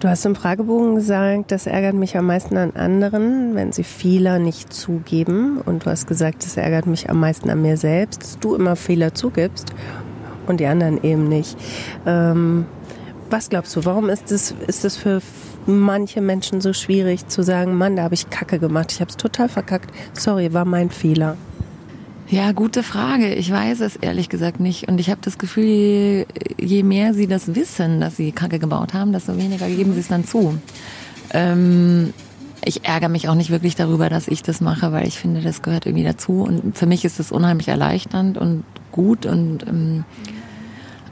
Du 0.00 0.08
hast 0.08 0.24
im 0.24 0.34
Fragebogen 0.34 0.94
gesagt, 0.94 1.52
das 1.52 1.66
ärgert 1.66 1.94
mich 1.94 2.16
am 2.16 2.24
meisten 2.24 2.56
an 2.56 2.70
anderen, 2.70 3.54
wenn 3.54 3.70
sie 3.70 3.84
Fehler 3.84 4.38
nicht 4.38 4.72
zugeben. 4.72 5.58
Und 5.58 5.84
du 5.84 5.90
hast 5.90 6.06
gesagt, 6.06 6.42
das 6.42 6.56
ärgert 6.56 6.86
mich 6.86 7.10
am 7.10 7.20
meisten 7.20 7.50
an 7.50 7.60
mir 7.60 7.76
selbst, 7.76 8.22
dass 8.22 8.38
du 8.38 8.54
immer 8.54 8.76
Fehler 8.76 9.12
zugibst 9.12 9.74
und 10.46 10.58
die 10.58 10.64
anderen 10.64 11.04
eben 11.04 11.28
nicht. 11.28 11.54
Ähm, 12.06 12.64
was 13.28 13.50
glaubst 13.50 13.76
du, 13.76 13.84
warum 13.84 14.08
ist 14.08 14.32
es 14.32 14.54
ist 14.66 14.84
das 14.84 14.96
für 14.96 15.20
manche 15.66 16.22
Menschen 16.22 16.62
so 16.62 16.72
schwierig 16.72 17.28
zu 17.28 17.42
sagen, 17.42 17.76
Mann, 17.76 17.96
da 17.96 18.04
habe 18.04 18.14
ich 18.14 18.30
Kacke 18.30 18.58
gemacht, 18.58 18.92
ich 18.92 19.02
habe 19.02 19.10
es 19.10 19.18
total 19.18 19.50
verkackt, 19.50 19.90
sorry, 20.14 20.54
war 20.54 20.64
mein 20.64 20.88
Fehler? 20.88 21.36
Ja, 22.30 22.52
gute 22.52 22.84
Frage. 22.84 23.34
Ich 23.34 23.50
weiß 23.50 23.80
es 23.80 23.96
ehrlich 23.96 24.28
gesagt 24.28 24.60
nicht. 24.60 24.86
Und 24.86 25.00
ich 25.00 25.10
habe 25.10 25.20
das 25.20 25.36
Gefühl, 25.36 25.66
je, 25.66 26.26
je, 26.60 26.82
mehr 26.84 27.12
sie 27.12 27.26
das 27.26 27.56
wissen, 27.56 28.00
dass 28.00 28.16
sie 28.16 28.30
Kacke 28.30 28.60
gebaut 28.60 28.94
haben, 28.94 29.12
desto 29.12 29.36
weniger 29.36 29.66
geben 29.66 29.94
sie 29.94 30.00
es 30.00 30.06
dann 30.06 30.24
zu. 30.24 30.56
Ähm, 31.32 32.14
ich 32.64 32.84
ärgere 32.84 33.08
mich 33.08 33.28
auch 33.28 33.34
nicht 33.34 33.50
wirklich 33.50 33.74
darüber, 33.74 34.08
dass 34.08 34.28
ich 34.28 34.44
das 34.44 34.60
mache, 34.60 34.92
weil 34.92 35.08
ich 35.08 35.18
finde, 35.18 35.40
das 35.40 35.62
gehört 35.62 35.86
irgendwie 35.86 36.04
dazu. 36.04 36.42
Und 36.42 36.78
für 36.78 36.86
mich 36.86 37.04
ist 37.04 37.18
es 37.18 37.32
unheimlich 37.32 37.66
erleichternd 37.66 38.38
und 38.38 38.62
gut. 38.92 39.26
Und 39.26 39.66
ähm, 39.66 40.04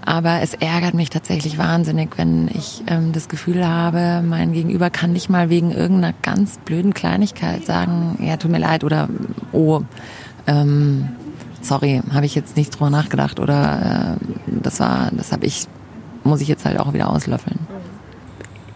aber 0.04 0.40
es 0.40 0.54
ärgert 0.54 0.94
mich 0.94 1.10
tatsächlich 1.10 1.58
wahnsinnig, 1.58 2.16
wenn 2.16 2.48
ich 2.54 2.84
ähm, 2.86 3.10
das 3.12 3.28
Gefühl 3.28 3.66
habe, 3.66 4.22
mein 4.24 4.52
Gegenüber 4.52 4.88
kann 4.88 5.12
nicht 5.12 5.28
mal 5.28 5.50
wegen 5.50 5.72
irgendeiner 5.72 6.14
ganz 6.22 6.58
blöden 6.58 6.94
Kleinigkeit 6.94 7.66
sagen, 7.66 8.16
ja, 8.22 8.36
tut 8.36 8.52
mir 8.52 8.58
leid 8.58 8.84
oder 8.84 9.08
oh, 9.52 9.82
ähm, 10.48 11.08
sorry, 11.60 12.00
habe 12.12 12.26
ich 12.26 12.34
jetzt 12.34 12.56
nicht 12.56 12.70
drüber 12.70 12.90
nachgedacht 12.90 13.38
oder 13.38 14.16
äh, 14.18 14.24
das 14.46 14.80
war, 14.80 15.10
das 15.12 15.30
habe 15.30 15.46
ich, 15.46 15.66
muss 16.24 16.40
ich 16.40 16.48
jetzt 16.48 16.64
halt 16.64 16.80
auch 16.80 16.92
wieder 16.92 17.10
auslöffeln. 17.10 17.58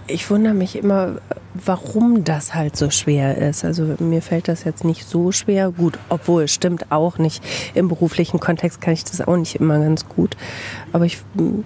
Ich 0.06 0.28
wundere 0.30 0.52
mich 0.52 0.76
immer, 0.76 1.16
warum 1.54 2.24
das 2.24 2.54
halt 2.54 2.76
so 2.76 2.90
schwer 2.90 3.38
ist. 3.38 3.64
Also 3.64 3.94
mir 3.98 4.20
fällt 4.20 4.48
das 4.48 4.64
jetzt 4.64 4.84
nicht 4.84 5.08
so 5.08 5.32
schwer. 5.32 5.70
Gut, 5.70 5.98
obwohl 6.08 6.42
es 6.42 6.52
stimmt 6.52 6.90
auch 6.90 7.18
nicht. 7.18 7.42
Im 7.74 7.88
beruflichen 7.88 8.38
Kontext 8.38 8.80
kann 8.80 8.94
ich 8.94 9.04
das 9.04 9.20
auch 9.22 9.36
nicht 9.36 9.54
immer 9.54 9.78
ganz 9.78 10.06
gut. 10.08 10.36
Aber 10.92 11.06
ich, 11.06 11.18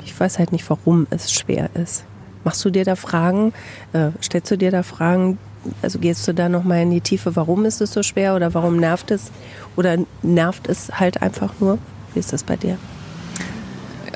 ich 0.05 0.19
weiß 0.19 0.39
halt 0.39 0.53
nicht, 0.53 0.69
warum 0.71 1.07
es 1.11 1.33
schwer 1.33 1.71
ist. 1.75 2.05
Machst 2.45 2.65
du 2.65 2.71
dir 2.71 2.85
da 2.85 2.95
Fragen? 2.95 3.53
Äh, 3.93 4.11
stellst 4.23 4.51
du 4.53 4.57
dir 4.57 4.71
da 4.71 4.85
Fragen, 4.85 5.39
also 5.83 5.99
gehst 5.99 6.27
du 6.27 6.35
da 6.35 6.49
nochmal 6.49 6.83
in 6.83 6.91
die 6.91 7.01
Tiefe, 7.01 7.37
warum 7.37 7.65
ist 7.65 7.81
es 7.81 7.93
so 7.93 8.03
schwer 8.03 8.35
oder 8.35 8.55
warum 8.55 8.77
nervt 8.77 9.11
es? 9.11 9.31
Oder 9.77 9.99
nervt 10.23 10.69
es 10.69 10.99
halt 10.99 11.23
einfach 11.23 11.55
nur? 11.61 11.79
Wie 12.15 12.21
ist 12.21 12.33
das 12.33 12.45
bei 12.45 12.57
dir? 12.57 12.79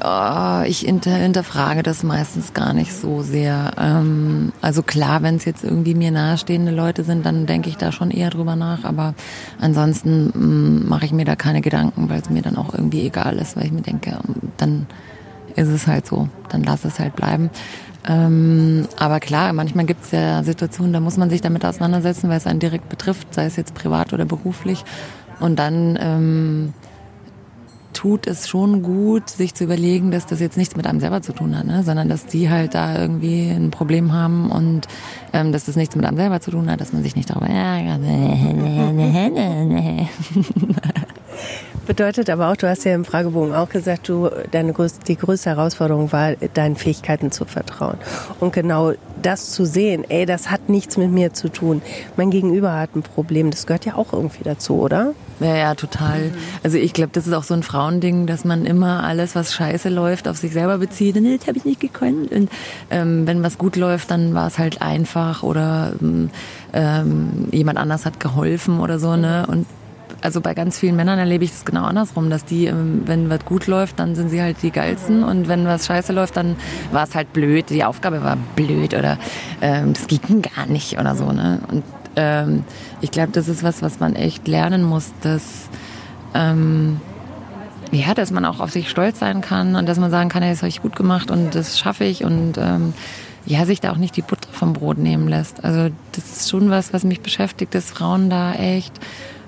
Ja, 0.02 0.64
ich 0.64 0.80
hinterfrage 0.80 1.82
das 1.82 2.02
meistens 2.02 2.54
gar 2.54 2.72
nicht 2.72 2.94
so 2.94 3.22
sehr. 3.22 3.72
Ähm, 3.78 4.52
also 4.62 4.82
klar, 4.82 5.22
wenn 5.22 5.36
es 5.36 5.44
jetzt 5.44 5.62
irgendwie 5.62 5.94
mir 5.94 6.10
nahestehende 6.10 6.72
Leute 6.72 7.04
sind, 7.04 7.26
dann 7.26 7.44
denke 7.44 7.68
ich 7.68 7.76
da 7.76 7.92
schon 7.92 8.10
eher 8.10 8.30
drüber 8.30 8.56
nach. 8.56 8.84
Aber 8.84 9.14
ansonsten 9.60 10.30
mm, 10.34 10.88
mache 10.88 11.04
ich 11.04 11.12
mir 11.12 11.26
da 11.26 11.36
keine 11.36 11.60
Gedanken, 11.60 12.08
weil 12.08 12.20
es 12.20 12.30
mir 12.30 12.40
dann 12.40 12.56
auch 12.56 12.72
irgendwie 12.72 13.06
egal 13.06 13.36
ist, 13.36 13.56
weil 13.56 13.66
ich 13.66 13.72
mir 13.72 13.82
denke, 13.82 14.18
dann 14.56 14.86
ist 15.56 15.68
es 15.68 15.86
halt 15.86 16.06
so, 16.06 16.28
dann 16.48 16.62
lass 16.62 16.84
es 16.84 16.98
halt 16.98 17.14
bleiben. 17.16 17.50
Ähm, 18.08 18.88
aber 18.98 19.20
klar, 19.20 19.52
manchmal 19.52 19.84
gibt 19.84 20.04
es 20.04 20.10
ja 20.12 20.42
Situationen, 20.42 20.92
da 20.92 21.00
muss 21.00 21.16
man 21.16 21.30
sich 21.30 21.40
damit 21.40 21.64
auseinandersetzen, 21.64 22.28
weil 22.28 22.38
es 22.38 22.46
einen 22.46 22.60
direkt 22.60 22.88
betrifft, 22.88 23.34
sei 23.34 23.44
es 23.44 23.56
jetzt 23.56 23.74
privat 23.74 24.12
oder 24.12 24.24
beruflich. 24.24 24.84
Und 25.38 25.58
dann 25.58 25.98
ähm, 26.00 26.74
tut 27.92 28.26
es 28.26 28.48
schon 28.48 28.82
gut, 28.82 29.28
sich 29.28 29.54
zu 29.54 29.64
überlegen, 29.64 30.10
dass 30.10 30.26
das 30.26 30.40
jetzt 30.40 30.56
nichts 30.56 30.76
mit 30.76 30.86
einem 30.86 31.00
selber 31.00 31.22
zu 31.22 31.32
tun 31.32 31.56
hat, 31.56 31.66
ne? 31.66 31.82
sondern 31.82 32.08
dass 32.08 32.26
die 32.26 32.48
halt 32.48 32.74
da 32.74 32.98
irgendwie 32.98 33.50
ein 33.50 33.70
Problem 33.70 34.12
haben 34.12 34.50
und 34.50 34.86
ähm, 35.32 35.52
dass 35.52 35.66
das 35.66 35.76
nichts 35.76 35.96
mit 35.96 36.06
einem 36.06 36.16
selber 36.16 36.40
zu 36.40 36.50
tun 36.50 36.70
hat, 36.70 36.80
dass 36.80 36.92
man 36.92 37.02
sich 37.02 37.16
nicht 37.16 37.28
darüber 37.28 37.48
ärgert. 37.48 38.00
Bedeutet 41.86 42.30
aber 42.30 42.50
auch, 42.50 42.56
du 42.56 42.68
hast 42.68 42.84
ja 42.84 42.94
im 42.94 43.04
Fragebogen 43.04 43.54
auch 43.54 43.68
gesagt, 43.68 44.08
du, 44.08 44.30
deine 44.50 44.72
größte, 44.72 45.04
die 45.04 45.16
größte 45.16 45.50
Herausforderung 45.50 46.12
war, 46.12 46.34
deinen 46.54 46.76
Fähigkeiten 46.76 47.32
zu 47.32 47.44
vertrauen. 47.44 47.96
Und 48.38 48.52
genau 48.52 48.92
das 49.22 49.50
zu 49.50 49.64
sehen, 49.64 50.04
ey, 50.08 50.26
das 50.26 50.50
hat 50.50 50.68
nichts 50.68 50.96
mit 50.96 51.10
mir 51.10 51.32
zu 51.32 51.48
tun. 51.48 51.82
Mein 52.16 52.30
Gegenüber 52.30 52.74
hat 52.74 52.94
ein 52.94 53.02
Problem, 53.02 53.50
das 53.50 53.66
gehört 53.66 53.84
ja 53.84 53.94
auch 53.96 54.12
irgendwie 54.12 54.44
dazu, 54.44 54.78
oder? 54.80 55.14
Ja, 55.40 55.56
ja, 55.56 55.74
total. 55.74 56.32
Also 56.62 56.76
ich 56.76 56.92
glaube, 56.92 57.10
das 57.12 57.26
ist 57.26 57.32
auch 57.32 57.44
so 57.44 57.54
ein 57.54 57.62
Frauending, 57.62 58.26
dass 58.26 58.44
man 58.44 58.66
immer 58.66 59.04
alles, 59.04 59.34
was 59.34 59.54
scheiße 59.54 59.88
läuft, 59.88 60.28
auf 60.28 60.36
sich 60.36 60.52
selber 60.52 60.78
bezieht. 60.78 61.16
Nee, 61.16 61.38
das 61.38 61.48
habe 61.48 61.56
ich 61.56 61.64
nicht 61.64 61.80
gekonnt. 61.80 62.30
Und 62.30 62.50
ähm, 62.90 63.26
wenn 63.26 63.42
was 63.42 63.56
gut 63.56 63.76
läuft, 63.76 64.10
dann 64.10 64.34
war 64.34 64.46
es 64.46 64.58
halt 64.58 64.82
einfach 64.82 65.42
oder 65.42 65.94
ähm, 66.74 67.48
jemand 67.52 67.78
anders 67.78 68.04
hat 68.04 68.20
geholfen 68.20 68.80
oder 68.80 68.98
so. 68.98 69.16
Ne? 69.16 69.46
Und 69.48 69.66
also 70.22 70.40
bei 70.40 70.54
ganz 70.54 70.78
vielen 70.78 70.96
Männern 70.96 71.18
erlebe 71.18 71.44
ich 71.44 71.50
das 71.50 71.64
genau 71.64 71.84
andersrum, 71.84 72.30
dass 72.30 72.44
die, 72.44 72.66
ähm, 72.66 73.02
wenn 73.06 73.30
was 73.30 73.44
gut 73.44 73.66
läuft, 73.66 73.98
dann 73.98 74.14
sind 74.14 74.28
sie 74.28 74.40
halt 74.40 74.62
die 74.62 74.70
geilsten 74.70 75.24
und 75.24 75.48
wenn 75.48 75.66
was 75.66 75.86
scheiße 75.86 76.12
läuft, 76.12 76.36
dann 76.36 76.56
war 76.92 77.04
es 77.04 77.14
halt 77.14 77.32
blöd, 77.32 77.70
die 77.70 77.84
Aufgabe 77.84 78.22
war 78.22 78.36
blöd 78.56 78.94
oder 78.94 79.18
ähm, 79.60 79.92
das 79.92 80.06
ging 80.06 80.42
gar 80.42 80.66
nicht 80.66 80.98
oder 80.98 81.16
so. 81.16 81.32
Ne? 81.32 81.60
Und 81.70 81.82
ähm, 82.16 82.64
ich 83.00 83.10
glaube, 83.10 83.32
das 83.32 83.48
ist 83.48 83.62
was, 83.62 83.82
was 83.82 84.00
man 84.00 84.14
echt 84.14 84.48
lernen 84.48 84.82
muss, 84.82 85.12
dass 85.22 85.68
ähm, 86.34 87.00
ja, 87.92 88.14
dass 88.14 88.30
man 88.30 88.44
auch 88.44 88.60
auf 88.60 88.70
sich 88.70 88.88
stolz 88.88 89.18
sein 89.18 89.40
kann 89.40 89.74
und 89.74 89.88
dass 89.88 89.98
man 89.98 90.10
sagen 90.10 90.28
kann, 90.28 90.42
hey, 90.42 90.52
das 90.52 90.60
habe 90.60 90.68
ich 90.68 90.80
gut 90.80 90.94
gemacht 90.94 91.30
und 91.30 91.54
das 91.54 91.78
schaffe 91.78 92.04
ich 92.04 92.24
und 92.24 92.56
ähm, 92.56 92.94
ja, 93.46 93.64
sich 93.64 93.80
da 93.80 93.90
auch 93.90 93.96
nicht 93.96 94.16
die 94.16 94.22
Butter 94.22 94.48
vom 94.52 94.74
Brot 94.74 94.98
nehmen 94.98 95.26
lässt. 95.26 95.64
Also 95.64 95.92
das 96.12 96.24
ist 96.24 96.50
schon 96.50 96.70
was, 96.70 96.92
was 96.92 97.04
mich 97.04 97.20
beschäftigt, 97.20 97.74
dass 97.74 97.90
Frauen 97.90 98.30
da 98.30 98.54
echt 98.54 98.92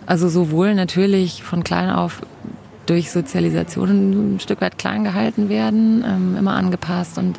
also 0.07 0.28
sowohl 0.28 0.74
natürlich 0.74 1.42
von 1.42 1.64
klein 1.64 1.90
auf 1.90 2.22
durch 2.86 3.11
Sozialisation 3.11 4.34
ein 4.34 4.40
Stück 4.40 4.61
weit 4.61 4.76
klein 4.76 5.05
gehalten 5.05 5.48
werden, 5.48 6.05
ähm, 6.07 6.36
immer 6.36 6.55
angepasst 6.55 7.16
und 7.16 7.38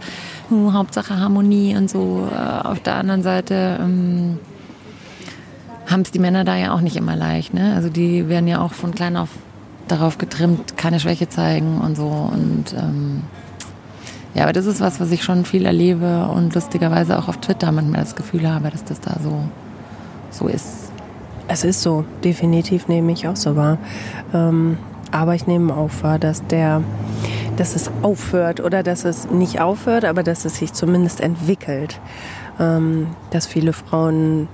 uh, 0.50 0.74
Hauptsache 0.74 1.20
Harmonie 1.20 1.76
und 1.76 1.90
so. 1.90 2.28
Äh, 2.32 2.68
auf 2.68 2.80
der 2.80 2.96
anderen 2.96 3.24
Seite 3.24 3.78
ähm, 3.82 4.40
haben 5.86 6.02
es 6.02 6.12
die 6.12 6.20
Männer 6.20 6.46
da 6.46 6.56
ja 6.56 6.74
auch 6.74 6.82
nicht 6.82 6.96
immer 6.96 7.16
leicht. 7.16 7.54
Ne? 7.54 7.74
Also 7.76 7.90
die 7.90 8.30
werden 8.30 8.48
ja 8.48 8.62
auch 8.62 8.74
von 8.74 8.96
klein 8.96 9.18
auf 9.18 9.30
darauf 9.90 10.18
getrimmt, 10.18 10.78
keine 10.78 11.00
Schwäche 11.02 11.28
zeigen 11.28 11.82
und 11.82 11.98
so. 11.98 12.08
Und 12.08 12.74
ähm, 12.74 13.24
ja, 14.34 14.44
aber 14.44 14.54
das 14.54 14.66
ist 14.66 14.80
was, 14.80 15.02
was 15.02 15.12
ich 15.12 15.24
schon 15.24 15.44
viel 15.44 15.66
erlebe 15.66 16.28
und 16.28 16.56
lustigerweise 16.56 17.20
auch 17.20 17.28
auf 17.28 17.38
Twitter 17.38 17.72
manchmal 17.74 18.00
das 18.00 18.16
Gefühl 18.16 18.50
habe, 18.50 18.70
dass 18.70 18.86
das 18.86 19.02
da 19.02 19.18
so, 19.22 19.44
so 20.32 20.48
ist. 20.48 20.93
Es 21.48 21.64
ist 21.64 21.82
so, 21.82 22.06
definitiv 22.24 22.88
nehme 22.88 23.12
ich 23.12 23.28
auch 23.28 23.36
so 23.36 23.56
wahr. 23.56 23.78
Ähm, 24.34 24.78
aber 25.12 25.36
ich 25.36 25.46
nehme 25.46 25.76
auch 25.76 25.92
wahr, 26.02 26.18
dass 26.20 26.46
der, 26.48 26.82
dass 27.58 27.76
es 27.76 27.92
aufhört 28.02 28.60
oder 28.60 28.82
dass 28.82 29.06
es 29.06 29.30
nicht 29.30 29.60
aufhört, 29.60 30.06
aber 30.06 30.24
dass 30.24 30.46
es 30.46 30.58
sich 30.58 30.74
zumindest 30.74 31.22
entwickelt. 31.22 32.00
Ähm, 32.60 33.08
dass 33.32 33.48
viele 33.48 33.74
Frauen 33.74 34.48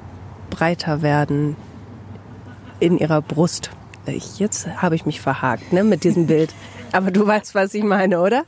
breiter 0.49 1.01
werden 1.01 1.55
in 2.79 2.97
ihrer 2.97 3.21
Brust. 3.21 3.71
Ich, 4.05 4.39
jetzt 4.39 4.67
habe 4.81 4.95
ich 4.95 5.05
mich 5.05 5.21
verhakt 5.21 5.73
ne, 5.73 5.83
mit 5.83 6.03
diesem 6.03 6.27
Bild. 6.27 6.53
Aber 6.91 7.11
du 7.11 7.27
weißt, 7.27 7.53
was 7.53 7.73
ich 7.75 7.83
meine, 7.83 8.19
oder? 8.19 8.45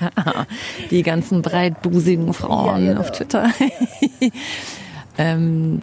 Ja, 0.00 0.46
die 0.90 1.02
ganzen 1.02 1.42
breitbusigen 1.42 2.32
Frauen 2.32 2.84
ja, 2.84 2.88
genau. 2.92 3.00
auf 3.00 3.12
Twitter. 3.12 3.48
ähm, 5.18 5.82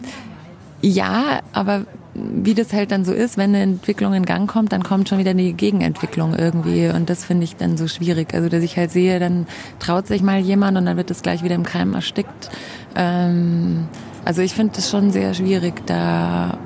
ja, 0.82 1.40
aber 1.52 1.86
wie 2.14 2.54
das 2.54 2.72
halt 2.72 2.90
dann 2.90 3.04
so 3.04 3.12
ist, 3.12 3.38
wenn 3.38 3.50
eine 3.54 3.62
Entwicklung 3.62 4.12
in 4.12 4.26
Gang 4.26 4.50
kommt, 4.50 4.72
dann 4.72 4.82
kommt 4.82 5.08
schon 5.08 5.18
wieder 5.18 5.32
die 5.32 5.54
Gegenentwicklung 5.54 6.34
irgendwie 6.34 6.88
und 6.88 7.08
das 7.08 7.24
finde 7.24 7.44
ich 7.44 7.56
dann 7.56 7.78
so 7.78 7.88
schwierig. 7.88 8.34
Also 8.34 8.48
dass 8.48 8.62
ich 8.62 8.76
halt 8.76 8.90
sehe, 8.90 9.18
dann 9.18 9.46
traut 9.78 10.06
sich 10.06 10.22
mal 10.22 10.38
jemand 10.38 10.76
und 10.76 10.84
dann 10.84 10.96
wird 10.96 11.08
das 11.08 11.22
gleich 11.22 11.42
wieder 11.42 11.54
im 11.54 11.62
Keim 11.62 11.94
erstickt. 11.94 12.50
Ähm, 12.96 13.88
also 14.24 14.42
ich 14.42 14.54
finde 14.54 14.74
es 14.76 14.90
schon 14.90 15.10
sehr 15.10 15.32
schwierig, 15.32 15.86
da 15.86 16.58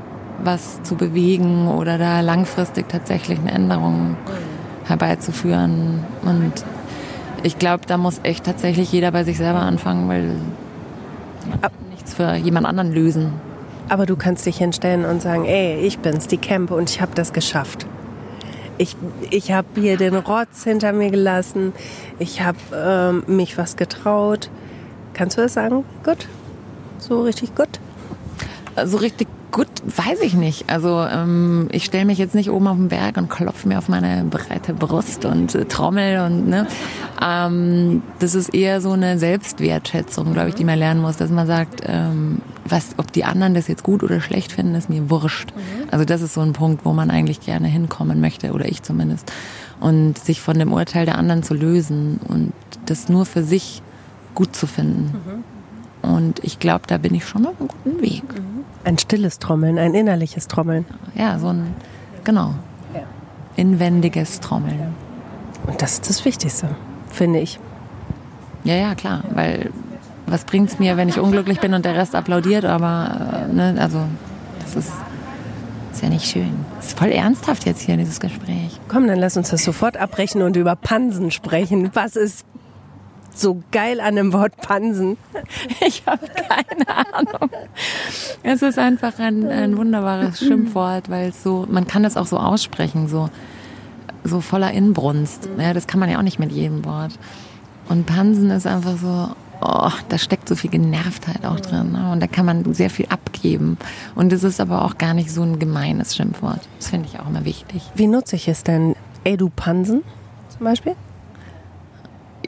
was 0.43 0.83
zu 0.83 0.97
bewegen 0.97 1.69
oder 1.69 1.97
da 1.97 2.21
langfristig 2.21 2.89
tatsächlich 2.89 3.39
eine 3.39 3.53
Änderung 3.53 4.17
herbeizuführen. 4.87 6.05
Und 6.23 6.53
ich 7.43 7.59
glaube, 7.59 7.85
da 7.87 7.97
muss 7.97 8.21
echt 8.23 8.45
tatsächlich 8.45 8.91
jeder 8.93 9.13
bei 9.13 9.25
sich 9.25 9.37
selber 9.37 9.61
anfangen, 9.61 10.09
weil 10.09 10.31
kann 11.63 11.71
nichts 11.91 12.15
für 12.15 12.35
jemand 12.35 12.67
anderen 12.67 12.93
lösen. 12.93 13.33
Aber 13.89 14.07
du 14.07 14.17
kannst 14.17 14.47
dich 14.47 14.59
hinstellen 14.59 15.05
und 15.05 15.23
sagen, 15.23 15.45
ey, 15.45 15.79
ich 15.81 15.99
bin's, 15.99 16.27
die 16.27 16.39
Campe 16.39 16.75
und 16.75 16.91
ich 16.91 17.01
habe 17.01 17.13
das 17.15 17.33
geschafft. 17.33 17.87
Ich, 18.79 18.97
ich 19.31 19.53
habe 19.53 19.69
hier 19.81 19.97
den 19.97 20.17
Rotz 20.17 20.65
hinter 20.65 20.93
mir 20.93 21.11
gelassen. 21.11 21.73
Ich 22.19 22.43
habe 22.43 22.59
ähm, 22.75 23.25
mich 23.27 23.57
was 23.57 23.77
getraut. 23.77 24.51
Kannst 25.15 25.39
du 25.39 25.43
das 25.43 25.55
sagen? 25.55 25.85
Gut? 26.05 26.29
So 26.99 27.23
richtig 27.23 27.55
gut? 27.55 27.81
So 28.85 28.99
richtig 28.99 29.29
Gut, 29.53 29.69
weiß 29.85 30.21
ich 30.23 30.35
nicht. 30.35 30.69
Also 30.69 31.01
ähm, 31.01 31.69
ich 31.71 31.85
stelle 31.85 32.05
mich 32.05 32.19
jetzt 32.19 32.35
nicht 32.35 32.51
oben 32.51 32.67
auf 32.67 32.77
den 32.77 32.89
Berg 32.89 33.17
und 33.17 33.31
klopfe 33.31 33.69
mir 33.69 33.79
auf 33.79 33.89
meine 33.89 34.25
breite 34.25 34.75
Brust 34.75 35.25
und 35.25 35.55
äh, 35.55 35.65
trommel 35.65 36.27
und 36.27 36.49
ne. 36.49 36.67
Ähm, 37.25 38.03
das 38.19 38.35
ist 38.35 38.53
eher 38.55 38.81
so 38.81 38.93
eine 38.93 39.19
Selbstwertschätzung, 39.19 40.33
glaube 40.33 40.51
ich, 40.51 40.55
die 40.57 40.65
man 40.65 40.79
lernen 40.79 41.01
muss, 41.01 41.17
dass 41.17 41.31
man 41.31 41.47
sagt, 41.47 41.83
ähm, 41.87 42.43
was, 42.65 42.95
ob 42.99 43.13
die 43.13 43.25
anderen 43.25 43.55
das 43.55 43.69
jetzt 43.69 43.83
gut 43.83 44.03
oder 44.03 44.21
schlecht 44.21 44.53
finden, 44.53 44.75
ist 44.75 44.91
mir 44.91 45.09
wurscht. 45.09 45.55
Mhm. 45.55 45.89
Also 45.91 46.05
das 46.05 46.23
ist 46.23 46.35
so 46.35 46.41
ein 46.41 46.53
Punkt, 46.53 46.85
wo 46.85 46.93
man 46.93 47.11
eigentlich 47.11 47.41
gerne 47.41 47.69
hinkommen 47.69 48.21
möchte 48.21 48.53
oder 48.53 48.67
ich 48.67 48.83
zumindest 48.83 49.33
und 49.81 50.19
sich 50.19 50.41
von 50.41 50.59
dem 50.59 50.73
Urteil 50.73 51.07
der 51.07 51.19
anderen 51.19 51.43
zu 51.43 51.55
lösen 51.55 52.19
und 52.29 52.53
das 52.87 53.09
nur 53.09 53.27
für 53.27 53.43
sich 53.43 53.83
gut 54.35 54.57
zu 54.57 54.67
finden. 54.67 55.13
Mhm. 56.03 56.11
Und 56.11 56.45
ich 56.45 56.59
glaube, 56.59 56.83
da 56.87 56.99
bin 56.99 57.15
ich 57.15 57.27
schon 57.27 57.47
auf 57.47 57.55
einem 57.59 57.69
guten 57.69 58.03
Weg. 58.03 58.23
Ein 58.87 58.99
stilles 58.99 59.41
Trommeln, 59.41 59.81
ein 59.81 59.95
innerliches 59.95 60.47
Trommeln. 60.47 60.85
Ja, 61.17 61.41
so 61.41 61.49
ein, 61.49 61.75
genau, 62.23 62.55
inwendiges 63.57 64.39
Trommeln. 64.39 64.95
Und 65.67 65.83
das 65.83 65.95
ist 65.95 66.09
das 66.09 66.25
Wichtigste, 66.25 66.69
finde 67.11 67.41
ich. 67.41 67.59
Ja, 68.63 68.75
ja, 68.75 68.95
klar, 68.95 69.25
weil 69.35 69.73
was 70.27 70.45
bringt 70.45 70.71
es 70.71 70.79
mir, 70.79 70.97
wenn 70.97 71.09
ich 71.09 71.19
unglücklich 71.19 71.59
bin 71.59 71.75
und 71.75 71.85
der 71.85 71.97
Rest 71.97 72.15
applaudiert, 72.15 72.65
aber, 72.65 73.49
äh, 73.51 73.53
ne, 73.53 73.77
also, 73.81 74.03
das 74.61 74.77
ist, 74.77 74.93
ist 75.93 76.03
ja 76.05 76.09
nicht 76.09 76.25
schön. 76.25 76.53
Das 76.77 76.87
ist 76.87 76.99
voll 76.99 77.11
ernsthaft 77.11 77.67
jetzt 77.67 77.81
hier, 77.81 77.97
dieses 77.97 78.21
Gespräch. 78.21 78.79
Komm, 78.87 79.09
dann 79.09 79.19
lass 79.19 79.37
uns 79.37 79.51
das 79.51 79.65
sofort 79.65 79.97
abbrechen 79.97 80.43
und 80.43 80.55
über 80.55 80.77
Pansen 80.77 81.33
sprechen. 81.33 81.91
Was 81.95 82.15
ist 82.15 82.45
so 83.39 83.63
geil 83.71 84.01
an 84.01 84.17
dem 84.17 84.33
Wort 84.33 84.57
Pansen? 84.59 85.17
Ich 85.87 86.03
habe 86.07 86.27
keine 86.27 86.89
Ahnung. 87.15 87.51
Es 88.43 88.63
ist 88.63 88.79
einfach 88.79 89.19
ein, 89.19 89.49
ein 89.49 89.77
wunderbares 89.77 90.39
Schimpfwort, 90.39 91.11
weil 91.11 91.33
so, 91.33 91.67
man 91.69 91.87
kann 91.87 92.05
es 92.05 92.17
auch 92.17 92.27
so 92.27 92.39
aussprechen, 92.39 93.09
so, 93.09 93.29
so 94.25 94.41
voller 94.41 94.73
Inbrunst. 94.73 95.49
Ja, 95.59 95.75
das 95.75 95.87
kann 95.87 96.01
man 96.01 96.11
ja 96.11 96.19
auch 96.19 96.23
nicht 96.23 96.39
mit 96.39 96.53
jedem 96.53 96.85
Wort. 96.85 97.13
Und 97.89 98.07
Pansen 98.07 98.51
ist 98.51 98.67
einfach 98.67 98.97
so, 98.97 99.29
oh, 99.61 99.91
da 100.09 100.19
steckt 100.19 100.49
so 100.49 100.57
viel 100.57 100.71
Genervtheit 100.71 101.45
auch 101.45 101.61
drin. 101.61 101.93
Ne? 101.93 102.11
Und 102.13 102.21
da 102.21 102.27
kann 102.27 102.47
man 102.47 102.75
sehr 102.75 102.91
viel 102.91 103.07
abgeben. 103.09 103.79
Und 104.15 104.33
es 104.33 104.45
ist 104.45 104.61
aber 104.61 104.85
auch 104.85 104.99
gar 104.99 105.15
nicht 105.15 105.31
so 105.31 105.43
ein 105.43 105.59
gemeines 105.59 106.17
Schimpfwort. 106.17 106.61
Das 106.79 106.89
finde 106.89 107.09
ich 107.13 107.21
auch 107.21 107.29
immer 107.29 107.45
wichtig. 107.45 107.83
Wie 107.95 108.07
nutze 108.07 108.37
ich 108.37 108.49
es 108.49 108.65
denn? 108.65 108.97
Ey, 109.25 109.37
du 109.37 109.51
Pansen 109.51 110.03
zum 110.49 110.65
Beispiel? 110.65 110.97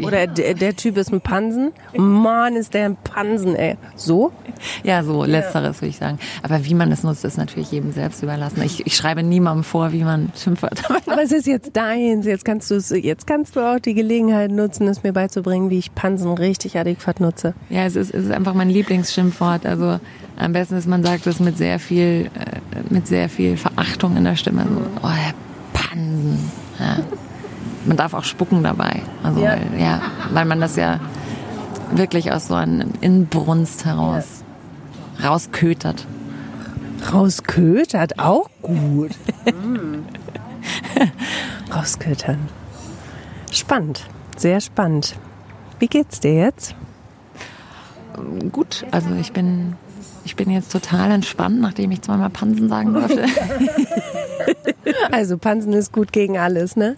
Oder 0.04 0.26
der, 0.26 0.54
der, 0.54 0.76
Typ 0.76 0.96
ist 0.96 1.12
ein 1.12 1.20
Pansen. 1.20 1.72
Mann, 1.96 2.56
ist 2.56 2.74
der 2.74 2.86
ein 2.86 2.96
Pansen, 2.96 3.56
ey. 3.56 3.76
So? 3.96 4.32
Ja, 4.82 5.02
so, 5.02 5.24
letzteres 5.24 5.80
würde 5.80 5.90
ich 5.90 5.96
sagen. 5.96 6.18
Aber 6.42 6.64
wie 6.64 6.74
man 6.74 6.90
es 6.92 7.02
nutzt, 7.02 7.24
ist 7.24 7.36
natürlich 7.36 7.72
jedem 7.72 7.92
selbst 7.92 8.22
überlassen. 8.22 8.62
Ich, 8.62 8.86
ich 8.86 8.96
schreibe 8.96 9.22
niemandem 9.22 9.64
vor, 9.64 9.92
wie 9.92 10.04
man 10.04 10.32
Schimpfwörter 10.36 10.96
Aber 11.06 11.22
es 11.22 11.32
ist 11.32 11.46
jetzt 11.46 11.76
deins. 11.76 12.26
Jetzt 12.26 12.44
kannst, 12.44 12.70
du 12.70 12.76
jetzt 12.96 13.26
kannst 13.26 13.56
du 13.56 13.60
auch 13.60 13.78
die 13.78 13.94
Gelegenheit 13.94 14.50
nutzen, 14.50 14.86
es 14.88 15.02
mir 15.02 15.12
beizubringen, 15.12 15.70
wie 15.70 15.78
ich 15.78 15.94
Pansen 15.94 16.32
richtig 16.32 16.78
adäquat 16.78 17.20
nutze. 17.20 17.54
Ja, 17.70 17.84
es 17.84 17.96
ist, 17.96 18.14
es 18.14 18.26
ist 18.26 18.30
einfach 18.30 18.54
mein 18.54 18.70
Lieblingsschimpfwort. 18.70 19.66
Also 19.66 20.00
am 20.36 20.52
besten 20.52 20.76
ist, 20.76 20.86
man 20.86 21.02
sagt 21.02 21.26
es 21.26 21.40
mit 21.40 21.56
sehr 21.58 21.78
viel, 21.78 22.30
äh, 22.34 22.80
mit 22.90 23.06
sehr 23.06 23.28
viel 23.28 23.56
Verachtung 23.56 24.16
in 24.16 24.24
der 24.24 24.36
Stimme. 24.36 24.64
So, 24.64 24.80
oh, 25.02 25.08
Herr 25.08 25.34
Pansen. 25.72 26.50
Ja 26.78 26.98
man 27.88 27.96
darf 27.96 28.14
auch 28.14 28.24
spucken 28.24 28.62
dabei. 28.62 29.02
Also 29.22 29.40
ja. 29.40 29.52
Weil, 29.52 29.80
ja, 29.80 30.00
weil 30.30 30.44
man 30.44 30.60
das 30.60 30.76
ja 30.76 31.00
wirklich 31.90 32.30
aus 32.30 32.48
so 32.48 32.54
einem 32.54 32.92
Inbrunst 33.00 33.84
heraus 33.84 34.44
rauskötert. 35.22 36.06
Rauskötert 37.12 38.18
auch 38.18 38.50
gut. 38.62 39.12
Rauskötern. 41.74 42.48
Spannend, 43.50 44.04
sehr 44.36 44.60
spannend. 44.60 45.16
Wie 45.78 45.86
geht's 45.86 46.20
dir 46.20 46.34
jetzt? 46.34 46.74
Gut, 48.52 48.84
also 48.90 49.14
ich 49.14 49.32
bin 49.32 49.76
ich 50.28 50.36
bin 50.36 50.50
jetzt 50.50 50.70
total 50.70 51.10
entspannt, 51.10 51.58
nachdem 51.58 51.90
ich 51.90 52.02
zweimal 52.02 52.28
Pansen 52.28 52.68
sagen 52.68 52.92
durfte. 52.92 53.24
Also 55.10 55.36
Pansen 55.36 55.72
ist 55.74 55.92
gut 55.92 56.12
gegen 56.12 56.38
alles, 56.38 56.76
ne? 56.76 56.96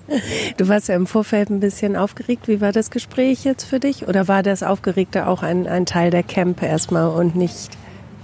Du 0.57 0.69
warst 0.69 0.89
ja 0.89 0.95
im 0.95 1.07
Vorfeld 1.07 1.51
ein 1.51 1.59
bisschen 1.59 1.97
aufgeregt. 1.97 2.47
Wie 2.47 2.61
war 2.61 2.71
das 2.71 2.91
Gespräch 2.91 3.45
jetzt 3.45 3.65
für 3.65 3.81
dich? 3.81 4.07
Oder 4.07 4.29
war 4.29 4.43
das 4.43 4.63
Aufgeregte 4.63 5.27
auch 5.27 5.43
ein, 5.43 5.67
ein 5.67 5.87
Teil 5.87 6.11
der 6.11 6.23
Camp 6.23 6.63
erstmal 6.63 7.09
und 7.09 7.35
nicht 7.35 7.71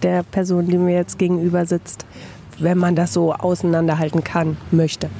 der 0.03 0.23
Person, 0.23 0.69
die 0.69 0.79
mir 0.79 0.95
jetzt 0.95 1.19
gegenüber 1.19 1.67
sitzt, 1.67 2.07
wenn 2.59 2.79
man 2.79 2.95
das 2.95 3.13
so 3.13 3.33
auseinanderhalten 3.33 4.23
kann, 4.23 4.57
möchte? 4.71 5.11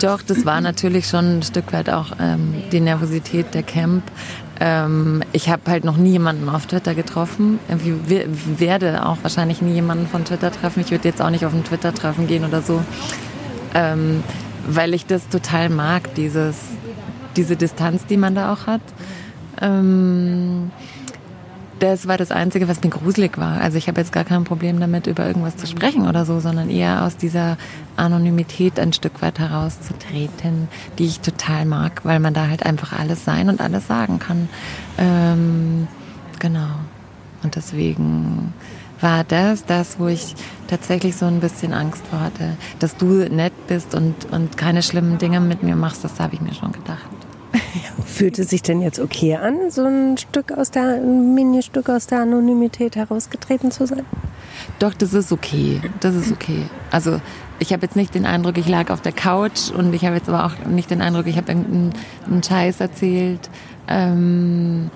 Doch, 0.00 0.22
das 0.22 0.44
war 0.44 0.60
natürlich 0.60 1.06
schon 1.06 1.38
ein 1.38 1.42
Stück 1.42 1.72
weit 1.72 1.90
auch 1.90 2.12
ähm, 2.20 2.54
die 2.72 2.80
Nervosität 2.80 3.54
der 3.54 3.62
Camp. 3.62 4.02
Ähm, 4.60 5.22
ich 5.32 5.48
habe 5.48 5.62
halt 5.70 5.84
noch 5.84 5.96
nie 5.96 6.10
jemanden 6.10 6.48
auf 6.50 6.66
Twitter 6.66 6.94
getroffen. 6.94 7.58
Ich 7.68 8.60
werde 8.60 9.06
auch 9.06 9.16
wahrscheinlich 9.22 9.62
nie 9.62 9.72
jemanden 9.72 10.06
von 10.06 10.24
Twitter 10.24 10.52
treffen. 10.52 10.80
Ich 10.80 10.90
würde 10.90 11.08
jetzt 11.08 11.22
auch 11.22 11.30
nicht 11.30 11.46
auf 11.46 11.54
ein 11.54 11.64
Twitter-Treffen 11.64 12.26
gehen 12.26 12.44
oder 12.44 12.60
so. 12.60 12.82
Ähm, 13.74 14.22
weil 14.68 14.92
ich 14.92 15.06
das 15.06 15.28
total 15.28 15.70
mag, 15.70 16.14
dieses, 16.14 16.56
diese 17.36 17.56
Distanz, 17.56 18.04
die 18.04 18.18
man 18.18 18.34
da 18.34 18.52
auch 18.52 18.66
hat. 18.66 18.82
Ähm, 19.62 20.70
das 21.80 22.06
war 22.06 22.18
das 22.18 22.30
Einzige, 22.30 22.68
was 22.68 22.82
mir 22.82 22.90
gruselig 22.90 23.38
war. 23.38 23.60
Also 23.60 23.78
ich 23.78 23.88
habe 23.88 24.00
jetzt 24.00 24.12
gar 24.12 24.24
kein 24.24 24.44
Problem 24.44 24.78
damit, 24.80 25.06
über 25.06 25.26
irgendwas 25.26 25.56
zu 25.56 25.66
sprechen 25.66 26.06
oder 26.06 26.24
so, 26.24 26.38
sondern 26.40 26.70
eher 26.70 27.04
aus 27.04 27.16
dieser 27.16 27.56
Anonymität 27.96 28.78
ein 28.78 28.92
Stück 28.92 29.22
weit 29.22 29.38
herauszutreten, 29.38 30.68
die 30.98 31.06
ich 31.06 31.20
total 31.20 31.64
mag, 31.64 32.04
weil 32.04 32.20
man 32.20 32.34
da 32.34 32.48
halt 32.48 32.64
einfach 32.64 32.92
alles 32.98 33.24
sein 33.24 33.48
und 33.48 33.60
alles 33.60 33.86
sagen 33.86 34.18
kann. 34.18 34.48
Ähm, 34.98 35.88
genau. 36.38 36.68
Und 37.42 37.56
deswegen 37.56 38.52
war 39.00 39.24
das 39.24 39.64
das, 39.64 39.98
wo 39.98 40.08
ich 40.08 40.34
tatsächlich 40.68 41.16
so 41.16 41.26
ein 41.26 41.40
bisschen 41.40 41.72
Angst 41.72 42.06
vor 42.08 42.20
hatte. 42.20 42.56
Dass 42.78 42.96
du 42.96 43.06
nett 43.28 43.54
bist 43.66 43.94
und, 43.94 44.26
und 44.30 44.56
keine 44.56 44.82
schlimmen 44.82 45.18
Dinge 45.18 45.40
mit 45.40 45.62
mir 45.62 45.76
machst, 45.76 46.04
das 46.04 46.20
habe 46.20 46.34
ich 46.34 46.40
mir 46.42 46.54
schon 46.54 46.72
gedacht. 46.72 47.19
Fühlt 48.04 48.38
es 48.38 48.50
sich 48.50 48.62
denn 48.62 48.80
jetzt 48.80 48.98
okay 48.98 49.36
an, 49.36 49.70
so 49.70 49.84
ein 49.84 50.18
Stück 50.18 50.52
aus 50.52 50.70
der, 50.70 51.00
ein 51.00 51.34
Mini-Stück 51.34 51.88
aus 51.88 52.06
der 52.06 52.20
Anonymität 52.20 52.96
herausgetreten 52.96 53.70
zu 53.70 53.86
sein? 53.86 54.04
Doch, 54.78 54.94
das 54.94 55.14
ist 55.14 55.32
okay. 55.32 55.80
Das 56.00 56.14
ist 56.14 56.32
okay. 56.32 56.62
Also 56.90 57.20
ich 57.58 57.72
habe 57.72 57.82
jetzt 57.82 57.96
nicht 57.96 58.14
den 58.14 58.26
Eindruck, 58.26 58.58
ich 58.58 58.68
lag 58.68 58.90
auf 58.90 59.00
der 59.00 59.12
Couch 59.12 59.70
und 59.70 59.94
ich 59.94 60.04
habe 60.04 60.16
jetzt 60.16 60.28
aber 60.28 60.46
auch 60.46 60.66
nicht 60.66 60.90
den 60.90 61.02
Eindruck, 61.02 61.26
ich 61.26 61.36
habe 61.36 61.52
irgendeinen 61.52 62.42
Scheiß 62.42 62.80
erzählt. 62.80 63.50
Ähm, 63.88 64.90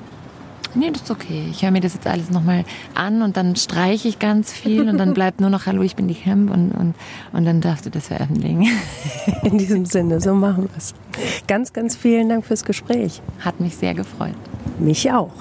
nee, 0.74 0.90
das 0.90 1.02
ist 1.02 1.10
okay. 1.10 1.46
Ich 1.50 1.62
höre 1.62 1.70
mir 1.70 1.80
das 1.80 1.94
jetzt 1.94 2.06
alles 2.06 2.30
nochmal 2.30 2.64
an 2.94 3.22
und 3.22 3.36
dann 3.36 3.56
streiche 3.56 4.08
ich 4.08 4.18
ganz 4.18 4.52
viel 4.52 4.88
und 4.88 4.98
dann 4.98 5.14
bleibt 5.14 5.40
nur 5.40 5.50
noch 5.50 5.66
Hallo, 5.66 5.82
ich 5.82 5.96
bin 5.96 6.08
die 6.08 6.14
Hemp 6.14 6.50
und, 6.50 6.72
und, 6.72 6.94
und 7.32 7.44
dann 7.44 7.60
darfst 7.60 7.86
du 7.86 7.90
das 7.90 8.08
veröffentlichen. 8.08 8.66
In 9.42 9.58
diesem 9.58 9.84
Sinne, 9.84 10.20
so 10.20 10.34
machen 10.34 10.64
wir 10.64 10.76
es. 10.76 10.94
Ganz, 11.46 11.72
ganz 11.72 11.96
vielen 11.96 12.28
Dank 12.28 12.44
fürs 12.44 12.64
Gespräch. 12.64 13.22
Hat 13.40 13.60
mich 13.60 13.76
sehr 13.76 13.94
gefreut. 13.94 14.34
Mich 14.78 15.10
auch. 15.12 15.32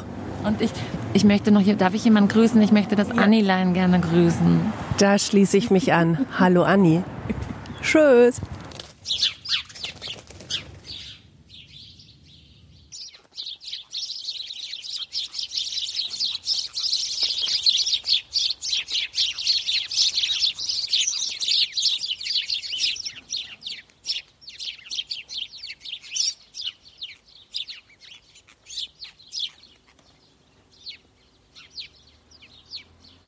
Und 0.43 0.61
ich, 0.61 0.71
ich 1.13 1.23
möchte 1.23 1.51
noch, 1.51 1.61
hier, 1.61 1.75
darf 1.75 1.93
ich 1.93 2.03
jemanden 2.03 2.29
grüßen? 2.29 2.61
Ich 2.61 2.71
möchte 2.71 2.95
das 2.95 3.09
ja. 3.09 3.15
Annilein 3.15 3.73
gerne 3.73 3.99
grüßen. 3.99 4.59
Da 4.97 5.17
schließe 5.17 5.57
ich 5.57 5.71
mich 5.71 5.93
an. 5.93 6.25
Hallo 6.37 6.63
Anni. 6.63 7.03
Tschüss. 7.81 8.41